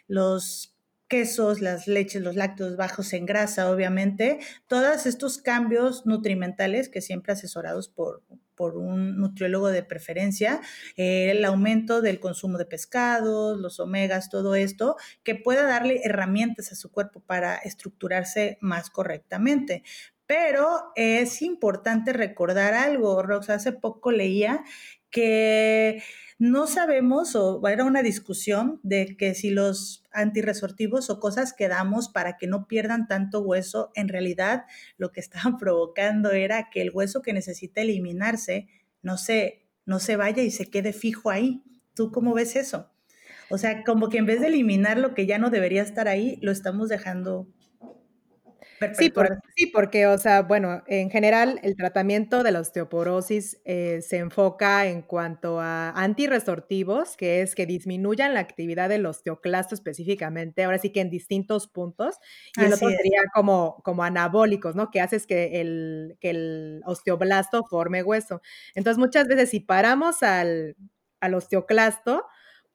los 0.07 0.75
quesos, 1.09 1.61
las 1.61 1.87
leches, 1.87 2.23
los 2.23 2.35
lácteos 2.35 2.77
bajos 2.77 3.13
en 3.13 3.27
grasa, 3.27 3.71
obviamente, 3.71 4.39
todos 4.67 5.07
estos 5.07 5.39
cambios 5.39 6.07
nutrimentales 6.07 6.89
que 6.89 7.01
siempre 7.01 7.35
asesorados 7.35 7.89
por, 7.89 8.23
por 8.55 8.77
un 8.77 9.19
nutriólogo 9.19 9.69
de 9.69 9.83
preferencia, 9.83 10.61
el 10.97 11.45
aumento 11.45 12.01
del 12.01 12.21
consumo 12.21 12.59
de 12.59 12.65
pescados, 12.65 13.59
los 13.59 13.81
omegas, 13.81 14.31
todo 14.31 14.55
esto, 14.55 14.97
que 15.23 15.35
pueda 15.35 15.65
darle 15.65 16.01
herramientas 16.05 16.73
a 16.73 16.75
su 16.75 16.91
cuerpo 16.91 17.21
para 17.21 17.57
estructurarse 17.57 18.59
más 18.61 18.91
correctamente. 18.91 19.83
Pero 20.27 20.93
es 20.97 21.43
importante 21.43 22.13
recordar 22.13 22.75
algo, 22.75 23.23
Rox. 23.23 23.51
Hace 23.51 23.73
poco 23.73 24.11
leía 24.11 24.65
que 25.11 26.03
no 26.39 26.67
sabemos, 26.67 27.37
o 27.37 27.67
era 27.69 27.85
una 27.85 28.03
discusión 28.03 28.81
de 28.83 29.17
que 29.17 29.35
si 29.35 29.51
los 29.51 30.03
antirresortivos 30.13 31.09
o 31.09 31.21
cosas 31.21 31.53
que 31.53 31.69
damos 31.69 32.09
para 32.09 32.37
que 32.37 32.47
no 32.47 32.67
pierdan 32.67 33.07
tanto 33.07 33.41
hueso, 33.41 33.93
en 33.95 34.09
realidad 34.09 34.65
lo 34.97 35.13
que 35.13 35.21
estaban 35.21 35.57
provocando 35.59 36.33
era 36.33 36.69
que 36.71 36.83
el 36.83 36.91
hueso 36.93 37.23
que 37.23 37.33
necesita 37.33 37.83
eliminarse 37.83 38.67
no 39.03 39.19
se, 39.19 39.67
no 39.87 40.01
se 40.01 40.17
vaya 40.17 40.43
y 40.43 40.51
se 40.51 40.71
quede 40.71 40.93
fijo 40.93 41.31
ahí. 41.31 41.63
¿Tú 41.95 42.11
cómo 42.11 42.35
ves 42.35 42.57
eso? 42.57 42.91
O 43.51 43.59
sea, 43.59 43.85
como 43.85 44.09
que 44.09 44.19
en 44.19 44.27
vez 44.27 44.41
de 44.41 44.49
eliminar 44.49 44.99
lo 44.99 45.15
que 45.15 45.27
ya 45.27 45.39
no 45.39 45.51
debería 45.51 45.83
estar 45.83 46.09
ahí, 46.09 46.39
lo 46.41 46.51
estamos 46.51 46.89
dejando 46.89 47.47
Sí, 48.93 49.11
sí, 49.57 49.67
porque, 49.69 50.07
o 50.07 50.19
sea, 50.19 50.43
bueno, 50.43 50.83
en 50.87 51.11
general 51.11 51.61
el 51.63 51.77
tratamiento 51.77 52.43
de 52.43 52.53
la 52.53 52.61
osteoporosis 52.61 53.61
eh, 53.65 54.01
se 54.03 54.19
enfoca 54.19 54.87
en 54.87 55.03
cuanto 55.03 55.61
a 55.61 55.91
antirresortivos, 55.91 57.17
que 57.17 57.43
es 57.43 57.55
que 57.55 57.67
disminuyan 57.67 58.35
la 58.35 58.41
actividad 58.41 58.89
del 58.89 59.07
osteoclasto 59.07 59.75
específicamente, 59.75 60.65
ahora 60.65 60.79
sí 60.79 60.91
que 60.91 61.01
en 61.01 61.11
distintos 61.11 61.69
puntos, 61.69 62.17
y 62.57 62.65
el 62.65 62.73
otro 62.73 62.89
sería 62.91 63.23
como, 63.33 63.81
como 63.85 64.05
anabólicos, 64.05 64.75
¿no? 64.75 64.91
Que 64.91 65.01
haces 65.01 65.27
que 65.27 65.61
el, 65.61 66.17
que 66.21 66.31
el 66.31 66.83
osteoblasto 66.85 67.65
forme 67.65 68.03
hueso. 68.03 68.43
Entonces, 68.75 68.99
muchas 68.99 69.29
veces 69.29 69.51
si 69.51 69.61
paramos 69.61 70.23
al, 70.23 70.77
al 71.21 71.35
osteoclasto, 71.35 72.27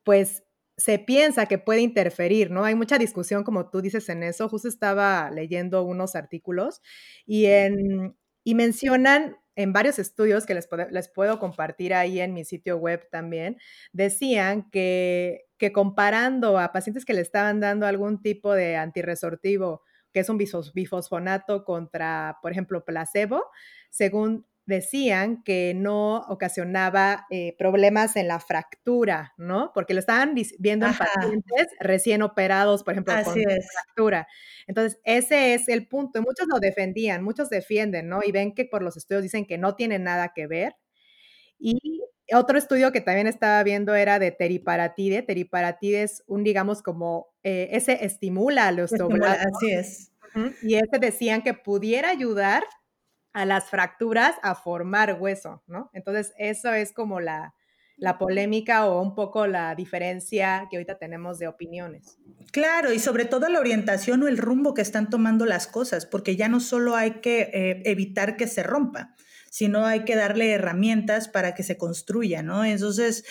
pues 0.03 0.43
se 0.79 0.97
piensa 0.97 1.45
que 1.45 1.57
puede 1.57 1.81
interferir, 1.81 2.51
¿no? 2.51 2.63
Hay 2.63 2.73
mucha 2.73 2.97
discusión, 2.97 3.43
como 3.43 3.69
tú 3.69 3.81
dices, 3.81 4.07
en 4.09 4.23
eso. 4.23 4.47
Justo 4.47 4.69
estaba 4.69 5.29
leyendo 5.29 5.83
unos 5.83 6.15
artículos 6.15 6.81
y, 7.25 7.45
en, 7.47 8.15
y 8.45 8.55
mencionan 8.55 9.37
en 9.55 9.73
varios 9.73 9.99
estudios 9.99 10.45
que 10.45 10.53
les, 10.53 10.69
les 10.91 11.09
puedo 11.09 11.37
compartir 11.37 11.93
ahí 11.93 12.21
en 12.21 12.33
mi 12.33 12.45
sitio 12.45 12.77
web 12.77 13.09
también, 13.11 13.57
decían 13.91 14.69
que, 14.71 15.47
que 15.57 15.73
comparando 15.73 16.57
a 16.57 16.71
pacientes 16.71 17.03
que 17.03 17.13
le 17.13 17.19
estaban 17.19 17.59
dando 17.59 17.85
algún 17.85 18.21
tipo 18.21 18.53
de 18.53 18.77
antirresortivo, 18.77 19.83
que 20.13 20.21
es 20.21 20.29
un 20.29 20.37
bifosfonato 20.37 21.65
contra, 21.65 22.37
por 22.41 22.53
ejemplo, 22.53 22.85
placebo, 22.85 23.43
según 23.89 24.45
decían 24.69 25.41
que 25.43 25.73
no 25.75 26.17
ocasionaba 26.29 27.25
eh, 27.31 27.55
problemas 27.57 28.15
en 28.15 28.27
la 28.27 28.39
fractura, 28.39 29.33
¿no? 29.37 29.71
Porque 29.73 29.95
lo 29.95 29.99
estaban 29.99 30.35
viendo 30.59 30.85
en 30.85 30.93
pacientes 30.93 31.67
recién 31.79 32.21
operados, 32.21 32.83
por 32.83 32.93
ejemplo, 32.93 33.15
con 33.23 33.33
fractura. 33.33 34.27
Entonces, 34.67 34.99
ese 35.03 35.55
es 35.55 35.67
el 35.69 35.87
punto. 35.87 36.21
Muchos 36.21 36.47
lo 36.47 36.59
defendían, 36.59 37.23
muchos 37.23 37.49
defienden, 37.49 38.07
¿no? 38.07 38.21
Y 38.23 38.31
ven 38.31 38.53
que 38.53 38.65
por 38.65 38.83
los 38.83 38.95
estudios 38.95 39.23
dicen 39.23 39.47
que 39.47 39.57
no 39.57 39.75
tiene 39.75 39.97
nada 39.97 40.33
que 40.35 40.45
ver. 40.45 40.75
Y 41.57 42.03
otro 42.31 42.59
estudio 42.59 42.91
que 42.91 43.01
también 43.01 43.25
estaba 43.25 43.63
viendo 43.63 43.95
era 43.95 44.19
de 44.19 44.31
teriparatide. 44.31 45.23
Teriparatide 45.23 46.03
es 46.03 46.23
un, 46.27 46.43
digamos, 46.43 46.83
como, 46.83 47.33
eh, 47.41 47.69
ese 47.71 48.05
estimula 48.05 48.67
a 48.67 48.71
los 48.71 48.93
Así 48.93 49.71
es. 49.71 50.11
Y 50.61 50.75
ese 50.75 50.99
decían 50.99 51.41
que 51.41 51.55
pudiera 51.55 52.09
ayudar 52.11 52.63
a 53.33 53.45
las 53.45 53.65
fracturas 53.65 54.35
a 54.41 54.55
formar 54.55 55.17
hueso, 55.19 55.63
¿no? 55.67 55.89
Entonces, 55.93 56.33
eso 56.37 56.73
es 56.73 56.93
como 56.93 57.19
la, 57.19 57.53
la 57.99 58.17
polémica 58.17 58.87
o 58.87 59.01
un 59.01 59.13
poco 59.13 59.45
la 59.45 59.75
diferencia 59.75 60.67
que 60.69 60.77
ahorita 60.77 60.97
tenemos 60.97 61.37
de 61.37 61.47
opiniones. 61.47 62.17
Claro, 62.51 62.93
y 62.93 62.99
sobre 62.99 63.25
todo 63.25 63.49
la 63.49 63.59
orientación 63.59 64.23
o 64.23 64.27
el 64.27 64.37
rumbo 64.37 64.73
que 64.73 64.81
están 64.81 65.09
tomando 65.09 65.45
las 65.45 65.67
cosas, 65.67 66.05
porque 66.05 66.35
ya 66.35 66.47
no 66.47 66.59
solo 66.59 66.95
hay 66.95 67.19
que 67.21 67.41
eh, 67.53 67.81
evitar 67.85 68.37
que 68.37 68.47
se 68.47 68.63
rompa, 68.63 69.15
sino 69.51 69.85
hay 69.85 70.05
que 70.05 70.15
darle 70.15 70.51
herramientas 70.51 71.27
para 71.27 71.53
que 71.53 71.63
se 71.63 71.77
construya, 71.77 72.41
¿no? 72.41 72.63
Entonces, 72.63 73.25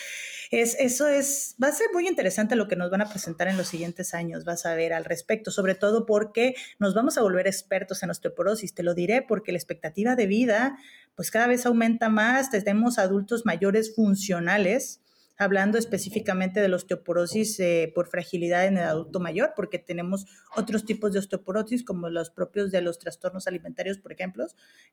es, 0.51 0.76
eso 0.78 1.07
es, 1.07 1.57
va 1.62 1.68
a 1.68 1.72
ser 1.72 1.88
muy 1.92 2.09
interesante 2.09 2.57
lo 2.57 2.68
que 2.68 2.76
nos 2.76 2.90
van 2.90 3.03
a 3.03 3.09
presentar 3.09 3.49
en 3.49 3.57
los 3.57 3.68
siguientes 3.68 4.14
años, 4.14 4.44
vas 4.44 4.64
a 4.66 4.74
ver 4.74 4.92
al 4.92 5.05
respecto, 5.05 5.51
sobre 5.51 5.74
todo 5.74 6.07
porque 6.07 6.55
nos 6.78 6.94
vamos 6.94 7.18
a 7.18 7.22
volver 7.22 7.46
expertos 7.46 8.03
en 8.03 8.11
osteoporosis, 8.11 8.74
te 8.74 8.82
lo 8.82 8.94
diré, 8.94 9.22
porque 9.22 9.53
la 9.53 9.59
expectativa 9.59 10.16
de 10.16 10.26
vida, 10.26 10.78
pues 11.14 11.30
cada 11.30 11.46
vez 11.46 11.66
aumenta 11.66 12.09
más, 12.09 12.51
tenemos 12.51 12.99
adultos 12.99 13.44
mayores 13.44 13.94
funcionales, 13.94 15.01
hablando 15.40 15.78
específicamente 15.78 16.61
de 16.61 16.68
la 16.68 16.76
osteoporosis 16.76 17.61
eh, 17.61 17.92
por 17.94 18.09
fragilidad 18.09 18.66
en 18.66 18.76
el 18.76 18.84
adulto 18.84 19.20
mayor, 19.20 19.53
porque 19.55 19.78
tenemos 19.78 20.26
otros 20.57 20.84
tipos 20.84 21.12
de 21.12 21.20
osteoporosis, 21.20 21.84
como 21.84 22.09
los 22.09 22.30
propios 22.30 22.72
de 22.72 22.80
los 22.80 22.99
trastornos 22.99 23.46
alimentarios, 23.46 23.99
por 23.99 24.12
ejemplo, 24.12 24.46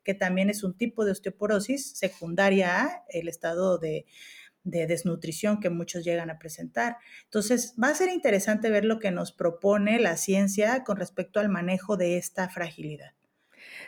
que 0.04 0.14
también 0.14 0.48
es 0.48 0.62
un 0.62 0.76
tipo 0.76 1.04
de 1.04 1.10
osteoporosis 1.12 1.98
secundaria 1.98 2.84
a 2.84 3.04
el 3.08 3.26
estado 3.26 3.78
de, 3.78 4.06
de 4.66 4.86
desnutrición 4.86 5.60
que 5.60 5.70
muchos 5.70 6.04
llegan 6.04 6.28
a 6.28 6.38
presentar. 6.38 6.98
Entonces, 7.24 7.74
va 7.82 7.88
a 7.88 7.94
ser 7.94 8.10
interesante 8.10 8.68
ver 8.68 8.84
lo 8.84 8.98
que 8.98 9.12
nos 9.12 9.32
propone 9.32 9.98
la 10.00 10.16
ciencia 10.16 10.82
con 10.84 10.96
respecto 10.96 11.40
al 11.40 11.48
manejo 11.48 11.96
de 11.96 12.18
esta 12.18 12.48
fragilidad. 12.48 13.12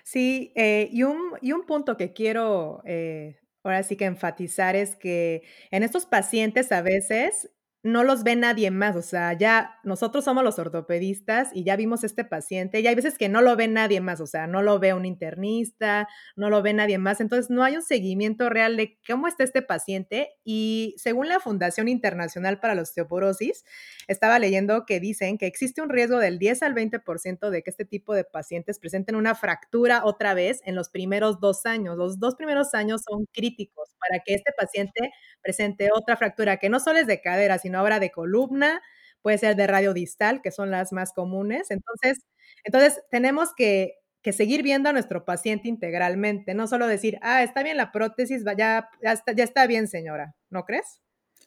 Sí, 0.05 0.53
eh, 0.55 0.89
y, 0.93 1.03
un, 1.03 1.33
y, 1.43 1.53
un, 1.53 1.67
punto 1.67 1.97
que 1.97 2.13
quiero 2.13 2.83
eh, 2.87 3.41
ahora 3.63 3.83
sí 3.83 3.97
que 3.97 4.05
enfatizar 4.05 4.77
es 4.77 4.97
que 4.97 5.43
en 5.71 5.83
estos 5.83 6.07
pacientes 6.07 6.73
a 6.73 6.81
veces 6.81 7.51
no 7.89 8.05
los 8.05 8.23
ve 8.23 8.37
nadie 8.37 8.71
más, 8.71 8.97
o 8.97 9.03
sea, 9.03 9.33
ya 9.33 9.79
nosotros 9.83 10.25
somos 10.25 10.45
los 10.45 10.59
ortopedistas 10.59 11.51
y 11.53 11.65
ya 11.65 11.77
vimos 11.77 12.05
este 12.05 12.25
paciente 12.25 12.81
y 12.81 12.87
hay 12.87 12.95
veces 12.95 13.19
que 13.19 13.29
no 13.29 13.43
lo 13.43 13.57
ve 13.57 13.69
nadie 13.69 14.01
más, 14.01 14.21
o 14.21 14.27
sea, 14.27 14.47
no 14.47 14.63
lo 14.63 14.79
ve 14.79 14.95
un 14.95 15.05
internista, 15.05 16.09
no 16.37 16.51
lo 16.51 16.63
ve 16.63 16.73
nadie 16.75 16.99
más, 16.99 17.21
entonces 17.21 17.51
no 17.51 17.65
hay 17.65 17.77
un 17.77 17.83
seguimiento 17.83 18.49
real 18.49 18.77
de 18.77 18.99
cómo 19.07 19.27
está 19.29 19.45
este 19.45 19.63
paciente 19.63 20.31
y 20.45 20.95
según 20.99 21.29
la 21.29 21.41
Fundación 21.41 21.89
Internacional 21.89 22.61
para 22.61 22.75
la 22.75 22.83
Osteoporosis, 22.83 23.65
estaba 24.07 24.39
leyendo 24.39 24.85
que 24.87 25.01
dicen 25.01 25.39
que 25.39 25.47
existe 25.47 25.83
un 25.83 25.89
riesgo 25.89 26.19
del 26.19 26.39
10 26.39 26.63
al 26.63 26.75
20% 26.75 27.51
de 27.51 27.63
que 27.63 27.71
este 27.71 27.85
tipo 27.85 28.15
de 28.15 28.25
pacientes 28.25 28.79
presenten 28.79 29.17
una 29.17 29.35
fractura 29.35 30.05
otra 30.05 30.35
vez 30.35 30.61
en 30.65 30.75
los 30.75 30.89
primeros 30.89 31.41
dos 31.41 31.67
años. 31.67 31.97
Los 31.97 32.19
dos 32.19 32.35
primeros 32.37 32.75
años 32.75 33.03
son 33.09 33.27
críticos 33.33 33.89
para 33.99 34.23
que 34.25 34.35
este 34.35 34.53
paciente 34.57 35.11
presente 35.43 35.89
otra 35.95 36.17
fractura 36.17 36.59
que 36.59 36.69
no 36.69 36.81
solo 36.81 36.99
es 36.99 37.07
de 37.07 37.21
cadera, 37.21 37.59
sino 37.59 37.78
ahora 37.79 38.01
de 38.01 38.11
columna, 38.11 38.83
puede 39.23 39.39
ser 39.39 39.57
de 39.57 39.67
radio 39.67 39.95
distal, 39.95 40.41
que 40.43 40.51
son 40.51 40.71
las 40.71 40.93
más 40.93 41.13
comunes. 41.13 41.71
Entonces, 41.71 42.25
entonces 42.65 43.01
tenemos 43.11 43.51
que, 43.57 43.95
que 44.23 44.33
seguir 44.33 44.63
viendo 44.63 44.89
a 44.89 44.93
nuestro 44.93 45.25
paciente 45.25 45.69
integralmente, 45.69 46.55
no 46.55 46.67
solo 46.67 46.87
decir, 46.87 47.19
ah, 47.23 47.43
está 47.43 47.63
bien 47.63 47.77
la 47.77 47.93
prótesis, 47.93 48.45
ya, 48.57 48.89
ya, 49.03 49.13
está, 49.13 49.33
ya 49.33 49.45
está 49.45 49.67
bien, 49.67 49.89
señora, 49.89 50.35
¿no 50.51 50.65
crees? 50.65 51.01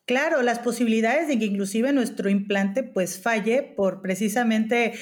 Claro, 0.06 0.42
las 0.42 0.60
posibilidades 0.60 1.28
de 1.28 1.38
que 1.38 1.46
inclusive 1.46 1.94
nuestro 1.94 2.30
implante 2.30 2.84
pues 2.84 3.22
falle 3.22 3.62
por 3.64 4.02
precisamente 4.02 4.94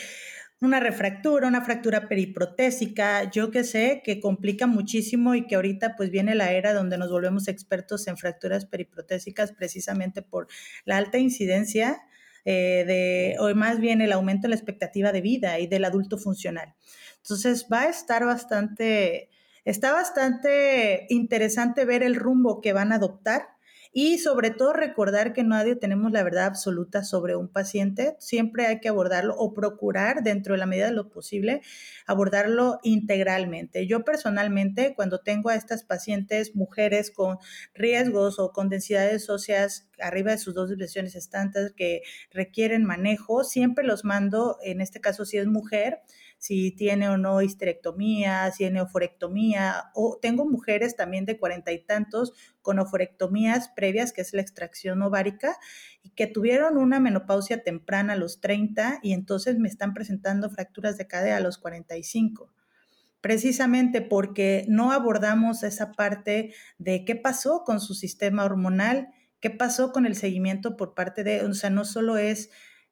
una 0.62 0.80
refractura, 0.80 1.48
una 1.48 1.64
fractura 1.64 2.10
periprotésica, 2.10 3.30
yo 3.32 3.50
que 3.50 3.64
sé, 3.64 4.02
que 4.04 4.20
complica 4.20 4.68
muchísimo 4.68 5.36
y 5.36 5.48
que 5.48 5.56
ahorita 5.56 5.96
pues 5.96 6.10
viene 6.10 6.36
la 6.36 6.52
era 6.52 6.74
donde 6.74 6.98
nos 6.98 7.10
volvemos 7.10 7.48
expertos 7.48 8.08
en 8.08 8.18
fracturas 8.18 8.66
periprotésicas 8.66 9.54
precisamente 9.54 10.22
por 10.22 10.48
la 10.84 10.98
alta 10.98 11.18
incidencia 11.18 12.02
eh, 12.44 12.84
de, 12.86 13.36
o 13.40 13.54
más 13.56 13.80
bien 13.80 14.02
el 14.02 14.12
aumento 14.12 14.44
de 14.44 14.50
la 14.50 14.56
expectativa 14.56 15.12
de 15.12 15.22
vida 15.22 15.60
y 15.60 15.68
del 15.68 15.86
adulto 15.86 16.18
funcional. 16.18 16.76
Entonces 17.18 17.68
va 17.72 17.84
a 17.84 17.90
estar 17.90 18.26
bastante, 18.26 19.30
está 19.64 19.94
bastante 19.94 21.06
interesante 21.10 21.86
ver 21.86 22.04
el 22.04 22.16
rumbo 22.16 22.60
que 22.60 22.74
van 22.74 22.92
a 22.92 22.96
adoptar 22.96 23.59
y 23.92 24.20
sobre 24.20 24.52
todo 24.52 24.74
recordar 24.74 25.34
que 25.34 25.44
nadie 25.44 25.76
tenemos 25.76 26.12
la 26.12 26.24
verdad 26.24 26.46
absoluta 26.46 27.04
sobre 27.04 27.36
un 27.36 27.48
paciente, 27.48 28.16
siempre 28.20 28.68
hay 28.68 28.80
que 28.80 28.90
abordarlo 28.90 29.36
o 29.36 29.54
procurar 29.54 30.22
dentro 30.24 30.54
de 30.54 30.60
la 30.60 30.68
medida 30.68 30.86
de 30.86 30.94
lo 30.94 31.10
posible 31.10 31.62
abordarlo 32.06 32.80
integralmente. 32.84 33.88
Yo 33.88 34.04
personalmente 34.04 34.94
cuando 34.96 35.20
tengo 35.20 35.50
a 35.50 35.56
estas 35.56 35.84
pacientes 35.84 36.56
mujeres 36.56 37.12
con 37.12 37.38
riesgos 37.74 38.40
o 38.40 38.52
con 38.52 38.70
densidades 38.70 39.30
óseas 39.30 39.88
arriba 40.00 40.32
de 40.32 40.38
sus 40.38 40.54
dos 40.54 40.70
lesiones 40.70 41.16
estantes 41.16 41.74
que 41.76 42.02
requieren 42.32 42.86
manejo, 42.86 43.44
siempre 43.44 43.86
los 43.86 44.06
mando, 44.06 44.58
en 44.64 44.82
este 44.82 45.02
caso 45.02 45.26
si 45.26 45.38
es 45.38 45.48
mujer, 45.48 46.02
si 46.40 46.72
tiene 46.72 47.10
o 47.10 47.18
no 47.18 47.42
histerectomía, 47.42 48.50
si 48.52 48.60
tiene 48.60 48.82
oforectomía, 48.82 49.92
o 49.94 50.18
tengo 50.22 50.46
mujeres 50.46 50.96
también 50.96 51.26
de 51.26 51.38
cuarenta 51.38 51.72
y 51.72 51.86
tantos 51.86 52.34
con 52.62 52.80
oforectomías 52.80 53.70
previas, 53.76 54.14
que 54.14 54.22
es 54.22 54.34
la 54.34 54.42
extracción 54.42 55.02
ovárica, 55.02 55.58
y 56.02 56.10
que 56.12 56.28
tuvieron 56.28 56.78
una 56.78 57.00
menopausia 57.00 57.62
temprana 57.62 58.14
a 58.14 58.16
los 58.16 58.40
30 58.42 59.00
y 59.04 59.14
entonces 59.14 59.60
me 59.60 59.68
están 59.68 59.94
presentando 59.94 60.50
fracturas 60.50 60.98
de 60.98 61.08
cadera 61.08 61.38
a 61.38 61.42
los 61.42 61.58
45 61.60 62.52
precisamente 63.22 64.02
porque 64.02 64.66
no 64.70 64.92
abordamos 64.94 65.64
esa 65.64 65.92
parte 65.92 66.54
de 66.78 67.04
qué 67.04 67.16
pasó 67.16 67.64
con 67.66 67.82
su 67.82 67.94
sistema 67.94 68.46
hormonal, 68.46 69.10
qué 69.40 69.50
pasó 69.50 69.92
con 69.92 70.06
el 70.06 70.16
seguimiento 70.16 70.78
por 70.78 70.94
parte 70.94 71.24
de, 71.24 71.44
o 71.44 71.54
sea, 71.54 71.70
no 71.70 71.86
solo 71.86 72.18
es 72.18 72.50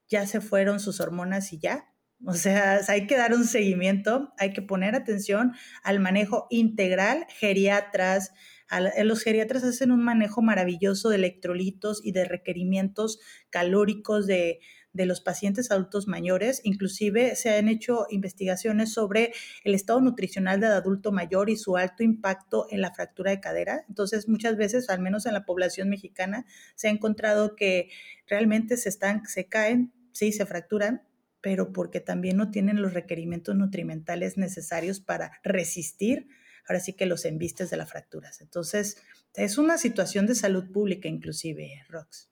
ya 0.09 0.25
se 0.25 0.41
fueron 0.41 0.79
sus 0.79 0.99
hormonas 0.99 1.51
y 1.53 1.59
ya, 1.59 1.93
o 2.25 2.33
sea, 2.33 2.81
hay 2.87 3.07
que 3.07 3.17
dar 3.17 3.33
un 3.33 3.45
seguimiento, 3.45 4.33
hay 4.37 4.53
que 4.53 4.61
poner 4.61 4.95
atención 4.95 5.53
al 5.83 5.99
manejo 5.99 6.47
integral, 6.49 7.25
geriatras. 7.29 8.31
Eh, 8.71 9.03
los 9.03 9.21
geriatras 9.23 9.63
hacen 9.63 9.91
un 9.91 10.03
manejo 10.03 10.41
maravilloso 10.41 11.09
de 11.09 11.17
electrolitos 11.17 12.03
y 12.03 12.11
de 12.11 12.25
requerimientos 12.25 13.19
calóricos 13.49 14.25
de, 14.25 14.59
de 14.93 15.05
los 15.05 15.21
pacientes 15.21 15.71
adultos 15.71 16.07
mayores. 16.07 16.59
Inclusive 16.63 17.35
se 17.35 17.55
han 17.55 17.69
hecho 17.69 18.07
investigaciones 18.09 18.91
sobre 18.91 19.31
el 19.63 19.75
estado 19.75 20.01
nutricional 20.01 20.59
del 20.59 20.71
adulto 20.71 21.11
mayor 21.11 21.49
y 21.49 21.55
su 21.55 21.77
alto 21.77 22.03
impacto 22.03 22.65
en 22.71 22.81
la 22.81 22.93
fractura 22.93 23.31
de 23.31 23.39
cadera. 23.39 23.85
Entonces, 23.87 24.27
muchas 24.27 24.57
veces, 24.57 24.89
al 24.89 24.99
menos 24.99 25.27
en 25.27 25.33
la 25.33 25.45
población 25.45 25.87
mexicana, 25.87 26.45
se 26.75 26.87
ha 26.87 26.91
encontrado 26.91 27.55
que 27.55 27.89
realmente 28.25 28.75
se 28.75 28.89
están, 28.89 29.25
se 29.27 29.47
caen, 29.47 29.93
sí, 30.11 30.31
se 30.31 30.47
fracturan, 30.47 31.03
pero 31.41 31.71
porque 31.71 31.99
también 31.99 32.37
no 32.37 32.51
tienen 32.51 32.81
los 32.81 32.93
requerimientos 32.93 33.55
nutrimentales 33.55 34.37
necesarios 34.37 34.99
para 34.99 35.39
resistir, 35.43 36.27
ahora 36.67 36.79
sí 36.79 36.93
que 36.93 37.05
los 37.05 37.25
embistes 37.25 37.69
de 37.69 37.77
las 37.77 37.89
fracturas. 37.89 38.41
Entonces, 38.41 39.01
es 39.33 39.57
una 39.57 39.77
situación 39.77 40.25
de 40.25 40.35
salud 40.35 40.71
pública 40.71 41.07
inclusive, 41.07 41.85
Rox. 41.89 42.29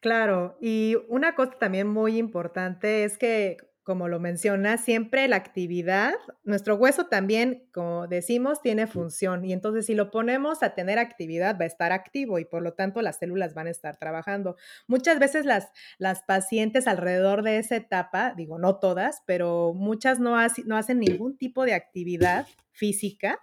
Claro, 0.00 0.58
y 0.60 0.96
una 1.08 1.34
cosa 1.34 1.58
también 1.58 1.86
muy 1.86 2.18
importante 2.18 3.04
es 3.04 3.18
que 3.18 3.58
como 3.90 4.06
lo 4.06 4.20
menciona, 4.20 4.78
siempre 4.78 5.26
la 5.26 5.34
actividad, 5.34 6.14
nuestro 6.44 6.76
hueso 6.76 7.06
también, 7.06 7.66
como 7.72 8.06
decimos, 8.06 8.62
tiene 8.62 8.86
función 8.86 9.44
y 9.44 9.52
entonces 9.52 9.86
si 9.86 9.96
lo 9.96 10.12
ponemos 10.12 10.62
a 10.62 10.76
tener 10.76 11.00
actividad 11.00 11.58
va 11.58 11.64
a 11.64 11.66
estar 11.66 11.90
activo 11.90 12.38
y 12.38 12.44
por 12.44 12.62
lo 12.62 12.74
tanto 12.74 13.02
las 13.02 13.18
células 13.18 13.52
van 13.52 13.66
a 13.66 13.70
estar 13.70 13.96
trabajando. 13.96 14.54
Muchas 14.86 15.18
veces 15.18 15.44
las, 15.44 15.72
las 15.98 16.22
pacientes 16.22 16.86
alrededor 16.86 17.42
de 17.42 17.58
esa 17.58 17.74
etapa, 17.74 18.32
digo 18.36 18.60
no 18.60 18.76
todas, 18.78 19.24
pero 19.26 19.74
muchas 19.74 20.20
no, 20.20 20.36
no 20.66 20.76
hacen 20.76 21.00
ningún 21.00 21.36
tipo 21.36 21.64
de 21.64 21.74
actividad 21.74 22.46
física. 22.70 23.40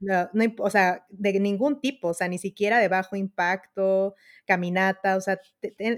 No, 0.00 0.28
o 0.58 0.70
sea, 0.70 1.06
de 1.08 1.38
ningún 1.38 1.80
tipo, 1.80 2.08
o 2.08 2.14
sea, 2.14 2.26
ni 2.26 2.38
siquiera 2.38 2.80
de 2.80 2.88
bajo 2.88 3.14
impacto, 3.14 4.16
caminata, 4.44 5.16
o 5.16 5.20
sea, 5.20 5.38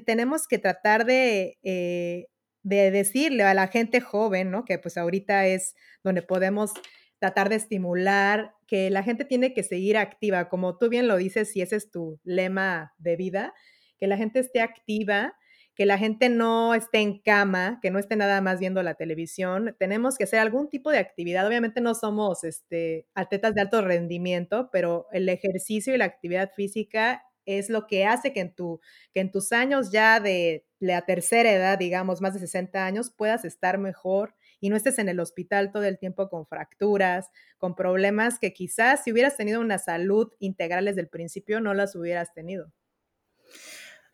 tenemos 0.05 0.47
que 0.47 0.59
tratar 0.59 1.07
de 1.07 1.59
eh, 1.63 2.27
de 2.67 2.91
decirle 2.91 3.45
a 3.45 3.55
la 3.55 3.69
gente 3.69 4.01
joven, 4.01 4.51
¿no? 4.51 4.65
Que 4.65 4.77
pues 4.81 4.97
ahorita 4.97 5.47
es 5.47 5.77
donde 6.03 6.23
podemos 6.23 6.73
tratar 7.21 7.49
de 7.49 7.55
estimular 7.55 8.55
que 8.67 8.91
la 8.91 9.05
gente 9.05 9.25
tiene 9.25 9.55
que 9.55 9.63
seguir 9.63 9.97
activa, 9.97 10.49
como 10.49 10.77
tú 10.77 10.89
bien 10.89 11.07
lo 11.07 11.17
dices, 11.17 11.53
si 11.53 11.61
ese 11.61 11.77
es 11.77 11.93
tu 11.93 12.19
lema 12.25 12.93
de 12.99 13.15
vida, 13.15 13.55
que 13.99 14.09
la 14.09 14.17
gente 14.17 14.41
esté 14.41 14.63
activa, 14.63 15.37
que 15.77 15.87
la 15.87 15.97
gente 15.97 16.29
no 16.29 16.75
esté 16.75 16.99
en 16.99 17.21
cama, 17.21 17.79
que 17.81 17.93
no 17.93 18.01
esté 18.01 18.17
nada 18.17 18.41
más 18.41 18.59
viendo 18.59 18.83
la 18.83 18.95
televisión. 18.95 19.77
Tenemos 19.79 20.19
que 20.19 20.25
hacer 20.25 20.41
algún 20.41 20.69
tipo 20.69 20.91
de 20.91 20.99
actividad. 20.99 21.47
Obviamente 21.47 21.81
no 21.81 21.95
somos 21.95 22.43
este, 22.43 23.07
atletas 23.15 23.55
de 23.55 23.61
alto 23.61 23.81
rendimiento, 23.81 24.71
pero 24.73 25.07
el 25.13 25.29
ejercicio 25.29 25.95
y 25.95 25.99
la 25.99 26.07
actividad 26.07 26.51
física 26.57 27.23
es 27.45 27.71
lo 27.71 27.87
que 27.87 28.07
hace 28.07 28.33
que 28.33 28.41
en, 28.41 28.55
tu, 28.55 28.81
que 29.15 29.21
en 29.21 29.31
tus 29.31 29.53
años 29.53 29.93
ya 29.93 30.19
de 30.19 30.66
la 30.79 31.03
tercera 31.07 31.53
edad, 31.53 31.79
digamos, 31.79 32.21
más 32.21 32.35
de 32.35 32.41
60 32.41 32.85
años, 32.85 33.11
puedas 33.11 33.45
estar 33.45 33.79
mejor 33.79 34.35
y 34.61 34.69
no 34.69 34.77
estés 34.77 34.99
en 34.99 35.09
el 35.09 35.21
hospital 35.21 35.73
todo 35.73 35.85
el 35.85 35.99
tiempo 35.99 36.29
con 36.29 36.47
fracturas, 36.47 37.29
con 37.59 37.75
problemas 37.75 38.39
que 38.39 38.53
quizás 38.53 39.05
si 39.05 39.13
hubieras 39.13 39.37
tenido 39.37 39.61
una 39.61 39.79
salud 39.79 40.33
integral 40.39 40.87
desde 40.87 41.01
el 41.01 41.09
principio 41.09 41.61
no 41.61 41.75
las 41.75 41.95
hubieras 41.95 42.33
tenido. 42.35 42.73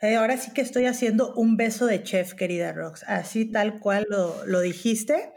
Eh, 0.01 0.17
ahora 0.17 0.37
sí 0.37 0.53
que 0.53 0.63
estoy 0.63 0.87
haciendo 0.87 1.33
un 1.35 1.57
beso 1.57 1.87
de 1.87 2.03
chef, 2.03 2.35
querida 2.35 2.73
Rox, 2.73 3.05
así 3.05 3.45
tal 3.45 3.79
cual 3.79 4.07
lo, 4.09 4.45
lo 4.47 4.61
dijiste. 4.61 5.33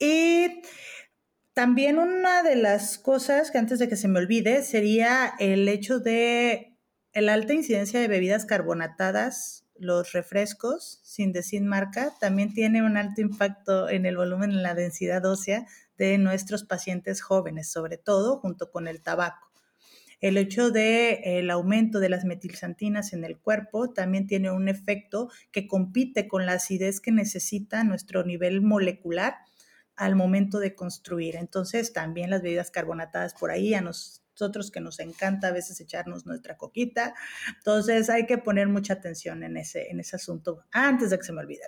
Y 0.00 0.62
también 1.52 1.98
una 1.98 2.42
de 2.42 2.56
las 2.56 2.98
cosas 2.98 3.52
que 3.52 3.58
antes 3.58 3.78
de 3.78 3.88
que 3.88 3.94
se 3.94 4.08
me 4.08 4.18
olvide 4.18 4.64
sería 4.64 5.34
el 5.38 5.68
hecho 5.68 6.00
de 6.00 6.76
la 7.14 7.34
alta 7.34 7.54
incidencia 7.54 8.00
de 8.00 8.08
bebidas 8.08 8.44
carbonatadas, 8.44 9.63
los 9.84 10.12
refrescos, 10.12 11.00
sin 11.02 11.32
decir 11.32 11.62
marca, 11.62 12.12
también 12.20 12.52
tiene 12.54 12.82
un 12.82 12.96
alto 12.96 13.20
impacto 13.20 13.88
en 13.88 14.06
el 14.06 14.16
volumen, 14.16 14.50
en 14.50 14.62
la 14.62 14.74
densidad 14.74 15.24
ósea 15.24 15.66
de 15.98 16.18
nuestros 16.18 16.64
pacientes 16.64 17.20
jóvenes, 17.22 17.70
sobre 17.70 17.98
todo 17.98 18.38
junto 18.38 18.70
con 18.70 18.88
el 18.88 19.00
tabaco. 19.00 19.50
el 20.20 20.38
hecho 20.38 20.70
de 20.70 21.38
el 21.38 21.50
aumento 21.50 22.00
de 22.00 22.08
las 22.08 22.24
metilsantinas 22.24 23.12
en 23.12 23.24
el 23.24 23.38
cuerpo 23.38 23.90
también 23.90 24.26
tiene 24.26 24.50
un 24.50 24.68
efecto 24.68 25.28
que 25.52 25.66
compite 25.66 26.28
con 26.28 26.46
la 26.46 26.54
acidez 26.54 27.00
que 27.00 27.12
necesita 27.12 27.84
nuestro 27.84 28.24
nivel 28.24 28.62
molecular 28.62 29.36
al 29.96 30.16
momento 30.16 30.58
de 30.60 30.74
construir. 30.74 31.36
Entonces, 31.36 31.92
también 31.92 32.30
las 32.30 32.42
bebidas 32.42 32.70
carbonatadas 32.70 33.34
por 33.34 33.50
ahí 33.50 33.74
a 33.74 33.82
nosotros 34.34 34.70
que 34.70 34.80
nos 34.80 35.00
encanta 35.00 35.48
a 35.48 35.52
veces 35.52 35.80
echarnos 35.80 36.26
nuestra 36.26 36.56
coquita. 36.56 37.14
Entonces, 37.56 38.10
hay 38.10 38.26
que 38.26 38.38
poner 38.38 38.68
mucha 38.68 38.94
atención 38.94 39.42
en 39.42 39.56
ese, 39.56 39.90
en 39.90 40.00
ese 40.00 40.16
asunto 40.16 40.64
antes 40.72 41.10
de 41.10 41.18
que 41.18 41.24
se 41.24 41.32
me 41.32 41.40
olvide, 41.40 41.62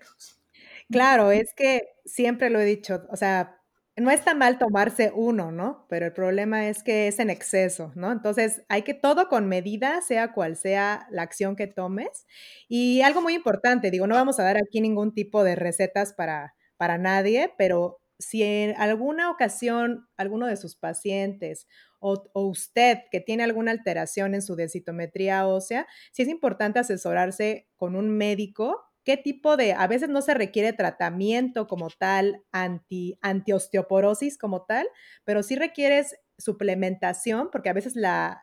Claro, 0.90 1.32
es 1.32 1.52
que 1.54 1.88
siempre 2.04 2.48
lo 2.50 2.60
he 2.60 2.64
dicho, 2.64 3.06
o 3.10 3.16
sea, 3.16 3.60
no 3.96 4.10
está 4.10 4.34
mal 4.34 4.58
tomarse 4.58 5.10
uno, 5.14 5.50
¿no? 5.50 5.86
Pero 5.88 6.06
el 6.06 6.12
problema 6.12 6.68
es 6.68 6.82
que 6.82 7.08
es 7.08 7.18
en 7.18 7.30
exceso, 7.30 7.92
¿no? 7.94 8.12
Entonces 8.12 8.62
hay 8.68 8.82
que 8.82 8.94
todo 8.94 9.28
con 9.28 9.48
medida, 9.48 10.02
sea 10.02 10.32
cual 10.32 10.56
sea 10.56 11.06
la 11.10 11.22
acción 11.22 11.56
que 11.56 11.66
tomes. 11.66 12.26
Y 12.68 13.00
algo 13.00 13.22
muy 13.22 13.34
importante, 13.34 13.90
digo, 13.90 14.06
no 14.06 14.14
vamos 14.14 14.38
a 14.38 14.44
dar 14.44 14.58
aquí 14.58 14.80
ningún 14.80 15.14
tipo 15.14 15.42
de 15.44 15.56
recetas 15.56 16.12
para, 16.12 16.54
para 16.76 16.98
nadie, 16.98 17.54
pero 17.56 18.00
si 18.18 18.42
en 18.42 18.74
alguna 18.76 19.30
ocasión 19.30 20.08
alguno 20.16 20.46
de 20.46 20.56
sus 20.56 20.76
pacientes 20.76 21.66
o, 22.00 22.24
usted 22.34 22.98
que 23.10 23.20
tiene 23.20 23.42
alguna 23.44 23.72
alteración 23.72 24.34
en 24.34 24.42
su 24.42 24.56
densitometría 24.56 25.46
ósea, 25.46 25.86
sí 26.12 26.22
es 26.22 26.28
importante 26.28 26.78
asesorarse 26.78 27.68
con 27.76 27.96
un 27.96 28.10
médico 28.10 28.82
qué 29.04 29.16
tipo 29.16 29.56
de, 29.56 29.72
a 29.72 29.86
veces 29.86 30.08
no 30.08 30.20
se 30.20 30.34
requiere 30.34 30.72
tratamiento 30.72 31.68
como 31.68 31.88
tal, 31.90 32.42
anti, 32.50 33.16
antiosteoporosis 33.22 34.36
como 34.36 34.64
tal, 34.64 34.88
pero 35.24 35.44
sí 35.44 35.54
requieres 35.54 36.16
suplementación, 36.38 37.48
porque 37.50 37.68
a 37.68 37.72
veces 37.72 37.94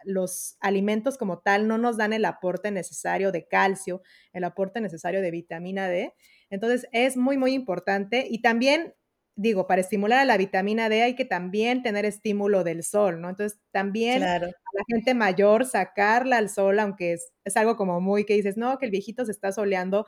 los 0.05 0.55
alimentos 0.61 1.17
como 1.17 1.39
tal 1.39 1.67
no 1.67 1.77
nos 1.77 1.97
dan 1.97 2.13
el 2.13 2.25
aporte 2.25 2.71
necesario 2.71 3.31
de 3.31 3.45
calcio, 3.45 4.01
el 4.31 4.45
aporte 4.45 4.79
necesario 4.81 5.21
de 5.21 5.31
vitamina 5.31 5.87
D. 5.89 6.13
Entonces 6.49 6.87
es 6.91 7.17
muy, 7.17 7.37
muy 7.37 7.53
importante. 7.53 8.25
Y 8.29 8.41
también, 8.41 8.93
digo, 9.35 9.67
para 9.67 9.81
estimular 9.81 10.19
a 10.19 10.25
la 10.25 10.37
vitamina 10.37 10.89
D 10.89 11.01
hay 11.03 11.15
que 11.15 11.25
también 11.25 11.81
tener 11.83 12.05
estímulo 12.05 12.63
del 12.63 12.83
sol, 12.83 13.19
¿no? 13.21 13.29
Entonces 13.29 13.59
también 13.71 14.23
a 14.23 14.39
la 14.39 14.83
gente 14.87 15.13
mayor 15.13 15.65
sacarla 15.65 16.37
al 16.37 16.49
sol, 16.49 16.79
aunque 16.79 17.13
es, 17.13 17.31
es 17.43 17.57
algo 17.57 17.75
como 17.75 17.99
muy 18.01 18.25
que 18.25 18.35
dices, 18.35 18.57
no, 18.57 18.77
que 18.77 18.85
el 18.85 18.91
viejito 18.91 19.25
se 19.25 19.31
está 19.31 19.51
soleando, 19.51 20.05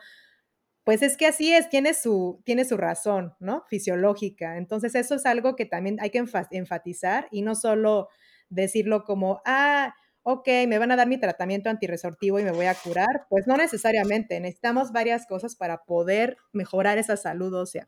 pues 0.83 1.01
es 1.01 1.17
que 1.17 1.25
así 1.25 1.51
es, 1.51 1.69
tiene 1.69 1.95
su, 1.95 2.41
tiene 2.45 2.63
su 2.63 2.77
razón, 2.77 3.33
¿no? 3.39 3.63
Fisiológica. 3.69 4.57
Entonces 4.57 4.93
eso 4.95 5.15
es 5.15 5.25
algo 5.25 5.55
que 5.55 5.65
también 5.65 5.97
hay 5.99 6.11
que 6.11 6.23
enfatizar 6.51 7.27
y 7.31 7.41
no 7.41 7.55
solo 7.55 8.09
decirlo 8.49 9.03
como, 9.03 9.41
ah, 9.45 9.95
ok, 10.21 10.47
me 10.67 10.77
van 10.77 10.91
a 10.91 10.95
dar 10.95 11.07
mi 11.07 11.19
tratamiento 11.19 11.69
antirresortivo 11.69 12.39
y 12.39 12.43
me 12.43 12.51
voy 12.51 12.67
a 12.67 12.75
curar. 12.75 13.25
Pues 13.29 13.47
no 13.47 13.57
necesariamente, 13.57 14.39
necesitamos 14.39 14.91
varias 14.91 15.25
cosas 15.25 15.55
para 15.55 15.83
poder 15.85 16.37
mejorar 16.53 16.99
esa 16.99 17.17
salud 17.17 17.53
ósea. 17.55 17.87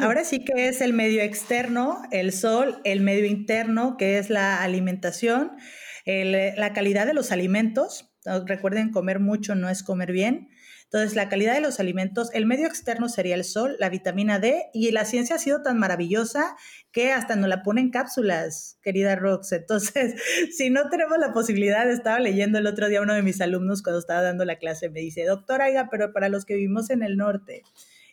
Ahora 0.00 0.24
sí 0.24 0.44
que 0.44 0.68
es 0.68 0.80
el 0.80 0.92
medio 0.92 1.22
externo, 1.22 2.02
el 2.10 2.32
sol, 2.32 2.80
el 2.84 3.00
medio 3.00 3.26
interno, 3.26 3.96
que 3.96 4.18
es 4.18 4.30
la 4.30 4.62
alimentación, 4.62 5.52
la 6.06 6.72
calidad 6.72 7.06
de 7.06 7.14
los 7.14 7.32
alimentos. 7.32 8.14
Recuerden, 8.46 8.90
comer 8.90 9.20
mucho 9.20 9.54
no 9.54 9.68
es 9.68 9.82
comer 9.82 10.12
bien. 10.12 10.48
Entonces, 10.94 11.16
la 11.16 11.28
calidad 11.28 11.54
de 11.54 11.60
los 11.60 11.80
alimentos, 11.80 12.30
el 12.34 12.46
medio 12.46 12.68
externo 12.68 13.08
sería 13.08 13.34
el 13.34 13.42
sol, 13.42 13.74
la 13.80 13.88
vitamina 13.88 14.38
D, 14.38 14.66
y 14.72 14.92
la 14.92 15.04
ciencia 15.04 15.34
ha 15.34 15.38
sido 15.40 15.60
tan 15.60 15.76
maravillosa 15.76 16.54
que 16.92 17.10
hasta 17.10 17.34
nos 17.34 17.48
la 17.48 17.64
pone 17.64 17.80
en 17.80 17.90
cápsulas, 17.90 18.78
querida 18.80 19.16
Rox. 19.16 19.50
Entonces, 19.50 20.14
si 20.56 20.70
no 20.70 20.88
tenemos 20.90 21.18
la 21.18 21.32
posibilidad, 21.32 21.90
estaba 21.90 22.20
leyendo 22.20 22.58
el 22.58 22.68
otro 22.68 22.88
día 22.88 23.02
uno 23.02 23.12
de 23.14 23.22
mis 23.22 23.40
alumnos 23.40 23.82
cuando 23.82 23.98
estaba 23.98 24.22
dando 24.22 24.44
la 24.44 24.58
clase, 24.58 24.88
me 24.88 25.00
dice, 25.00 25.24
doctora, 25.24 25.66
oiga, 25.66 25.88
pero 25.90 26.12
para 26.12 26.28
los 26.28 26.44
que 26.44 26.54
vivimos 26.54 26.90
en 26.90 27.02
el 27.02 27.16
norte, 27.16 27.62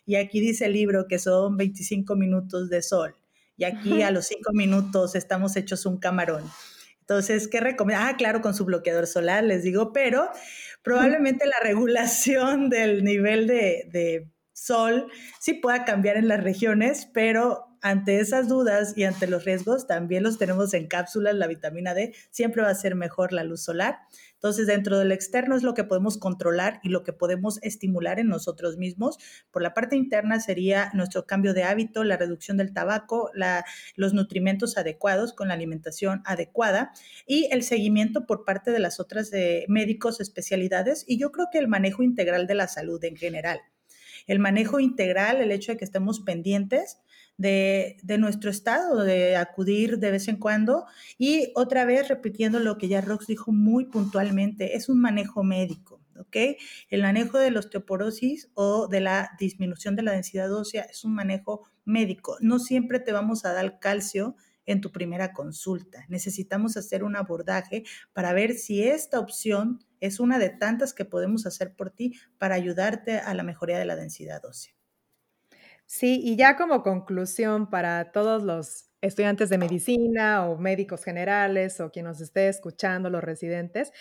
y 0.04 0.16
aquí 0.16 0.40
dice 0.40 0.66
el 0.66 0.72
libro 0.72 1.06
que 1.08 1.18
son 1.18 1.56
25 1.56 2.16
minutos 2.16 2.68
de 2.68 2.82
sol, 2.82 3.16
y 3.56 3.64
aquí 3.64 4.02
a 4.02 4.10
los 4.10 4.26
5 4.26 4.52
minutos 4.52 5.14
estamos 5.14 5.56
hechos 5.56 5.86
un 5.86 5.98
camarón. 5.98 6.44
Entonces, 7.00 7.48
¿qué 7.48 7.60
recomiendo? 7.60 8.04
Ah, 8.06 8.16
claro, 8.16 8.40
con 8.40 8.54
su 8.54 8.64
bloqueador 8.64 9.06
solar, 9.06 9.44
les 9.44 9.62
digo, 9.62 9.92
pero 9.92 10.30
probablemente 10.82 11.46
la 11.46 11.60
regulación 11.62 12.70
del 12.70 13.04
nivel 13.04 13.46
de, 13.46 13.88
de 13.92 14.28
sol 14.52 15.10
sí 15.40 15.54
pueda 15.54 15.84
cambiar 15.84 16.16
en 16.16 16.28
las 16.28 16.42
regiones, 16.42 17.08
pero 17.12 17.71
ante 17.82 18.20
esas 18.20 18.48
dudas 18.48 18.94
y 18.96 19.04
ante 19.04 19.26
los 19.26 19.44
riesgos, 19.44 19.88
también 19.88 20.22
los 20.22 20.38
tenemos 20.38 20.72
en 20.72 20.86
cápsulas, 20.86 21.34
la 21.34 21.48
vitamina 21.48 21.94
D, 21.94 22.14
siempre 22.30 22.62
va 22.62 22.70
a 22.70 22.74
ser 22.74 22.94
mejor 22.94 23.32
la 23.32 23.42
luz 23.42 23.62
solar. 23.62 23.98
Entonces, 24.34 24.66
dentro 24.66 24.98
del 24.98 25.12
externo 25.12 25.56
es 25.56 25.62
lo 25.62 25.74
que 25.74 25.84
podemos 25.84 26.16
controlar 26.16 26.80
y 26.82 26.88
lo 26.88 27.02
que 27.02 27.12
podemos 27.12 27.58
estimular 27.62 28.20
en 28.20 28.28
nosotros 28.28 28.76
mismos. 28.76 29.18
Por 29.50 29.62
la 29.62 29.74
parte 29.74 29.96
interna 29.96 30.40
sería 30.40 30.90
nuestro 30.94 31.26
cambio 31.26 31.54
de 31.54 31.64
hábito, 31.64 32.04
la 32.04 32.16
reducción 32.16 32.56
del 32.56 32.72
tabaco, 32.72 33.30
los 33.96 34.14
nutrimentos 34.14 34.76
adecuados 34.78 35.32
con 35.32 35.48
la 35.48 35.54
alimentación 35.54 36.22
adecuada 36.24 36.92
y 37.26 37.48
el 37.52 37.62
seguimiento 37.62 38.26
por 38.26 38.44
parte 38.44 38.70
de 38.70 38.78
las 38.78 39.00
otras 39.00 39.30
de 39.30 39.64
médicos, 39.68 40.20
especialidades 40.20 41.04
y 41.06 41.18
yo 41.18 41.32
creo 41.32 41.48
que 41.50 41.58
el 41.58 41.68
manejo 41.68 42.02
integral 42.02 42.46
de 42.46 42.54
la 42.54 42.68
salud 42.68 43.02
en 43.04 43.16
general. 43.16 43.60
El 44.26 44.38
manejo 44.38 44.78
integral, 44.80 45.40
el 45.40 45.50
hecho 45.50 45.72
de 45.72 45.78
que 45.78 45.84
estemos 45.84 46.20
pendientes 46.20 46.98
de, 47.36 47.96
nuestro 48.18 48.50
estado, 48.50 49.02
de 49.02 49.36
acudir 49.36 49.98
de 49.98 50.10
vez 50.10 50.28
en 50.28 50.36
cuando. 50.36 50.86
Y 51.18 51.52
otra 51.54 51.84
vez, 51.84 52.08
repitiendo 52.08 52.60
lo 52.60 52.78
que 52.78 52.88
ya 52.88 53.00
Rox 53.00 53.26
dijo 53.26 53.52
muy 53.52 53.86
puntualmente, 53.86 54.76
es 54.76 54.88
un 54.88 55.00
manejo 55.00 55.42
médico. 55.42 56.00
¿ok? 56.18 56.36
El 56.88 57.02
manejo 57.02 57.38
de 57.38 57.50
la 57.50 57.60
osteoporosis 57.60 58.50
o 58.54 58.86
de 58.88 59.00
la 59.00 59.30
disminución 59.38 59.96
de 59.96 60.02
la 60.02 60.12
densidad 60.12 60.52
ósea 60.52 60.82
es 60.82 61.04
un 61.04 61.14
manejo 61.14 61.62
médico. 61.84 62.36
No 62.40 62.58
siempre 62.58 63.00
te 63.00 63.12
vamos 63.12 63.44
a 63.44 63.52
dar 63.52 63.78
calcio 63.80 64.36
en 64.66 64.80
tu 64.80 64.92
primera 64.92 65.32
consulta. 65.32 66.04
Necesitamos 66.08 66.76
hacer 66.76 67.02
un 67.02 67.16
abordaje 67.16 67.82
para 68.12 68.32
ver 68.32 68.54
si 68.54 68.82
esta 68.84 69.18
opción 69.18 69.80
es 70.00 70.20
una 70.20 70.38
de 70.38 70.50
tantas 70.50 70.94
que 70.94 71.04
podemos 71.04 71.46
hacer 71.46 71.74
por 71.74 71.90
ti 71.90 72.14
para 72.38 72.54
ayudarte 72.54 73.18
a 73.18 73.34
la 73.34 73.42
mejoría 73.42 73.78
de 73.78 73.84
la 73.84 73.96
densidad 73.96 74.44
ósea. 74.44 74.74
Sí, 75.94 76.22
y 76.24 76.36
ya 76.36 76.56
como 76.56 76.82
conclusión 76.82 77.68
para 77.68 78.12
todos 78.12 78.42
los 78.42 78.86
estudiantes 79.02 79.50
de 79.50 79.58
medicina 79.58 80.46
o 80.48 80.56
médicos 80.56 81.04
generales 81.04 81.80
o 81.80 81.90
quien 81.90 82.06
nos 82.06 82.22
esté 82.22 82.48
escuchando, 82.48 83.10
los 83.10 83.22
residentes, 83.22 83.92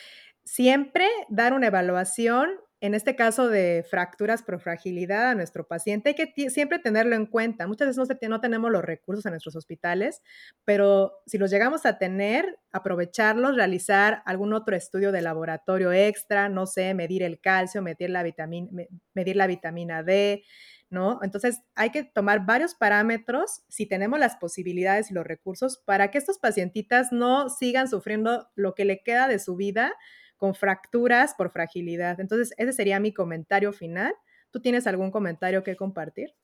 siempre 0.45 1.05
dar 1.27 1.51
una 1.51 1.67
evaluación, 1.67 2.49
en 2.79 2.93
este 2.93 3.17
caso 3.17 3.49
de 3.49 3.85
fracturas 3.89 4.41
por 4.41 4.61
fragilidad 4.61 5.31
a 5.31 5.35
nuestro 5.35 5.67
paciente, 5.67 6.11
hay 6.11 6.15
que 6.15 6.49
siempre 6.49 6.79
tenerlo 6.79 7.13
en 7.13 7.25
cuenta. 7.25 7.67
Muchas 7.67 7.89
veces 7.89 8.07
no, 8.21 8.29
no 8.29 8.39
tenemos 8.39 8.71
los 8.71 8.85
recursos 8.85 9.25
en 9.25 9.31
nuestros 9.31 9.57
hospitales, 9.57 10.21
pero 10.63 11.11
si 11.25 11.37
los 11.37 11.51
llegamos 11.51 11.85
a 11.85 11.97
tener, 11.97 12.57
aprovecharlos, 12.71 13.57
realizar 13.57 14.23
algún 14.25 14.53
otro 14.53 14.77
estudio 14.77 15.11
de 15.11 15.21
laboratorio 15.21 15.91
extra, 15.91 16.47
no 16.47 16.67
sé, 16.67 16.93
medir 16.93 17.21
el 17.21 17.41
calcio, 17.41 17.81
medir 17.81 18.11
la 18.11 18.23
vitamina, 18.23 18.69
medir 19.13 19.35
la 19.35 19.47
vitamina 19.47 20.03
D, 20.03 20.43
¿no? 20.91 21.19
Entonces 21.23 21.61
hay 21.75 21.89
que 21.91 22.03
tomar 22.03 22.45
varios 22.45 22.75
parámetros 22.75 23.63
si 23.69 23.85
tenemos 23.87 24.19
las 24.19 24.35
posibilidades 24.35 25.09
y 25.09 25.13
los 25.13 25.25
recursos 25.25 25.81
para 25.85 26.11
que 26.11 26.17
estos 26.17 26.37
pacientitas 26.37 27.11
no 27.11 27.49
sigan 27.49 27.87
sufriendo 27.87 28.49
lo 28.55 28.75
que 28.75 28.85
le 28.85 29.01
queda 29.03 29.27
de 29.27 29.39
su 29.39 29.55
vida 29.55 29.93
con 30.37 30.53
fracturas 30.55 31.33
por 31.35 31.51
fragilidad. 31.51 32.19
Entonces 32.19 32.53
ese 32.57 32.73
sería 32.73 32.99
mi 32.99 33.13
comentario 33.13 33.73
final. 33.73 34.13
¿Tú 34.51 34.61
tienes 34.61 34.85
algún 34.87 35.11
comentario 35.11 35.63
que 35.63 35.75
compartir? 35.75 36.35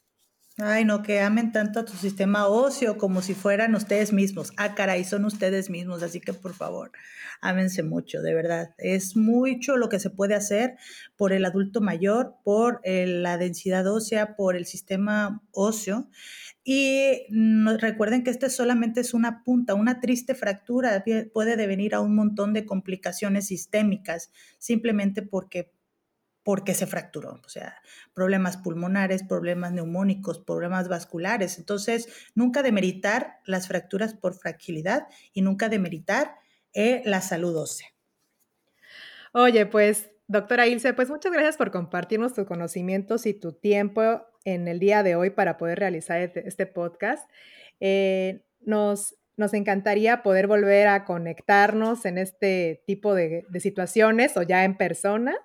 Ay, 0.60 0.86
no, 0.86 1.04
que 1.04 1.20
amen 1.22 1.52
tanto 1.52 1.80
a 1.80 1.86
tu 1.86 1.94
sistema 1.94 2.48
óseo 2.48 2.98
como 2.98 3.22
si 3.22 3.36
fueran 3.36 3.76
ustedes 3.76 4.12
mismos. 4.12 4.52
Ah, 4.58 4.74
caray, 4.74 5.04
son 5.04 5.24
ustedes 5.26 5.70
mismos, 5.70 6.02
así 6.02 6.20
que 6.20 6.34
por 6.34 6.56
favor, 6.56 6.92
ámense 7.42 7.84
mucho, 7.84 8.24
de 8.24 8.34
verdad. 8.34 8.74
Es 8.80 9.16
mucho 9.16 9.78
lo 9.78 9.88
que 9.88 10.00
se 10.00 10.10
puede 10.10 10.34
hacer 10.34 10.76
por 11.16 11.32
el 11.32 11.46
adulto 11.46 11.80
mayor, 11.80 12.38
por 12.44 12.82
la 12.84 13.38
densidad 13.38 13.86
ósea, 13.86 14.36
por 14.36 14.56
el 14.56 14.66
sistema 14.66 15.44
óseo. 15.52 16.10
Y 16.64 17.28
recuerden 17.80 18.24
que 18.24 18.32
este 18.32 18.50
solamente 18.50 19.02
es 19.02 19.14
una 19.14 19.44
punta, 19.44 19.76
una 19.76 20.00
triste 20.00 20.34
fractura 20.34 21.04
puede 21.34 21.56
devenir 21.56 21.94
a 21.94 22.02
un 22.02 22.16
montón 22.16 22.54
de 22.54 22.66
complicaciones 22.66 23.46
sistémicas, 23.48 24.32
simplemente 24.58 25.22
porque 25.22 25.72
porque 26.48 26.74
se 26.74 26.88
fracturó, 26.88 27.42
o 27.46 27.50
sea, 27.50 27.76
problemas 28.14 28.56
pulmonares, 28.56 29.22
problemas 29.22 29.74
neumónicos, 29.74 30.40
problemas 30.40 30.88
vasculares. 30.88 31.58
Entonces, 31.58 32.08
nunca 32.36 32.64
demeritar 32.64 33.40
las 33.44 33.68
fracturas 33.68 34.14
por 34.14 34.34
fragilidad 34.34 35.08
y 35.34 35.42
nunca 35.42 35.68
demeritar 35.68 36.36
eh, 36.72 37.02
la 37.04 37.20
salud 37.20 37.54
ósea. 37.58 37.90
Oye, 39.34 39.66
pues, 39.66 40.10
doctora 40.28 40.68
Ilse, 40.68 40.94
pues 40.94 41.10
muchas 41.10 41.34
gracias 41.34 41.58
por 41.58 41.70
compartirnos 41.70 42.34
tus 42.34 42.46
conocimientos 42.46 43.26
y 43.26 43.34
tu 43.34 43.52
tiempo 43.52 44.26
en 44.46 44.70
el 44.70 44.80
día 44.80 45.04
de 45.04 45.18
hoy 45.18 45.32
para 45.32 45.58
poder 45.58 45.80
realizar 45.80 46.22
este, 46.22 46.48
este 46.48 46.66
podcast. 46.66 47.30
Eh, 47.82 48.46
nos 48.62 49.18
nos 49.38 49.54
encantaría 49.54 50.24
poder 50.24 50.48
volver 50.48 50.88
a 50.88 51.06
conectarnos 51.06 52.06
en 52.06 52.18
este 52.18 52.84
tipo 52.88 53.14
de, 53.14 53.46
situaciones 53.60 54.36
o 54.36 54.42
ya 54.42 54.64
en 54.64 54.76
persona. 54.76 55.36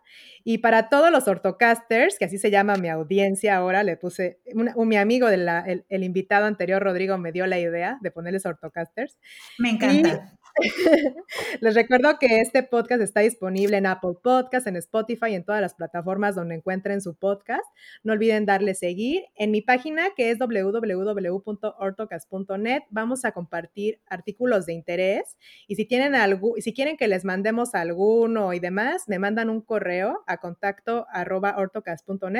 Y 0.44 0.58
para 0.58 0.88
todos 0.88 1.12
los 1.12 1.28
ortocasters, 1.28 2.18
que 2.18 2.24
así 2.24 2.38
se 2.38 2.50
llama 2.50 2.76
mi 2.76 2.88
audiencia 2.88 3.54
ahora, 3.54 3.82
le 3.82 3.96
puse, 3.96 4.40
un, 4.54 4.88
mi 4.88 4.96
amigo, 4.96 5.28
del 5.28 5.48
el, 5.88 6.02
invitado 6.02 6.46
anterior, 6.46 6.82
Rodrigo, 6.82 7.18
me 7.18 7.32
dio 7.32 7.46
la 7.46 7.58
idea 7.60 7.98
de 8.00 8.10
ponerles 8.10 8.46
ortocasters. 8.46 9.18
Me 9.58 9.70
encanta. 9.70 10.38
Les 11.60 11.74
recuerdo 11.74 12.18
que 12.18 12.40
este 12.40 12.62
podcast 12.62 13.02
está 13.02 13.20
disponible 13.20 13.76
en 13.76 13.84
Apple 13.86 14.14
Podcast, 14.22 14.66
en 14.66 14.76
Spotify 14.76 15.26
y 15.30 15.34
en 15.34 15.44
todas 15.44 15.60
las 15.60 15.74
plataformas 15.74 16.34
donde 16.34 16.54
encuentren 16.56 17.00
su 17.00 17.14
podcast. 17.14 17.64
No 18.02 18.12
olviden 18.12 18.44
darle 18.46 18.74
seguir. 18.74 19.24
En 19.36 19.50
mi 19.50 19.62
página, 19.62 20.08
que 20.16 20.30
es 20.30 20.38
www.ortocast.net, 20.38 22.82
vamos 22.90 23.24
a 23.24 23.32
compartir 23.32 24.00
artículos 24.06 24.66
de 24.66 24.74
interés. 24.74 25.38
Y 25.66 25.76
si 25.76 25.86
tienen 25.86 26.14
algo, 26.14 26.54
si 26.58 26.74
quieren 26.74 26.96
que 26.96 27.08
les 27.08 27.24
mandemos 27.24 27.74
alguno 27.74 28.52
y 28.52 28.60
demás, 28.60 29.04
me 29.06 29.18
mandan 29.18 29.50
un 29.50 29.62
correo 29.62 30.22
a 30.26 30.36
contacto 30.38 31.06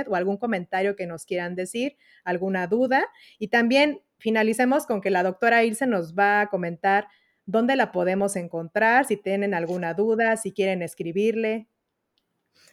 o 0.09 0.15
algún 0.15 0.37
comentario 0.37 0.97
que 0.97 1.07
nos 1.07 1.25
quieran 1.25 1.55
decir, 1.55 1.97
alguna 2.25 2.67
duda. 2.67 3.07
Y 3.39 3.49
también 3.49 4.03
finalicemos 4.19 4.87
con 4.87 5.01
que 5.01 5.11
la 5.11 5.23
doctora 5.23 5.65
Ilse 5.65 5.87
nos 5.87 6.15
va 6.15 6.43
a 6.43 6.49
comentar 6.49 7.09
dónde 7.47 7.77
la 7.77 7.93
podemos 7.93 8.37
encontrar, 8.37 9.07
si 9.07 9.17
tienen 9.17 9.55
alguna 9.55 9.95
duda, 9.95 10.37
si 10.37 10.53
quieren 10.53 10.83
escribirle. 10.83 11.69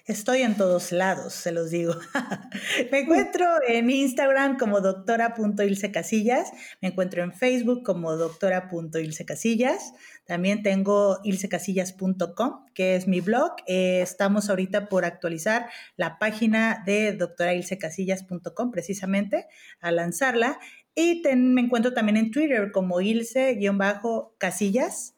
Estoy 0.09 0.41
en 0.41 0.57
todos 0.57 0.91
lados, 0.91 1.33
se 1.33 1.51
los 1.51 1.69
digo. 1.69 1.93
me 2.91 3.01
encuentro 3.01 3.45
en 3.67 3.91
Instagram 3.91 4.57
como 4.57 4.81
doctora.ilsecasillas, 4.81 6.51
me 6.81 6.87
encuentro 6.87 7.21
en 7.21 7.31
Facebook 7.31 7.83
como 7.83 8.15
doctora.ilsecasillas, 8.15 9.93
también 10.25 10.63
tengo 10.63 11.19
ilsecasillas.com, 11.23 12.65
que 12.73 12.95
es 12.95 13.07
mi 13.07 13.21
blog. 13.21 13.51
Eh, 13.67 14.01
estamos 14.01 14.49
ahorita 14.49 14.89
por 14.89 15.05
actualizar 15.05 15.69
la 15.95 16.17
página 16.17 16.81
de 16.87 17.13
doctorailsecasillas.com 17.13 18.71
precisamente, 18.71 19.45
a 19.79 19.91
lanzarla. 19.91 20.59
Y 20.95 21.21
me 21.35 21.61
encuentro 21.61 21.93
también 21.93 22.17
en 22.17 22.31
Twitter 22.31 22.71
como 22.71 23.01
Ilse-Casillas. 23.01 25.15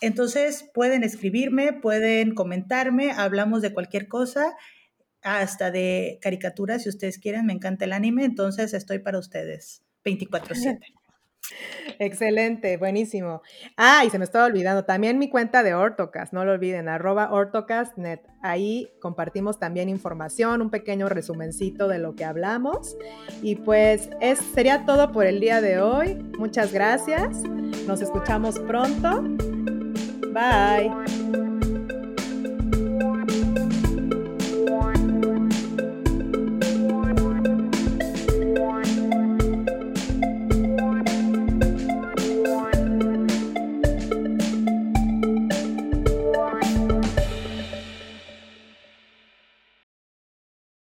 Entonces 0.00 0.68
pueden 0.74 1.04
escribirme, 1.04 1.72
pueden 1.72 2.34
comentarme, 2.34 3.12
hablamos 3.12 3.62
de 3.62 3.72
cualquier 3.72 4.08
cosa, 4.08 4.56
hasta 5.22 5.70
de 5.70 6.18
caricaturas 6.22 6.82
si 6.84 6.88
ustedes 6.90 7.18
quieren, 7.18 7.46
me 7.46 7.52
encanta 7.54 7.84
el 7.86 7.92
anime, 7.92 8.24
entonces 8.24 8.74
estoy 8.74 8.98
para 9.00 9.18
ustedes 9.18 9.82
24/7. 10.04 10.95
Excelente, 11.98 12.76
buenísimo. 12.76 13.42
Ah, 13.76 14.04
y 14.04 14.10
se 14.10 14.18
me 14.18 14.24
estaba 14.24 14.46
olvidando, 14.46 14.84
también 14.84 15.18
mi 15.18 15.28
cuenta 15.28 15.62
de 15.62 15.74
Ortocast, 15.74 16.32
no 16.32 16.44
lo 16.44 16.52
olviden, 16.52 16.88
arroba 16.88 17.32
ortocastnet. 17.32 18.20
Ahí 18.42 18.90
compartimos 19.00 19.58
también 19.58 19.88
información, 19.88 20.62
un 20.62 20.70
pequeño 20.70 21.08
resumencito 21.08 21.88
de 21.88 21.98
lo 21.98 22.14
que 22.14 22.24
hablamos. 22.24 22.96
Y 23.42 23.56
pues 23.56 24.10
es, 24.20 24.38
sería 24.38 24.84
todo 24.84 25.12
por 25.12 25.26
el 25.26 25.40
día 25.40 25.60
de 25.60 25.80
hoy. 25.80 26.14
Muchas 26.38 26.72
gracias. 26.72 27.42
Nos 27.86 28.00
escuchamos 28.02 28.58
pronto. 28.60 29.22
Bye. 30.32 31.45